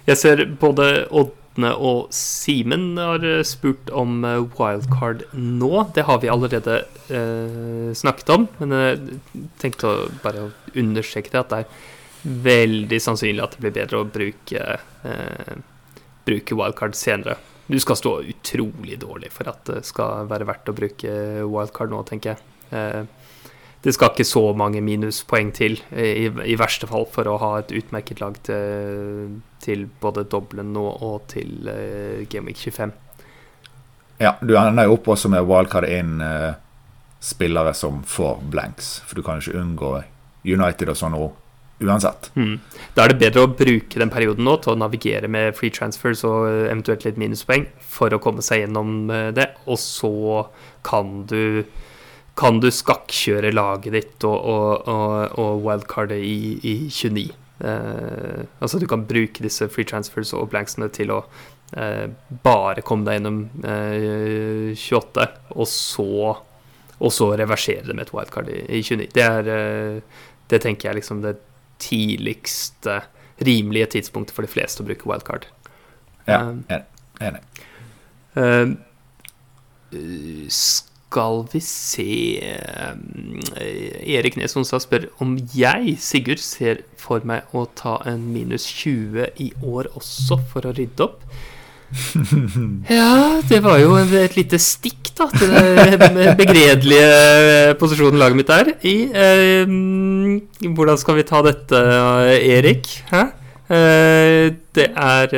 Jeg 0.07 0.21
ser 0.21 0.43
både 0.61 1.07
Ådne 1.11 1.73
og 1.83 2.11
Simen 2.15 2.99
har 3.01 3.25
eh, 3.25 3.43
spurt 3.47 3.91
om 3.95 4.21
eh, 4.27 4.43
wildcard 4.59 5.25
nå. 5.35 5.73
Det 5.97 6.05
har 6.07 6.21
vi 6.23 6.31
allerede 6.31 6.81
eh, 7.09 7.93
snakket 7.97 8.33
om, 8.35 8.49
men 8.61 8.75
jeg 8.77 9.47
tenkte 9.63 9.91
å 9.91 10.09
bare 10.23 10.51
understreke 10.75 11.33
det 11.33 11.45
at 11.45 11.55
det 11.55 11.63
er 11.65 11.95
veldig 12.27 12.99
sannsynlig 13.03 13.43
at 13.45 13.55
det 13.55 13.63
blir 13.63 13.75
bedre 13.77 14.03
å 14.03 14.11
bruke, 14.11 14.79
eh, 15.07 15.57
bruke 16.27 16.57
wildcard 16.59 16.97
senere. 16.99 17.37
Du 17.67 17.79
skal 17.83 17.99
stå 17.99 18.13
utrolig 18.31 18.99
dårlig 19.03 19.33
for 19.35 19.51
at 19.51 19.65
det 19.71 19.83
skal 19.89 20.29
være 20.31 20.47
verdt 20.47 20.71
å 20.71 20.77
bruke 20.77 21.15
wildcard 21.47 21.91
nå, 21.91 22.03
tenker 22.07 22.35
jeg. 22.35 22.53
Eh, 22.71 23.03
det 23.87 23.95
skal 23.95 24.11
ikke 24.11 24.27
så 24.27 24.43
mange 24.59 24.81
minuspoeng 24.83 25.53
til, 25.55 25.77
i, 25.95 26.27
i, 26.27 26.55
verste 26.59 26.89
fall, 26.91 27.07
for 27.11 27.29
å 27.31 27.37
ha 27.39 27.51
et 27.61 27.75
utmerket 27.77 28.23
lag 28.23 28.39
til, 28.47 29.37
til 29.63 29.85
både 30.03 30.25
doblen 30.31 30.73
nå 30.75 30.87
og 31.07 31.29
til 31.31 31.69
uh, 31.71 32.25
Game 32.27 32.51
25. 32.51 32.95
Ja, 34.19 34.33
du 34.41 34.57
ender 34.59 34.89
jo 34.89 34.97
opp 34.97 35.13
også 35.15 35.31
med 35.31 35.47
wildcard 35.47 35.87
inn 35.93 36.17
spillere 37.23 37.77
som 37.79 38.01
får 38.03 38.41
blanks, 38.51 38.91
for 39.07 39.21
du 39.21 39.23
kan 39.23 39.39
ikke 39.39 39.61
unngå 39.61 39.93
United 40.47 40.91
og 40.91 40.99
sånn 40.99 41.15
nå 41.15 41.29
uansett. 41.83 42.31
Mm. 42.37 42.55
Da 42.97 43.05
er 43.05 43.13
det 43.13 43.21
bedre 43.21 43.45
å 43.45 43.53
bruke 43.53 44.01
den 44.01 44.13
perioden 44.13 44.47
nå 44.49 44.57
til 44.65 44.73
å 44.73 44.81
navigere 44.81 45.29
med 45.29 45.57
free 45.59 45.75
transfers 45.75 46.25
og 46.29 46.47
eventuelt 46.49 47.05
litt 47.05 47.21
minuspoeng 47.21 47.67
for 47.81 48.15
å 48.15 48.21
komme 48.23 48.45
seg 48.45 48.65
gjennom 48.65 49.11
det, 49.37 49.51
og 49.67 49.81
så 49.83 50.47
kan 50.87 51.27
du 51.29 51.67
kan 52.37 52.61
du 52.61 52.69
skakkjøre 52.69 53.55
laget 53.55 53.95
ditt 53.97 54.25
og, 54.29 54.37
og, 54.37 54.89
og, 54.93 55.39
og 55.41 55.63
wildcardet 55.65 56.21
i, 56.21 56.57
i 56.69 56.75
29. 56.93 57.31
Eh, 57.65 58.43
altså 58.61 58.81
du 58.81 58.85
kan 58.91 59.07
bruke 59.09 59.45
disse 59.45 59.69
free 59.73 59.89
transfers 59.89 60.35
og 60.37 60.51
blanksene 60.53 60.91
til 60.93 61.15
å 61.15 61.23
eh, 61.73 62.05
bare 62.45 62.85
komme 62.85 63.09
deg 63.09 63.19
gjennom 63.19 63.41
eh, 63.65 64.77
28, 64.77 65.27
og 65.57 65.71
så, 65.73 66.37
og 67.01 67.15
så 67.17 67.31
reversere 67.41 67.89
det 67.89 67.97
med 67.97 68.05
et 68.05 68.15
wildcard 68.17 68.53
i, 68.53 68.61
i 68.69 68.85
29. 68.85 69.09
Det 69.17 69.27
er 69.27 69.53
eh, 69.57 70.25
Det 70.47 70.61
tenker 70.63 70.91
jeg 70.91 71.01
liksom 71.01 71.25
det 71.25 71.39
tidligste 71.83 73.01
rimelige 73.47 73.87
tidspunktet 73.97 74.35
for 74.37 74.47
de 74.47 74.51
fleste 74.51 74.83
å 74.83 74.89
bruke 74.89 75.09
wildcard. 75.09 75.47
Ja, 76.27 76.41
enig. 76.73 76.83
enig. 77.21 77.43
Uh, 78.37 78.77
skal 80.51 81.45
vi 81.53 81.61
se 81.63 82.07
eh, 82.43 82.97
Erik 84.17 84.37
Nes 84.37 84.57
spør 84.57 85.07
om 85.23 85.37
jeg, 85.55 85.95
Sigurd, 86.03 86.43
ser 86.43 86.83
for 87.01 87.25
meg 87.25 87.47
å 87.55 87.65
ta 87.79 88.01
en 88.09 88.27
minus 88.35 88.67
20 88.83 89.31
i 89.41 89.53
år 89.63 89.89
også 89.95 90.41
for 90.51 90.67
å 90.67 90.75
rydde 90.77 91.07
opp. 91.07 91.23
Ja, 92.99 93.41
det 93.49 93.61
var 93.65 93.79
jo 93.81 93.95
et 93.99 94.37
lite 94.37 94.59
stikk 94.63 95.13
da 95.17 95.29
til 95.33 95.53
den 96.01 96.19
begredelige 96.39 97.75
posisjonen 97.81 98.21
laget 98.21 98.41
mitt 98.41 98.53
er 98.53 98.73
i. 98.85 98.97
Eh, 99.09 100.71
hvordan 100.77 101.01
skal 101.01 101.19
vi 101.21 101.27
ta 101.29 101.43
dette, 101.47 101.83
Erik? 102.37 102.91
Hæ? 103.13 103.23
Eh, 103.67 104.43
det 104.77 104.91
er, 104.93 105.31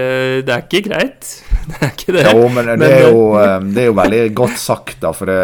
det 0.44 0.54
er 0.54 0.64
ikke 0.64 0.82
greit. 0.88 1.30
det 1.70 1.78
er 1.80 1.94
ikke 1.94 2.16
det. 2.16 2.26
Jo, 2.32 2.48
men 2.56 2.72
det 2.80 2.90
er 2.90 3.06
jo, 3.06 3.22
eh, 3.40 3.54
det 3.68 3.84
er 3.84 3.92
jo 3.92 4.00
veldig 4.00 4.24
godt 4.42 4.58
sagt, 4.62 4.98
da, 5.04 5.14
for 5.16 5.30
det 5.30 5.40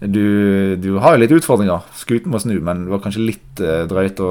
du, 0.00 0.76
du, 0.80 0.94
har 1.04 1.14
jo 1.14 1.24
litt 1.24 1.34
utfordringer. 1.36 1.84
Skuten 1.96 2.32
må 2.32 2.40
snu, 2.40 2.54
men 2.64 2.86
det 2.86 2.94
var 2.94 3.02
kanskje 3.04 3.26
litt 3.26 3.60
drøyt 3.90 4.22
å 4.24 4.30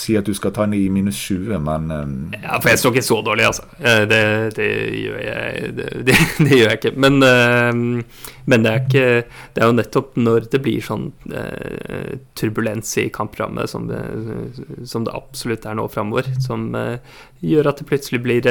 si 0.00 0.16
at 0.18 0.26
du 0.28 0.34
skal 0.36 0.52
ta 0.54 0.66
den 0.66 0.76
i 0.78 0.86
minus 0.92 1.18
20, 1.28 1.58
men 1.66 1.90
um... 1.90 2.14
Ja, 2.36 2.58
for 2.60 2.70
jeg 2.72 2.80
står 2.82 2.94
ikke 2.94 3.06
så 3.08 3.18
dårlig, 3.26 3.46
altså. 3.48 3.66
Det, 3.80 4.20
det 4.56 4.68
gjør 5.00 5.18
jeg 5.22 5.72
det, 5.76 5.88
det, 6.08 6.16
gjør 6.58 6.72
jeg 6.72 6.80
ikke. 6.80 6.94
Men, 7.06 7.18
uh, 7.22 8.22
men 8.46 8.66
det, 8.66 8.72
er 8.72 8.84
ikke, 8.84 9.36
det 9.56 9.62
er 9.62 9.70
jo 9.70 9.76
nettopp 9.80 10.16
når 10.20 10.48
det 10.52 10.62
blir 10.64 10.84
sånn 10.84 11.10
uh, 11.32 12.16
turbulens 12.38 12.96
i 13.02 13.08
kamprammet, 13.14 13.72
som, 13.72 13.88
som 14.84 15.06
det, 15.06 15.14
absolutt 15.16 15.66
er 15.66 15.78
nå 15.78 15.88
framover, 15.92 16.28
som 16.44 16.68
gjør 17.44 17.70
at 17.70 17.80
det 17.80 17.88
plutselig 17.88 18.22
blir 18.24 18.44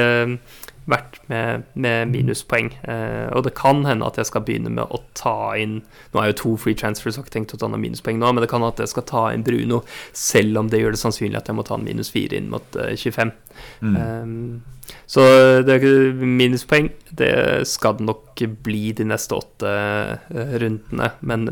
vært 0.89 1.17
med, 1.31 1.65
med 1.73 2.11
minuspoeng. 2.11 2.69
Eh, 2.85 3.27
og 3.33 3.45
det 3.47 3.55
kan 3.57 3.83
hende 3.87 4.05
at 4.05 4.19
jeg 4.19 4.29
skal 4.29 4.43
begynne 4.45 4.71
med 4.73 4.85
å 4.93 5.01
ta 5.17 5.55
inn 5.59 5.79
Nå 6.13 6.21
er 6.21 6.29
jo 6.29 6.37
to 6.41 6.53
free 6.61 6.77
transfers, 6.77 7.17
har 7.17 7.25
ikke 7.25 7.35
tenkt 7.39 7.55
å 7.55 7.59
ta 7.61 7.69
noen 7.71 7.83
minuspoeng 7.83 8.19
nå, 8.21 8.31
men 8.31 8.43
det 8.43 8.49
kan 8.51 8.61
hende 8.61 8.75
at 8.75 8.83
jeg 8.83 8.93
skal 8.93 9.07
ta 9.09 9.23
inn 9.33 9.45
Bruno, 9.45 9.81
selv 10.15 10.61
om 10.61 10.69
det 10.71 10.81
gjør 10.81 10.95
det 10.95 11.01
sannsynlig 11.01 11.41
at 11.41 11.49
jeg 11.49 11.57
må 11.57 11.65
ta 11.67 11.77
en 11.79 11.85
minus 11.87 12.13
fire 12.13 12.37
inn 12.37 12.51
mot 12.53 12.79
eh, 12.81 12.93
25. 12.95 13.33
Mm. 13.81 13.97
Um, 13.97 14.95
så 15.09 15.23
det, 15.65 15.79
minuspoeng 16.21 16.91
det 17.17 17.33
skal 17.69 17.97
det 17.97 18.05
nok 18.05 18.43
bli 18.65 18.91
de 18.97 19.07
neste 19.09 19.37
åtte 19.37 19.71
uh, 19.71 20.55
rundene, 20.61 21.09
men 21.25 21.49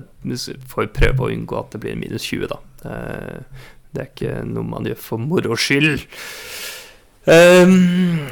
får 0.69 0.91
prøve 0.93 1.25
å 1.25 1.31
unngå 1.33 1.57
at 1.57 1.73
det 1.73 1.81
blir 1.83 1.97
minus 1.97 2.27
20, 2.29 2.51
da. 2.51 2.61
Uh, 2.83 3.65
det 3.93 4.01
er 4.01 4.09
ikke 4.09 4.37
noe 4.49 4.65
man 4.65 4.89
gjør 4.89 5.01
for 5.01 5.21
moro 5.21 5.57
skyld. 5.59 6.05
Um, 7.29 8.25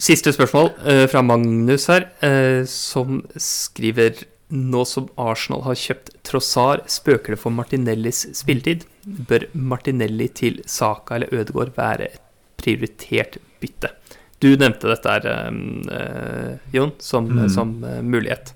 Siste 0.00 0.32
spørsmål 0.32 0.70
uh, 0.80 1.06
fra 1.12 1.20
Magnus 1.20 1.84
her, 1.92 2.06
uh, 2.24 2.64
som 2.68 3.20
skriver 3.36 4.22
Nå 4.50 4.80
som 4.88 5.10
Arsenal 5.20 5.60
har 5.66 5.76
kjøpt 5.78 6.14
Trossar, 6.26 6.80
spøker 6.90 7.36
det 7.36 7.40
for 7.42 7.54
Martinellis 7.54 8.24
spilletid? 8.34 8.86
Bør 9.28 9.44
Martinelli 9.52 10.26
til 10.34 10.58
Saka 10.66 11.18
eller 11.18 11.30
Ødegaard 11.36 11.76
være 11.76 12.08
et 12.08 12.22
prioritert 12.58 13.36
bytte? 13.62 13.92
Du 14.40 14.48
nevnte 14.56 14.88
dette 14.88 15.12
her, 15.12 15.52
uh, 15.52 16.56
Jon, 16.74 16.96
som, 16.98 17.28
mm. 17.28 17.44
som 17.52 17.76
mulighet. 18.02 18.54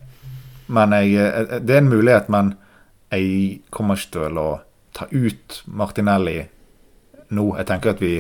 Men 0.72 0.96
jeg, 0.96 1.60
det 1.68 1.76
er 1.76 1.84
en 1.84 1.92
mulighet, 1.92 2.32
men 2.32 2.54
jeg 3.12 3.60
kommer 3.70 4.00
ikke 4.00 4.16
til 4.16 4.40
å 4.40 4.48
ta 4.96 5.06
ut 5.12 5.60
Martinelli 5.68 6.38
nå. 7.36 7.50
Jeg 7.60 7.68
tenker 7.68 7.92
at 7.92 8.02
vi 8.02 8.16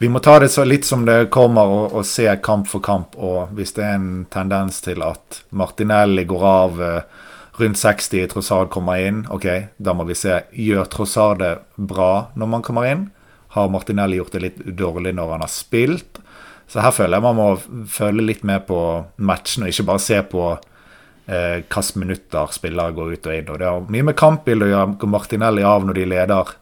vi 0.00 0.08
må 0.08 0.22
ta 0.24 0.38
det 0.40 0.48
så 0.48 0.64
litt 0.64 0.86
som 0.88 1.02
det 1.04 1.26
kommer, 1.28 1.68
og, 1.68 1.92
og, 1.92 2.06
se 2.08 2.24
kamp 2.40 2.70
for 2.70 2.80
kamp. 2.80 3.18
Og 3.20 3.50
hvis 3.52 3.74
det 3.76 3.84
er 3.84 3.98
en 3.98 4.22
tendens 4.32 4.80
til 4.80 5.02
at 5.04 5.42
Martinelli 5.52 6.24
går 6.24 6.44
av 6.48 6.80
eh, 6.80 7.26
rundt 7.60 7.76
60, 7.76 8.30
Trossard 8.32 8.70
kommer 8.72 9.02
inn, 9.04 9.26
ok, 9.28 9.46
da 9.76 9.92
må 9.92 10.06
vi 10.08 10.16
se. 10.16 10.38
Gjør 10.56 10.88
Trossard 10.88 11.42
det 11.42 11.52
bra 11.76 12.30
når 12.32 12.48
man 12.54 12.64
kommer 12.64 12.88
inn? 12.88 13.10
Har 13.52 13.68
Martinelli 13.68 14.16
gjort 14.16 14.38
det 14.38 14.42
litt 14.46 14.64
dårlig 14.78 15.12
når 15.18 15.34
han 15.34 15.44
har 15.44 15.52
spilt? 15.52 16.22
Så 16.70 16.80
her 16.80 16.96
føler 16.96 17.18
jeg 17.18 17.26
man 17.26 17.36
må 17.36 17.50
følge 17.92 18.24
litt 18.24 18.48
med 18.48 18.64
på 18.70 18.80
matchen, 19.20 19.66
og 19.66 19.74
ikke 19.74 19.88
bare 19.90 20.04
se 20.06 20.22
på 20.32 20.46
eh, 20.54 21.60
hvilke 21.60 22.00
minutter 22.00 22.56
spillere 22.56 22.96
går 22.96 23.12
ut 23.18 23.28
og 23.28 23.36
inn. 23.36 23.52
Og 23.52 23.60
det 23.60 23.68
har 23.68 23.92
mye 23.92 24.08
med 24.08 24.16
kampbildet 24.16 24.70
å 24.70 24.72
gjøre. 24.72 25.12
Martinelli 25.18 25.68
av 25.76 25.84
når 25.84 26.00
de 26.00 26.08
leder 26.14 26.56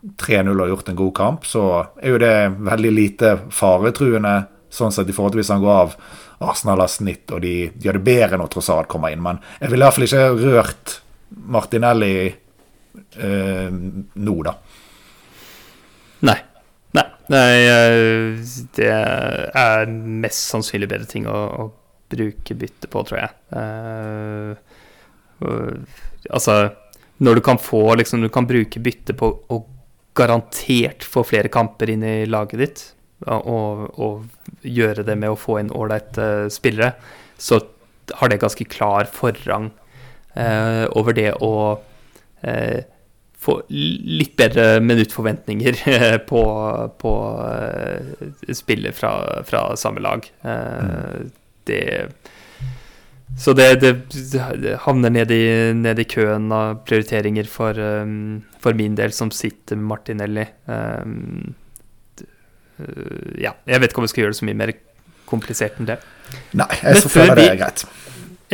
3-0 0.00 0.54
og 0.54 0.70
gjort 0.70 0.88
en 0.92 0.98
god 0.98 1.14
kamp, 1.16 1.46
så 1.46 1.64
er 1.98 2.14
jo 2.14 2.20
det 2.22 2.34
veldig 2.68 2.92
lite 2.94 3.34
faretruende 3.54 4.36
sånn 4.70 4.92
sett 4.94 5.08
i 5.08 5.14
forhold 5.16 5.34
til 5.34 5.42
hvis 5.42 5.52
han 5.54 5.64
går 5.64 5.74
av. 5.74 5.94
Arsenal 6.38 6.84
har 6.84 6.90
snitt, 6.92 7.26
og 7.34 7.42
de 7.42 7.54
gjør 7.82 7.98
det 7.98 8.04
bedre 8.06 8.38
når 8.38 8.50
Trossard 8.52 8.86
kommer 8.90 9.10
inn. 9.10 9.24
Men 9.24 9.40
jeg 9.58 9.72
ville 9.72 9.86
iallfall 9.86 10.06
ikke 10.06 10.26
rørt 10.38 10.98
Martinelli 11.50 12.12
eh, 12.28 13.72
nå, 13.72 14.36
da. 14.46 14.54
Nei. 16.28 16.36
Nei. 16.94 17.06
Nei. 17.34 17.48
Det 18.78 18.92
er 18.92 19.90
mest 19.90 20.46
sannsynlig 20.52 20.90
bedre 20.90 21.10
ting 21.10 21.26
å, 21.26 21.40
å 21.66 21.68
bruke 22.08 22.56
bytte 22.58 22.90
på, 22.90 23.02
tror 23.08 23.20
jeg. 23.20 23.34
Uh, 23.52 24.54
uh, 25.42 25.98
altså 26.30 26.60
Når 27.18 27.38
du 27.38 27.40
kan 27.44 27.58
få 27.58 27.82
liksom, 27.98 28.22
Du 28.22 28.30
kan 28.32 28.46
bruke 28.46 28.80
bytte 28.80 29.14
på 29.18 29.28
å 29.48 29.58
garantert 30.18 31.06
få 31.06 31.24
flere 31.26 31.50
kamper 31.52 31.92
inn 31.94 32.04
i 32.06 32.16
laget 32.28 32.62
ditt, 32.62 32.84
og, 33.26 33.88
og 33.98 34.66
gjøre 34.66 35.04
det 35.06 35.16
med 35.18 35.32
å 35.32 35.38
få 35.38 35.58
inn 35.62 35.72
ålreite 35.74 36.28
uh, 36.46 36.52
spillere, 36.52 36.92
så 37.38 37.60
har 38.18 38.30
det 38.30 38.40
ganske 38.42 38.64
klar 38.64 39.08
forrang 39.12 39.68
eh, 40.32 40.84
over 40.96 41.12
det 41.12 41.32
å 41.44 41.52
eh, 42.40 42.80
få 43.38 43.58
litt 43.68 44.32
bedre 44.38 44.80
minuttforventninger 44.80 45.76
på, 46.30 46.42
på 46.98 47.12
spillet 48.56 48.96
fra, 48.96 49.12
fra, 49.44 49.62
samme 49.76 50.00
lag. 50.00 50.24
Mm. 50.42 51.28
Det 51.68 51.82
så 53.38 53.54
det, 53.54 53.68
det, 53.80 53.92
havner 54.82 55.12
ned 55.14 55.30
i, 55.30 55.42
ned 55.78 56.00
i, 56.02 56.06
køen 56.10 56.50
av 56.54 56.80
prioriteringer 56.88 57.46
for, 57.50 57.78
um, 57.78 58.40
for, 58.62 58.74
min 58.78 58.96
del, 58.98 59.14
som 59.14 59.30
sitter 59.34 59.78
med 59.78 59.86
Martinelli. 59.92 60.46
Um, 60.66 61.54
ja, 63.38 63.54
jeg 63.66 63.82
vet 63.82 63.92
ikke 63.92 64.02
om 64.02 64.06
vi 64.06 64.12
skal 64.12 64.24
gjøre 64.24 64.34
det 64.34 64.40
så 64.40 64.48
mye 64.48 64.58
mer 64.58 64.72
komplisert 65.28 65.78
enn 65.78 65.90
det. 65.90 65.98
Nei, 66.58 66.68
jeg 66.82 67.04
så 67.04 67.12
føler 67.12 67.38
det 67.38 67.46
er 67.52 67.60
greit. 67.60 67.84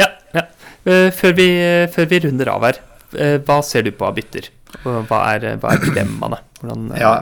Ja, 0.00 0.10
ja. 0.36 0.44
Uh, 0.84 1.08
før, 1.16 1.32
vi, 1.38 1.48
før, 1.94 2.10
vi, 2.10 2.20
runder 2.26 2.52
av 2.52 2.68
her, 2.68 2.82
uh, 3.16 3.38
hva 3.46 3.60
ser 3.64 3.86
du 3.86 3.92
på 3.96 4.08
av 4.08 4.18
bytter? 4.18 4.50
Hva 4.82 5.22
er, 5.30 5.54
hva 5.62 5.72
er 5.72 5.80
dilemmaene? 5.84 6.42
Hvordan, 6.60 6.90
uh, 6.92 7.00
ja, 7.00 7.14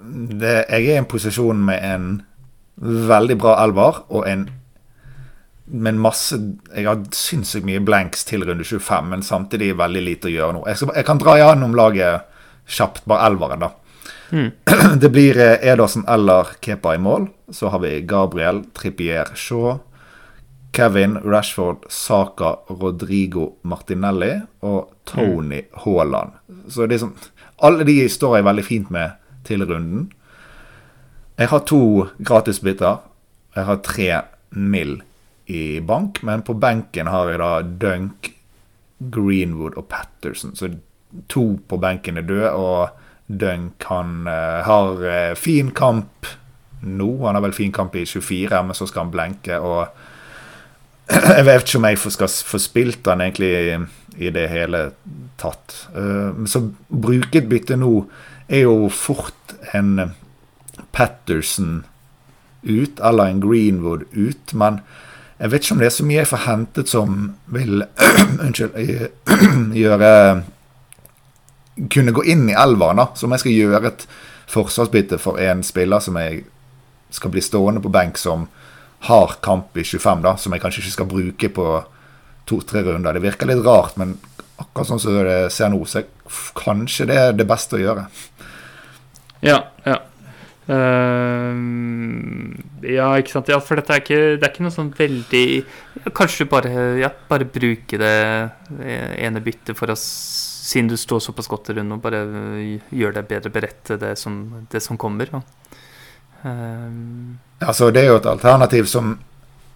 det, 0.00 0.56
jeg 0.70 0.86
er 0.86 0.94
i 0.94 0.98
en 1.02 1.10
posisjon 1.10 1.60
med 1.68 1.84
en 1.84 2.08
veldig 2.80 3.36
bra 3.40 3.58
elver 3.64 4.00
og 4.08 4.24
en 4.28 4.48
men 5.70 6.00
masse 6.02 6.36
Jeg 6.74 6.86
har 6.86 7.02
sinnssykt 7.14 7.66
mye 7.66 7.82
blanks 7.84 8.24
til 8.28 8.44
runde 8.46 8.64
25, 8.66 9.10
men 9.12 9.22
samtidig 9.22 9.76
veldig 9.78 10.02
lite 10.04 10.30
å 10.30 10.34
gjøre 10.34 10.56
nå. 10.56 10.64
Jeg, 10.68 10.80
skal, 10.80 10.94
jeg 10.98 11.06
kan 11.08 11.20
dra 11.22 11.36
gjennom 11.38 11.76
laget 11.78 12.26
kjapt, 12.70 13.04
bare 13.10 13.28
elveren, 13.30 13.64
da. 13.66 13.70
Mm. 14.30 14.50
Det 15.02 15.10
blir 15.10 15.38
eh, 15.38 15.58
Edersen 15.72 16.04
eller 16.08 16.54
Kepa 16.62 16.94
i 16.94 17.02
mål. 17.02 17.28
Så 17.50 17.70
har 17.72 17.82
vi 17.82 18.00
Gabriel, 18.06 18.62
Trippier, 18.76 19.32
Shaw, 19.34 19.78
Kevin, 20.76 21.18
Rashford, 21.24 21.88
Saka, 21.90 22.56
Rodrigo 22.68 23.56
Martinelli 23.62 24.36
og 24.62 24.92
Tony 25.04 25.64
mm. 25.64 25.82
Haaland. 25.84 26.38
Så 26.70 26.86
det 26.86 26.98
er 26.98 27.04
sånn 27.06 27.18
Alle 27.60 27.84
de 27.84 27.96
står 28.08 28.38
jeg 28.38 28.46
veldig 28.46 28.64
fint 28.64 28.90
med 28.94 29.18
til 29.44 29.66
runden. 29.66 30.06
Jeg 31.36 31.50
har 31.50 31.64
to 31.68 32.06
gratisbiter. 32.24 33.02
Jeg 33.56 33.66
har 33.66 33.82
tre 33.84 34.10
mill 34.54 35.00
i 35.50 35.80
bank, 35.80 36.22
men 36.22 36.44
på 36.46 36.54
benken 36.54 37.10
har 37.10 37.30
jeg 37.30 37.40
da 37.42 37.50
Dunk, 37.82 38.30
Greenwood 38.98 39.74
og 39.80 39.88
Patterson. 39.90 40.54
Så 40.54 40.70
to 41.32 41.44
på 41.68 41.78
benken 41.80 42.20
er 42.20 42.28
døde, 42.28 42.52
og 42.54 43.00
Dunk. 43.26 43.82
Han 43.90 44.28
uh, 44.28 44.60
har 44.66 45.02
uh, 45.02 45.34
fin 45.38 45.72
kamp 45.74 46.28
nå. 46.80 47.10
Han 47.24 47.34
har 47.34 47.44
vel 47.44 47.56
fin 47.56 47.72
kamp 47.72 47.96
i 47.96 48.06
24, 48.06 48.62
men 48.66 48.78
så 48.78 48.86
skal 48.86 49.06
han 49.06 49.12
blenke. 49.14 49.58
Og 49.58 49.86
jeg 51.36 51.46
vet 51.46 51.66
ikke 51.66 51.82
om 51.82 51.88
jeg 51.90 52.14
skal 52.16 52.32
få 52.52 52.62
spilt 52.62 53.10
han 53.10 53.22
egentlig 53.24 53.50
i, 53.50 53.76
i 54.28 54.32
det 54.34 54.48
hele 54.52 54.86
tatt. 55.40 55.76
Uh, 55.94 56.46
så 56.50 56.64
bruke 56.88 57.42
et 57.42 57.50
bytte 57.50 57.78
nå 57.80 57.94
er 58.50 58.66
jo 58.66 58.90
fort 58.90 59.54
en 59.74 60.10
Patterson 60.90 61.84
ut, 62.62 62.98
eller 62.98 63.30
en 63.30 63.40
Greenwood 63.42 64.08
ut. 64.12 64.54
Men 64.58 64.82
jeg 65.40 65.52
vet 65.52 65.64
ikke 65.64 65.74
om 65.74 65.80
det 65.80 65.88
er 65.88 65.94
så 65.94 66.04
mye 66.04 66.18
jeg 66.18 66.28
får 66.28 66.42
hentet 66.44 66.90
som 66.92 67.20
vil 67.54 67.84
Unnskyld 68.44 68.74
gjøre 69.82 70.10
kunne 71.88 72.12
gå 72.12 72.24
inn 72.28 72.48
i 72.50 72.56
elveren, 72.58 73.00
da. 73.00 73.06
Som 73.16 73.30
om 73.30 73.36
jeg 73.36 73.44
skal 73.44 73.56
gjøre 73.56 73.88
et 73.88 74.02
forsvarsbytte 74.50 75.20
for 75.22 75.40
en 75.40 75.62
spiller 75.64 76.02
som 76.04 76.18
jeg 76.20 76.42
skal 77.14 77.32
bli 77.32 77.42
stående 77.42 77.80
på 77.80 77.92
benk 77.92 78.18
som 78.20 78.48
har 79.08 79.38
kamp 79.40 79.76
i 79.80 79.84
25, 79.84 80.20
da, 80.26 80.34
som 80.36 80.52
jeg 80.52 80.60
kanskje 80.60 80.82
ikke 80.82 80.96
skal 80.98 81.08
bruke 81.08 81.50
på 81.56 81.68
to-tre 82.50 82.82
runder. 82.84 83.16
Det 83.16 83.24
virker 83.24 83.48
litt 83.48 83.64
rart, 83.64 83.96
men 83.96 84.18
akkurat 84.60 84.90
sånn 84.90 85.00
som 85.00 85.16
det 85.24 85.38
ser 85.54 85.72
nå, 85.72 85.80
så 85.88 86.04
kanskje 86.58 87.08
det 87.08 87.16
er 87.16 87.32
det 87.38 87.48
beste 87.48 87.78
å 87.78 87.80
gjøre. 87.80 88.04
Ja, 89.40 89.62
ja. 89.86 89.96
Uh, 90.70 91.56
ja, 92.86 93.08
ikke 93.18 93.32
sant. 93.32 93.50
Ja, 93.50 93.58
for 93.64 93.80
dette 93.80 93.96
er 93.96 94.04
ikke, 94.04 94.20
det 94.36 94.46
er 94.46 94.52
ikke 94.52 94.66
noe 94.66 94.74
sånn 94.74 94.92
veldig 94.94 95.44
ja, 95.58 96.12
Kanskje 96.14 96.46
bare, 96.50 96.70
ja, 97.00 97.10
bare 97.30 97.48
bruke 97.48 97.98
det 97.98 98.14
ene 99.18 99.42
byttet 99.42 99.74
for 99.78 99.90
å 99.90 99.98
siden 100.70 100.88
du 100.88 100.96
står 100.96 101.20
såpass 101.24 101.48
godt 101.50 101.72
rundt 101.74 101.96
og 101.96 102.02
bare 102.04 102.20
gjør 102.94 103.16
deg 103.16 103.28
bedre 103.30 103.50
beredt 103.50 103.80
til 103.88 103.98
det 104.00 104.12
som, 104.20 104.36
det 104.70 104.82
som 104.84 104.98
kommer. 105.00 105.30
Ja. 105.32 105.40
Um, 106.42 107.38
altså, 107.58 107.90
det 107.90 108.04
er 108.04 108.12
jo 108.12 108.20
et 108.20 108.30
alternativ 108.30 108.88
som 108.90 109.16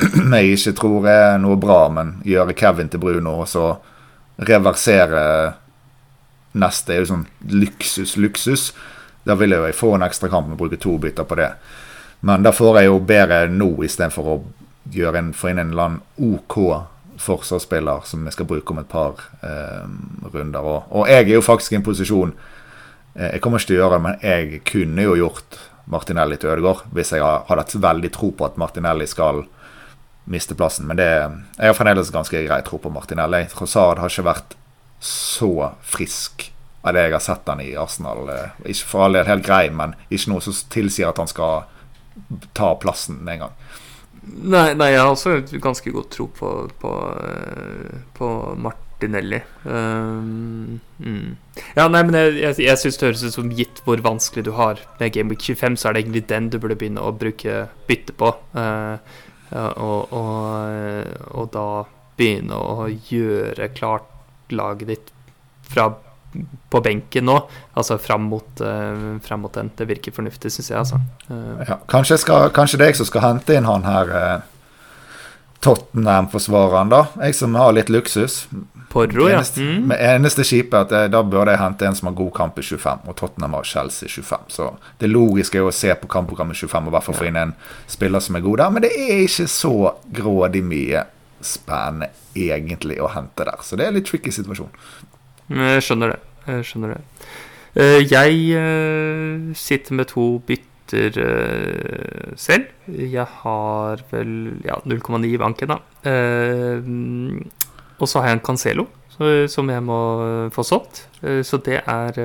jeg 0.37 0.55
ikke 0.55 0.77
tror 0.79 1.09
er 1.11 1.43
noe 1.43 1.59
bra, 1.61 1.87
men 1.93 2.17
gjøre 2.27 2.57
Kevin 2.59 2.91
til 2.93 3.03
Bruno 3.03 3.41
og 3.43 3.51
så 3.51 3.67
reversere 4.45 5.25
neste 6.59 6.95
er 6.95 7.03
jo 7.03 7.11
sånn 7.11 7.27
luksus, 7.51 8.17
luksus. 8.21 8.69
Da 9.25 9.37
vil 9.41 9.57
jeg 9.57 9.77
få 9.77 9.95
en 9.97 10.05
ekstra 10.05 10.29
kamp 10.33 10.53
å 10.53 10.59
bruke 10.59 10.81
to 10.81 10.97
bytter 11.01 11.27
på 11.29 11.39
det. 11.41 11.51
Men 12.25 12.45
da 12.45 12.53
får 12.57 12.81
jeg 12.81 12.89
jo 12.89 13.01
bedre 13.05 13.45
nå 13.53 13.71
istedenfor 13.85 14.31
å 14.33 14.41
gjøre 14.93 15.21
en, 15.21 15.31
få 15.37 15.51
inn 15.51 15.61
en 15.61 15.73
eller 15.73 15.89
annen 15.89 16.33
OK 16.33 16.59
forsvarsspiller 17.21 18.05
som 18.09 18.25
jeg 18.27 18.37
skal 18.37 18.49
bruke 18.49 18.75
om 18.75 18.81
et 18.83 18.91
par 18.91 19.21
eh, 19.45 19.85
runder. 20.33 20.61
Og, 20.65 20.91
og, 20.91 21.09
jeg 21.09 21.29
er 21.29 21.37
jo 21.37 21.45
faktisk 21.45 21.75
i 21.75 21.79
en 21.79 21.87
posisjon 21.87 22.33
eh, 23.15 23.35
Jeg 23.35 23.43
kommer 23.45 23.61
ikke 23.61 23.71
til 23.71 23.79
å 23.79 23.83
gjøre 23.83 23.99
det, 23.99 24.05
men 24.07 24.25
jeg 24.25 24.63
kunne 24.69 25.07
jo 25.07 25.19
gjort 25.21 25.61
Martinelli 25.91 26.41
til 26.41 26.55
Ødegaard 26.55 26.89
hvis 26.97 27.13
jeg 27.13 27.25
hadde 27.25 27.61
hatt 27.61 27.77
veldig 27.87 28.13
tro 28.13 28.33
på 28.33 28.49
at 28.49 28.59
Martinelli 28.61 29.07
skal 29.09 29.45
miste 30.33 30.57
plassen. 30.57 30.89
Men 30.89 30.99
det, 31.01 31.11
jeg 31.59 31.69
har 31.69 31.77
fremdeles 31.77 32.13
ganske 32.13 32.45
grei 32.47 32.61
tro 32.65 32.81
på 32.81 32.93
Martinelli. 32.93 33.45
Trossard 33.53 34.01
har 34.01 34.13
ikke 34.13 34.31
vært 34.31 34.57
så 35.05 35.75
frisk 35.85 36.49
av 36.85 36.95
det 36.95 37.07
jeg 37.07 37.15
har 37.17 37.25
sett 37.25 37.49
han 37.49 37.63
i 37.65 37.73
Arsenal. 37.81 38.29
Eh, 38.29 38.65
ikke 38.73 38.91
for 38.91 39.07
all 39.07 39.17
del 39.17 39.29
helt 39.29 39.47
grei, 39.47 39.69
men 39.73 39.97
ikke 40.11 40.33
noe 40.35 40.45
som 40.45 40.57
tilsier 40.73 41.11
at 41.11 41.21
han 41.21 41.31
skal 41.31 41.65
ta 42.57 42.75
plassen 42.81 43.23
med 43.25 43.39
en 43.39 43.47
gang. 43.47 43.57
Nei, 44.25 44.71
nei, 44.77 44.91
jeg 44.95 45.03
har 45.03 45.13
også 45.13 45.61
ganske 45.61 45.93
god 45.93 46.09
tro 46.13 46.29
på, 46.33 46.51
på, 46.81 46.93
eh, 47.25 47.97
på 48.17 48.29
Martinelli. 48.61 49.41
Um, 49.65 50.81
mm. 51.01 51.35
Ja, 51.77 51.89
nei, 51.89 52.05
men 52.07 52.17
jeg, 52.17 52.37
jeg, 52.41 52.61
jeg 52.65 52.81
syns 52.81 53.01
det 53.01 53.11
høres 53.11 53.25
ut 53.27 53.37
som 53.37 53.53
gitt 53.53 53.83
hvor 53.85 54.01
vanskelig 54.05 54.47
du 54.47 54.55
har 54.57 54.81
med 55.01 55.13
Game 55.17 55.33
Week 55.33 55.45
25, 55.45 55.77
så 55.81 55.89
er 55.89 55.97
det 55.97 56.05
egentlig 56.05 56.27
den 56.33 56.49
du 56.53 56.61
burde 56.61 56.79
begynne 56.81 57.05
å 57.05 57.13
bruke 57.17 57.67
bytte 57.89 58.17
på. 58.21 58.33
Uh, 58.57 58.97
og, 59.55 60.13
og, 60.17 61.13
og, 61.31 61.45
da 61.55 61.69
begynne 62.19 62.57
å 62.59 62.89
gjøre 62.89 63.69
klart 63.77 64.09
laget 64.51 64.91
ditt 64.91 65.13
fra 65.69 65.91
på 66.71 66.81
benken 66.85 67.29
nå, 67.29 67.37
altså 67.79 67.99
fram 68.03 68.29
mot, 68.31 68.49
uh, 68.61 69.15
fram 69.23 69.45
mot 69.45 69.55
den. 69.55 69.71
Det 69.77 69.89
virker 69.89 70.15
fornuftig, 70.15 70.53
syns 70.53 70.71
jeg. 70.71 70.79
Altså. 70.79 71.01
Uh. 71.31 71.63
Ja, 71.69 71.79
kanskje, 71.91 72.19
skal, 72.23 72.51
kanskje 72.55 72.81
det 72.81 72.89
er 72.89 72.95
jeg 72.95 73.03
som 73.03 73.11
skal 73.11 73.27
hente 73.29 73.57
inn 73.57 73.69
han 73.69 73.87
her 73.87 74.15
uh, 74.15 74.37
Tottenham-forsvareren, 75.65 76.93
da. 76.93 77.07
Jeg 77.25 77.39
som 77.39 77.55
har 77.57 77.73
litt 77.73 77.93
luksus. 77.93 78.45
Porro, 78.95 79.29
ja. 79.31 79.41
Mm. 79.57 79.87
Med 79.91 79.99
eneste 79.99 80.45
skipet 80.47 80.93
at 80.93 81.11
da 81.11 81.23
burde 81.27 81.55
jeg 81.55 81.59
hente 81.59 81.87
en 81.89 81.97
som 81.99 82.11
har 82.11 82.19
god 82.19 82.35
kamp 82.37 82.59
i 82.61 82.63
25, 82.63 83.09
og 83.09 83.17
Tottenham 83.19 83.57
har 83.57 83.67
Chelsea 83.67 84.09
25. 84.09 84.45
Så 84.55 84.69
det 85.01 85.11
logiske 85.11 85.59
er 85.59 85.67
å 85.67 85.73
se 85.75 85.91
på 85.99 86.11
kampprogrammet 86.13 86.61
25 86.61 86.85
og 86.85 86.93
i 86.93 86.95
hvert 86.95 87.09
fall 87.09 87.19
få 87.19 87.27
inn 87.31 87.41
en 87.41 87.57
spiller 87.91 88.23
som 88.23 88.39
er 88.39 88.45
god 88.45 88.61
der. 88.63 88.77
Men 88.77 88.85
det 88.85 88.93
er 88.93 89.25
ikke 89.25 89.49
så 89.51 89.75
grådig 90.21 90.63
mye 90.69 91.07
spennende 91.45 92.13
egentlig 92.35 93.01
å 93.03 93.11
hente 93.15 93.47
der. 93.47 93.65
Så 93.67 93.79
det 93.79 93.87
er 93.87 93.93
en 93.93 93.99
litt 93.99 94.09
tricky 94.09 94.33
situasjon. 94.35 94.71
Jeg 95.53 95.83
skjønner 95.85 96.15
det. 96.15 96.21
Jeg 96.49 96.69
skjønner 96.69 96.95
det. 96.95 97.03
Eh, 97.75 98.01
jeg 98.07 98.37
eh, 98.55 99.55
sitter 99.59 99.97
med 99.99 100.07
to 100.13 100.39
bytter 100.47 101.17
eh, 101.19 102.35
selv. 102.39 102.69
Jeg 102.87 103.27
har 103.43 104.05
vel 104.13 104.61
ja, 104.65 104.79
0,9 104.87 105.27
i 105.27 105.41
banken, 105.41 105.75
da. 105.75 105.81
Og 107.99 108.11
så 108.11 108.21
har 108.21 108.31
jeg 108.31 108.39
en 108.39 108.47
Cancelo 108.47 108.87
som 109.15 109.69
jeg 109.71 109.83
må 109.87 109.97
få 110.51 110.65
solgt. 110.67 111.05
Så 111.47 111.61
det 111.63 111.85
er 111.87 112.17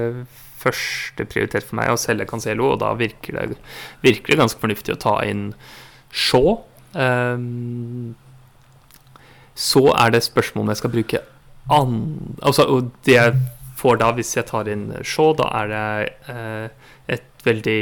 første 0.58 1.26
prioritet 1.30 1.68
for 1.68 1.78
meg 1.78 1.92
å 1.94 2.00
selge 2.02 2.26
Cancelo, 2.30 2.72
og 2.74 2.80
da 2.82 2.96
virker 2.98 3.38
det, 3.38 3.60
virker 4.02 4.34
det 4.34 4.40
ganske 4.42 4.62
fornuftig 4.62 4.96
å 4.96 5.02
ta 5.04 5.14
inn 5.22 5.52
Shaw. 6.10 6.58
Så 9.54 9.84
er 9.94 10.16
det 10.16 10.26
spørsmål 10.26 10.66
om 10.66 10.74
jeg 10.74 10.82
skal 10.82 10.94
bruke 10.98 11.22
an... 11.74 11.96
Altså, 12.42 12.66
og 12.68 12.92
det 13.08 13.16
jeg 13.16 13.40
får 13.80 14.02
da, 14.02 14.12
hvis 14.18 14.36
jeg 14.36 14.48
tar 14.50 14.70
inn 14.72 14.90
Shaw, 15.08 15.34
da 15.40 15.50
er 15.62 15.72
det 15.72 16.34
eh, 16.34 16.96
et 17.16 17.46
veldig 17.46 17.80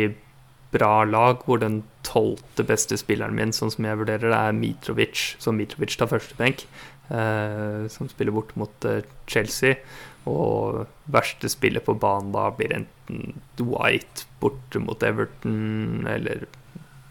bra 0.73 0.91
lag 1.07 1.45
hvor 1.47 1.61
den 1.61 1.81
tolvte 2.05 2.65
beste 2.67 2.97
spilleren 2.99 3.37
min, 3.37 3.53
sånn 3.55 3.71
som 3.73 3.87
jeg 3.87 3.99
vurderer 3.99 4.29
det, 4.29 4.37
er 4.37 4.57
Mitrovic. 4.57 5.23
Så 5.41 5.53
Mitrovic 5.55 5.97
tar 5.97 6.11
første 6.11 6.37
benk, 6.39 6.65
eh, 7.09 7.87
som 7.91 8.11
spiller 8.11 8.35
bort 8.35 8.53
mot 8.59 8.89
eh, 8.89 9.01
Chelsea. 9.29 9.79
Og 10.27 10.83
verste 11.11 11.49
spillet 11.49 11.85
på 11.85 11.95
banen 11.95 12.33
da 12.35 12.49
blir 12.55 12.73
enten 12.75 13.37
Dwight 13.59 14.25
borte 14.41 14.81
mot 14.83 15.03
Everton, 15.03 16.03
eller 16.11 16.45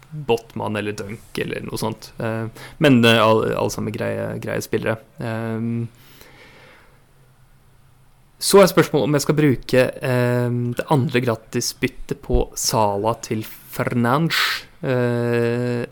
Botman 0.09 0.77
eller 0.79 0.95
Dunk 0.95 1.39
eller 1.41 1.65
noe 1.65 1.79
sånt. 1.81 2.11
Eh, 2.23 2.45
men 2.83 3.01
eh, 3.03 3.19
alle, 3.21 3.55
alle 3.57 3.73
sammen 3.73 3.95
greie, 3.95 4.35
greie 4.43 4.63
spillere. 4.63 4.99
Eh, 5.19 6.05
så 8.37 8.61
er 8.61 8.69
spørsmålet 8.69 9.07
om 9.07 9.17
jeg 9.17 9.23
skal 9.25 9.37
bruke 9.37 9.83
eh, 9.89 10.57
det 10.77 10.85
andre 10.93 11.21
gratisbyttet 11.25 12.19
på 12.21 12.43
Sala 12.57 13.15
til 13.25 13.41
Fernange. 13.45 14.37
Eh, 14.85 15.87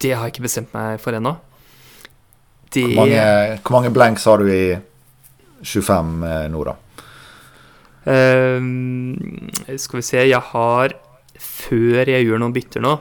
det 0.00 0.12
har 0.14 0.28
jeg 0.28 0.36
ikke 0.36 0.46
bestemt 0.46 0.74
meg 0.76 1.00
for 1.02 1.16
ennå. 1.18 1.34
Det... 2.74 2.86
Hvor, 2.94 3.10
hvor 3.62 3.76
mange 3.76 3.90
blanks 3.94 4.26
har 4.30 4.42
du 4.42 4.50
i 4.50 4.76
25 5.64 6.22
eh, 6.28 6.46
nå, 6.52 6.62
da? 6.68 6.76
Eh, 8.14 9.78
skal 9.80 9.96
vi 9.96 10.04
se 10.04 10.20
Jeg 10.28 10.40
har 10.50 10.92
Før 11.40 12.10
jeg 12.10 12.26
gjør 12.26 12.42
noen 12.42 12.52
bytter 12.52 12.82
nå, 12.84 12.98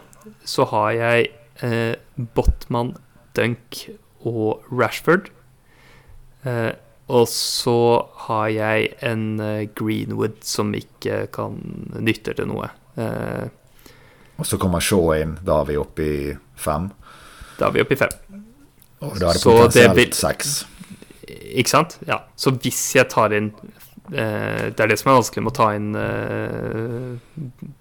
så 0.48 0.66
har 0.72 0.94
jeg 0.96 1.26
eh, 1.62 1.94
Botman, 2.34 2.94
Dunk 3.36 3.82
og 4.26 4.64
Rashford. 4.72 5.28
Eh, 6.48 6.72
og 7.12 7.28
så 7.28 8.06
har 8.28 8.48
jeg 8.54 8.94
en 9.04 9.26
uh, 9.42 9.66
Greenwood 9.76 10.40
som 10.48 10.72
ikke 10.78 11.26
kan 11.36 11.60
nytte 12.00 12.36
til 12.38 12.48
noe. 12.48 12.70
Eh, 12.96 13.50
og 14.40 14.48
så 14.48 14.60
kommer 14.62 14.84
Shaw 14.84 15.12
inn. 15.18 15.36
Da 15.44 15.60
er 15.62 15.72
vi 15.72 15.80
oppe 15.82 16.06
i 16.06 16.20
fem. 16.56 16.88
Da 17.60 17.68
er 17.68 17.76
vi 17.76 17.84
oppe 17.84 17.98
i 17.98 18.00
fem. 18.00 18.16
Og 19.04 19.20
da 19.20 19.34
er 19.34 19.38
det 19.38 19.44
potensielt 19.44 20.16
seks. 20.16 20.56
Ikke 21.28 21.74
sant? 21.74 21.98
Ja. 22.08 22.22
Så 22.40 22.56
hvis 22.56 22.82
jeg 22.96 23.10
tar 23.12 23.34
inn 23.36 23.52
eh, 24.14 24.72
Det 24.72 24.80
er 24.80 24.90
det 24.90 24.98
som 25.00 25.12
er 25.12 25.20
vanskelig 25.20 25.44
med 25.44 25.54
å 25.54 25.58
ta 25.58 25.70
inn 25.76 25.92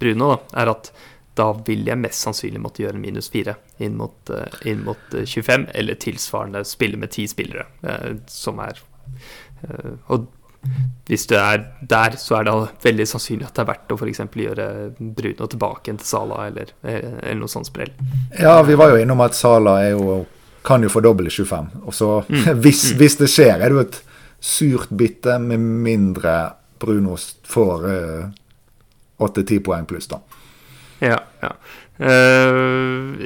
Bruno, 0.01 0.35
da, 0.35 0.39
er 0.63 0.73
at 0.75 0.95
da 1.39 1.49
vil 1.65 1.87
jeg 1.89 1.97
mest 1.97 2.27
sannsynlig 2.27 2.61
måtte 2.61 2.83
gjøre 2.85 3.01
minus 3.01 3.31
fire 3.33 3.55
inn 3.81 3.95
mot, 3.97 4.33
inn 4.69 4.83
mot 4.85 5.15
25, 5.15 5.71
eller 5.73 6.01
tilsvarende 6.01 6.61
spille 6.69 7.01
med 7.01 7.15
ti 7.15 7.25
spillere, 7.31 7.65
som 8.29 8.61
er 8.61 8.83
Eh, 8.83 8.92
og 10.13 10.31
hvis 11.09 11.27
du 11.27 11.35
er 11.37 11.65
der, 11.89 12.15
så 12.21 12.39
er 12.39 12.47
det 12.47 12.55
veldig 12.85 13.07
sannsynlig 13.11 13.49
at 13.49 13.57
det 13.57 13.65
er 13.65 13.69
verdt 13.73 13.93
å 13.93 13.99
f.eks. 13.99 14.21
gjøre 14.45 14.67
Bruno 14.99 15.49
tilbake 15.51 15.95
til 15.97 16.07
Sala 16.07 16.47
eller, 16.47 16.71
eh, 16.87 17.19
eller 17.19 17.41
noe 17.43 17.51
sånt 17.51 17.69
sprell. 17.69 17.91
Ja, 18.39 18.61
vi 18.67 18.77
var 18.79 18.93
jo 18.93 19.01
innom 19.03 19.21
at 19.25 19.37
Sala 19.37 19.81
jo, 19.89 20.21
kan 20.65 20.87
jo 20.87 20.93
få 20.93 21.03
dobbel 21.05 21.31
25. 21.31 21.73
Og 21.83 21.97
så, 21.97 22.11
mm. 22.29 22.47
hvis, 22.65 22.85
mm. 22.93 23.01
hvis, 23.03 23.19
det 23.21 23.31
skjer, 23.33 23.57
er 23.59 23.67
det 23.67 23.79
jo 23.79 23.85
et 23.89 23.99
surt 24.43 24.95
bytte 24.95 25.39
med 25.43 25.67
mindre 25.83 26.37
Bruno 26.83 27.19
får 27.47 27.85
uh, 27.87 28.31
åtte-ti 29.23 29.61
poeng 29.63 29.85
pluss, 29.87 30.09
da. 30.11 30.19
Ja, 31.03 31.19
ja. 31.43 31.51
Uh, 31.99 33.19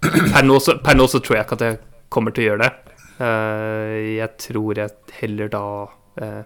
per, 0.00 0.42
nå 0.46 0.58
så, 0.62 0.78
per, 0.82 0.98
nå 0.98 1.06
så, 1.10 1.20
tror 1.22 1.38
jeg 1.38 1.46
ikke 1.46 1.58
at 1.58 1.66
jeg 1.66 1.78
kommer 2.10 2.34
til 2.34 2.46
å 2.46 2.50
gjøre 2.52 2.66
det. 2.66 2.87
Uh, 3.18 4.14
jeg 4.14 4.30
tror 4.38 4.78
jeg 4.78 5.14
heller 5.18 5.50
da 5.50 5.64
uh, 6.22 6.42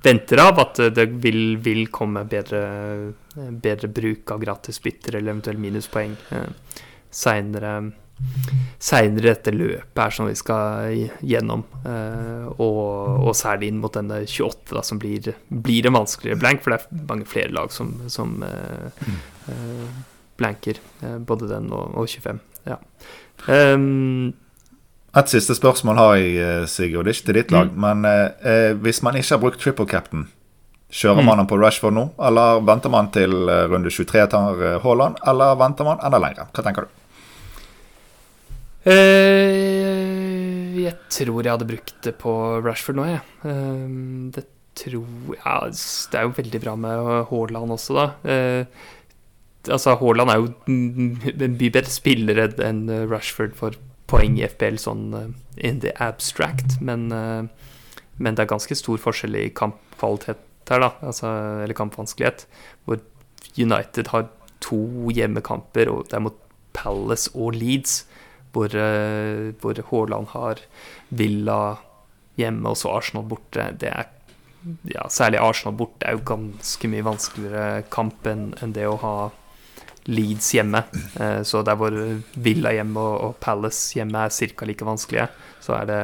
venter 0.00 0.40
av 0.40 0.60
at 0.62 0.80
det 0.96 1.06
vil, 1.20 1.58
vil 1.60 1.82
komme 1.92 2.22
bedre, 2.28 2.60
bedre, 3.36 3.90
bruk 3.92 4.32
av 4.32 4.40
gratisbytter 4.40 5.18
eller 5.18 5.34
eventuelt 5.34 5.60
minuspoeng 5.60 6.14
seinere 7.12 7.74
seinere 8.80 9.34
dette 9.34 9.52
løpet 9.52 10.00
her 10.00 10.12
som 10.12 10.26
vi 10.28 10.34
skal 10.36 10.90
gjennom. 11.24 11.62
Og, 12.60 12.80
og, 13.24 13.30
særlig 13.36 13.70
inn 13.70 13.78
mot 13.80 13.94
denne 13.96 14.18
28, 14.26 14.74
da, 14.76 14.82
som 14.84 15.00
blir, 15.00 15.30
blir 15.48 15.88
en 15.88 15.96
vanskeligere 15.96 16.40
blank, 16.42 16.60
for 16.60 16.74
det 16.74 16.82
er 16.82 17.06
mange 17.08 17.28
flere 17.28 17.54
lag 17.56 17.72
som, 17.72 17.94
som 18.12 18.44
uh, 18.44 19.88
blanker. 20.36 20.82
både 21.00 21.48
den 21.48 21.72
og, 21.72 21.96
og 21.96 22.12
25. 22.12 22.44
Ja. 22.68 22.76
Um, 23.48 24.34
et 25.16 25.32
siste 25.32 25.56
spørsmål 25.58 25.98
har 25.98 26.12
jeg, 26.20 26.68
Sigurd. 26.70 27.08
Ikke 27.10 27.26
til 27.26 27.38
ditt 27.40 27.50
lag, 27.54 27.70
mm. 27.72 27.80
men 27.82 28.78
hvis 28.84 29.02
man 29.02 29.18
ikke 29.18 29.34
har 29.34 29.42
brukt 29.42 29.60
triple 29.62 29.88
captain, 29.90 30.28
kjører 30.90 31.22
mm. 31.22 31.26
man 31.26 31.42
den 31.42 31.48
på 31.50 31.58
Rashford 31.58 31.96
nå? 31.96 32.06
Eller 32.28 32.62
venter 32.66 32.92
man 32.92 33.10
til 33.14 33.34
runde 33.72 33.90
23 33.90 34.26
tar 34.30 34.62
Haaland? 34.84 35.18
Eller 35.30 35.58
venter 35.58 35.86
man 35.86 36.02
enda 36.06 36.20
lenger? 36.22 36.50
Hva 36.54 36.66
tenker 36.66 36.86
du? 36.86 36.96
Uh, 38.80 40.78
jeg 40.80 40.94
tror 41.12 41.42
jeg 41.44 41.52
hadde 41.52 41.68
brukt 41.68 41.98
det 42.06 42.14
på 42.20 42.32
Rashford 42.64 42.96
nå, 42.96 43.10
jeg. 43.10 43.20
Uh, 43.44 44.30
det 44.36 44.46
tror 44.80 45.34
ja, 45.36 45.58
Det 45.68 46.16
er 46.16 46.24
jo 46.24 46.38
veldig 46.38 46.62
bra 46.62 46.78
med 46.80 47.12
Haaland 47.28 47.76
også, 47.76 47.98
da. 47.98 48.06
Altså, 49.68 49.92
Haaland 50.00 50.32
er 50.32 50.40
jo 50.40 50.46
en 50.70 51.58
mye 51.58 51.72
bedre 51.74 51.92
spiller 51.92 52.46
enn 52.64 52.86
Rashford 53.10 53.52
for 53.58 53.76
poeng 54.10 54.36
i 54.38 54.46
FBL 54.48 54.80
sånn 54.82 55.04
in 55.56 55.80
the 55.84 55.94
abstract, 56.02 56.80
men, 56.84 57.08
men 57.10 58.36
det 58.36 58.44
er 58.44 58.50
ganske 58.50 58.76
stor 58.78 58.98
forskjell 58.98 59.38
i 59.38 59.46
kampkvalitet 59.54 60.42
her, 60.70 60.82
da. 60.84 60.90
Altså, 61.02 61.30
eller 61.64 61.74
kampvanskelighet. 61.74 62.44
Hvor 62.86 63.00
United 63.58 64.10
har 64.12 64.28
to 64.62 64.80
hjemmekamper, 65.14 65.90
og 65.90 66.10
det 66.10 66.18
er 66.18 66.24
mot 66.26 66.38
Palace 66.76 67.30
og 67.34 67.56
Leeds 67.58 68.04
hvor, 68.52 68.74
eh, 68.74 69.50
hvor 69.60 69.82
Haaland 69.90 70.30
har 70.34 70.62
Villa 71.10 71.78
hjemme 72.38 72.72
og 72.72 72.78
så 72.78 72.94
Arsenal 72.96 73.28
borte. 73.30 73.70
Det 73.78 73.90
er 73.90 74.08
ja, 74.90 75.06
Særlig 75.08 75.40
Arsenal 75.40 75.76
borte 75.78 76.06
er 76.06 76.18
jo 76.18 76.26
ganske 76.26 76.90
mye 76.90 77.06
vanskeligere 77.06 77.84
kamp 77.92 78.26
enn 78.28 78.74
det 78.76 78.88
å 78.88 78.98
ha 79.00 79.14
Leeds 80.10 80.52
hjemme. 80.56 80.82
Eh, 81.20 81.40
så 81.46 81.62
der 81.66 81.78
hvor 81.78 81.94
Villa 82.34 82.74
hjemme 82.76 83.00
og, 83.00 83.36
Palace 83.40 83.98
hjemme 83.98 84.26
er 84.26 84.34
ca. 84.34 84.68
like 84.68 84.86
vanskelige, 84.86 85.28
så 85.62 85.76
er 85.78 85.88
det 85.90 86.00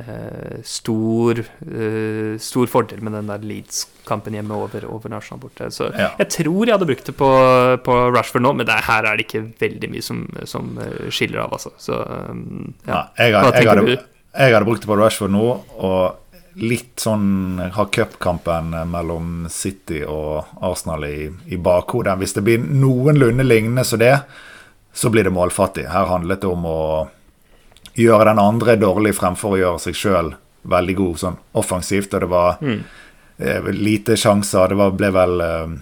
eh, 0.00 0.60
stor, 0.66 1.40
eh, 1.40 2.36
stor 2.40 2.70
fordel 2.70 3.02
med 3.04 3.16
den 3.18 3.32
der 3.32 3.44
Leeds-kampen 3.44 4.36
hjemme 4.38 4.56
over, 4.56 4.86
over 4.88 5.16
Arsenal 5.18 5.42
borte. 5.42 5.70
Så 5.74 5.90
ja. 5.92 6.12
jeg 6.22 6.30
tror 6.36 6.64
jeg 6.64 6.76
hadde 6.76 6.88
brukt 6.92 7.10
det 7.10 7.16
på, 7.18 7.30
på 7.86 7.98
Rashford 8.14 8.46
nå, 8.46 8.54
men 8.60 8.68
det, 8.68 8.78
her 8.88 9.08
er 9.08 9.18
det 9.18 9.28
ikke 9.28 9.44
veldig 9.60 9.92
mye 9.92 10.06
som, 10.06 10.24
som 10.48 10.72
skiller 11.08 11.44
av, 11.44 11.58
altså. 11.58 11.74
Så 11.78 12.00
um, 12.00 12.72
ja. 12.86 13.04
jeg, 13.18 13.34
jeg, 13.34 13.36
hadde, 13.36 14.00
jeg, 14.00 14.54
hadde, 14.54 14.66
brukt 14.66 14.86
det 14.86 14.90
på 14.90 14.98
Rashford 15.00 15.34
nå, 15.36 15.46
og 15.76 16.29
litt 16.60 17.00
sånn 17.00 17.60
ha 17.74 17.84
cupkampen 17.92 18.74
mellom 18.90 19.46
City 19.50 20.02
og 20.04 20.50
Arsenal 20.60 21.06
i, 21.08 21.30
i 21.48 21.56
bakhodet. 21.56 22.18
Hvis 22.20 22.36
det 22.36 22.44
blir 22.46 22.60
noenlunde 22.60 23.46
lignende 23.46 23.84
som 23.84 24.00
det, 24.02 24.16
så 24.92 25.10
blir 25.10 25.24
det 25.24 25.34
målfattig. 25.34 25.86
Her 25.88 26.10
handlet 26.10 26.42
det 26.42 26.50
om 26.50 26.66
å 26.66 26.82
gjøre 27.94 28.30
den 28.30 28.42
andre 28.42 28.76
dårlig 28.80 29.14
fremfor 29.18 29.56
å 29.56 29.60
gjøre 29.60 29.82
seg 29.86 29.98
sjøl 29.98 30.32
veldig 30.70 30.96
god 30.98 31.20
sånn 31.22 31.38
offensivt. 31.58 32.14
Og 32.14 32.24
det 32.24 32.30
var 32.30 32.60
mm. 32.60 32.80
eh, 33.38 33.70
lite 33.76 34.16
sjanser. 34.20 34.72
Det 34.72 34.80
var, 34.80 34.96
ble 34.98 35.12
vel 35.14 35.44
eh, 35.46 35.76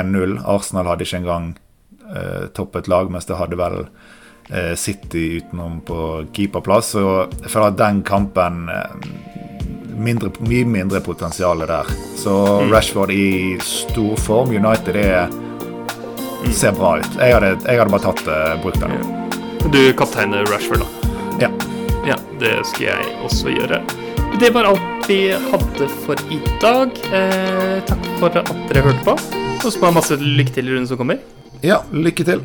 1-0. 0.00 0.38
Arsenal 0.44 0.92
hadde 0.92 1.06
ikke 1.06 1.22
engang 1.22 1.50
eh, 2.12 2.46
toppet 2.56 2.90
lag, 2.90 3.10
mens 3.12 3.28
det 3.28 3.40
hadde 3.40 3.58
vel 3.60 3.82
eh, 4.50 4.74
City 4.78 5.26
utenom 5.40 5.80
på 5.86 6.00
keeperplass. 6.36 6.94
Og 7.00 7.36
jeg 7.42 7.52
føler 7.52 7.72
at 7.72 7.80
den 7.82 8.02
kampen 8.06 8.66
eh, 8.72 9.55
mindre, 9.96 10.30
Mye 10.46 10.64
mindre 10.68 11.00
potensial 11.00 11.58
der. 11.58 11.90
Så 12.16 12.32
mm. 12.62 12.72
Rashford 12.72 13.10
i 13.10 13.58
stor 13.62 14.16
form. 14.16 14.50
United 14.50 14.96
er, 14.96 15.28
mm. 15.28 16.52
ser 16.52 16.72
bra 16.76 16.96
ut. 17.00 17.12
Jeg 17.20 17.34
hadde, 17.34 17.54
jeg 17.64 17.80
hadde 17.80 17.94
bare 17.94 18.06
tatt 18.08 18.26
uh, 18.28 18.56
brukt 18.62 18.80
den. 18.82 18.96
Du 19.72 19.80
kapteiner 19.98 20.46
Rashford, 20.52 20.84
da? 20.84 21.14
Ja. 21.46 21.50
ja. 22.06 22.18
Det 22.40 22.58
skal 22.68 22.90
jeg 22.90 23.16
også 23.24 23.54
gjøre. 23.54 23.80
Det 24.40 24.50
var 24.52 24.68
alt 24.68 25.08
vi 25.08 25.30
hadde 25.32 25.88
for 26.04 26.20
i 26.34 26.38
dag. 26.60 26.92
Eh, 27.14 27.78
takk 27.88 28.08
for 28.20 28.36
at 28.42 28.52
dere 28.68 28.84
hørte 28.84 29.04
på. 29.06 29.16
Og 29.62 29.70
så 29.70 29.80
bare 29.80 29.96
masse 29.96 30.18
lykke 30.20 30.52
til 30.58 30.68
i 30.68 30.74
runden 30.74 30.90
som 30.90 31.00
kommer. 31.00 31.22
Ja, 31.64 31.80
lykke 31.94 32.26
til. 32.28 32.44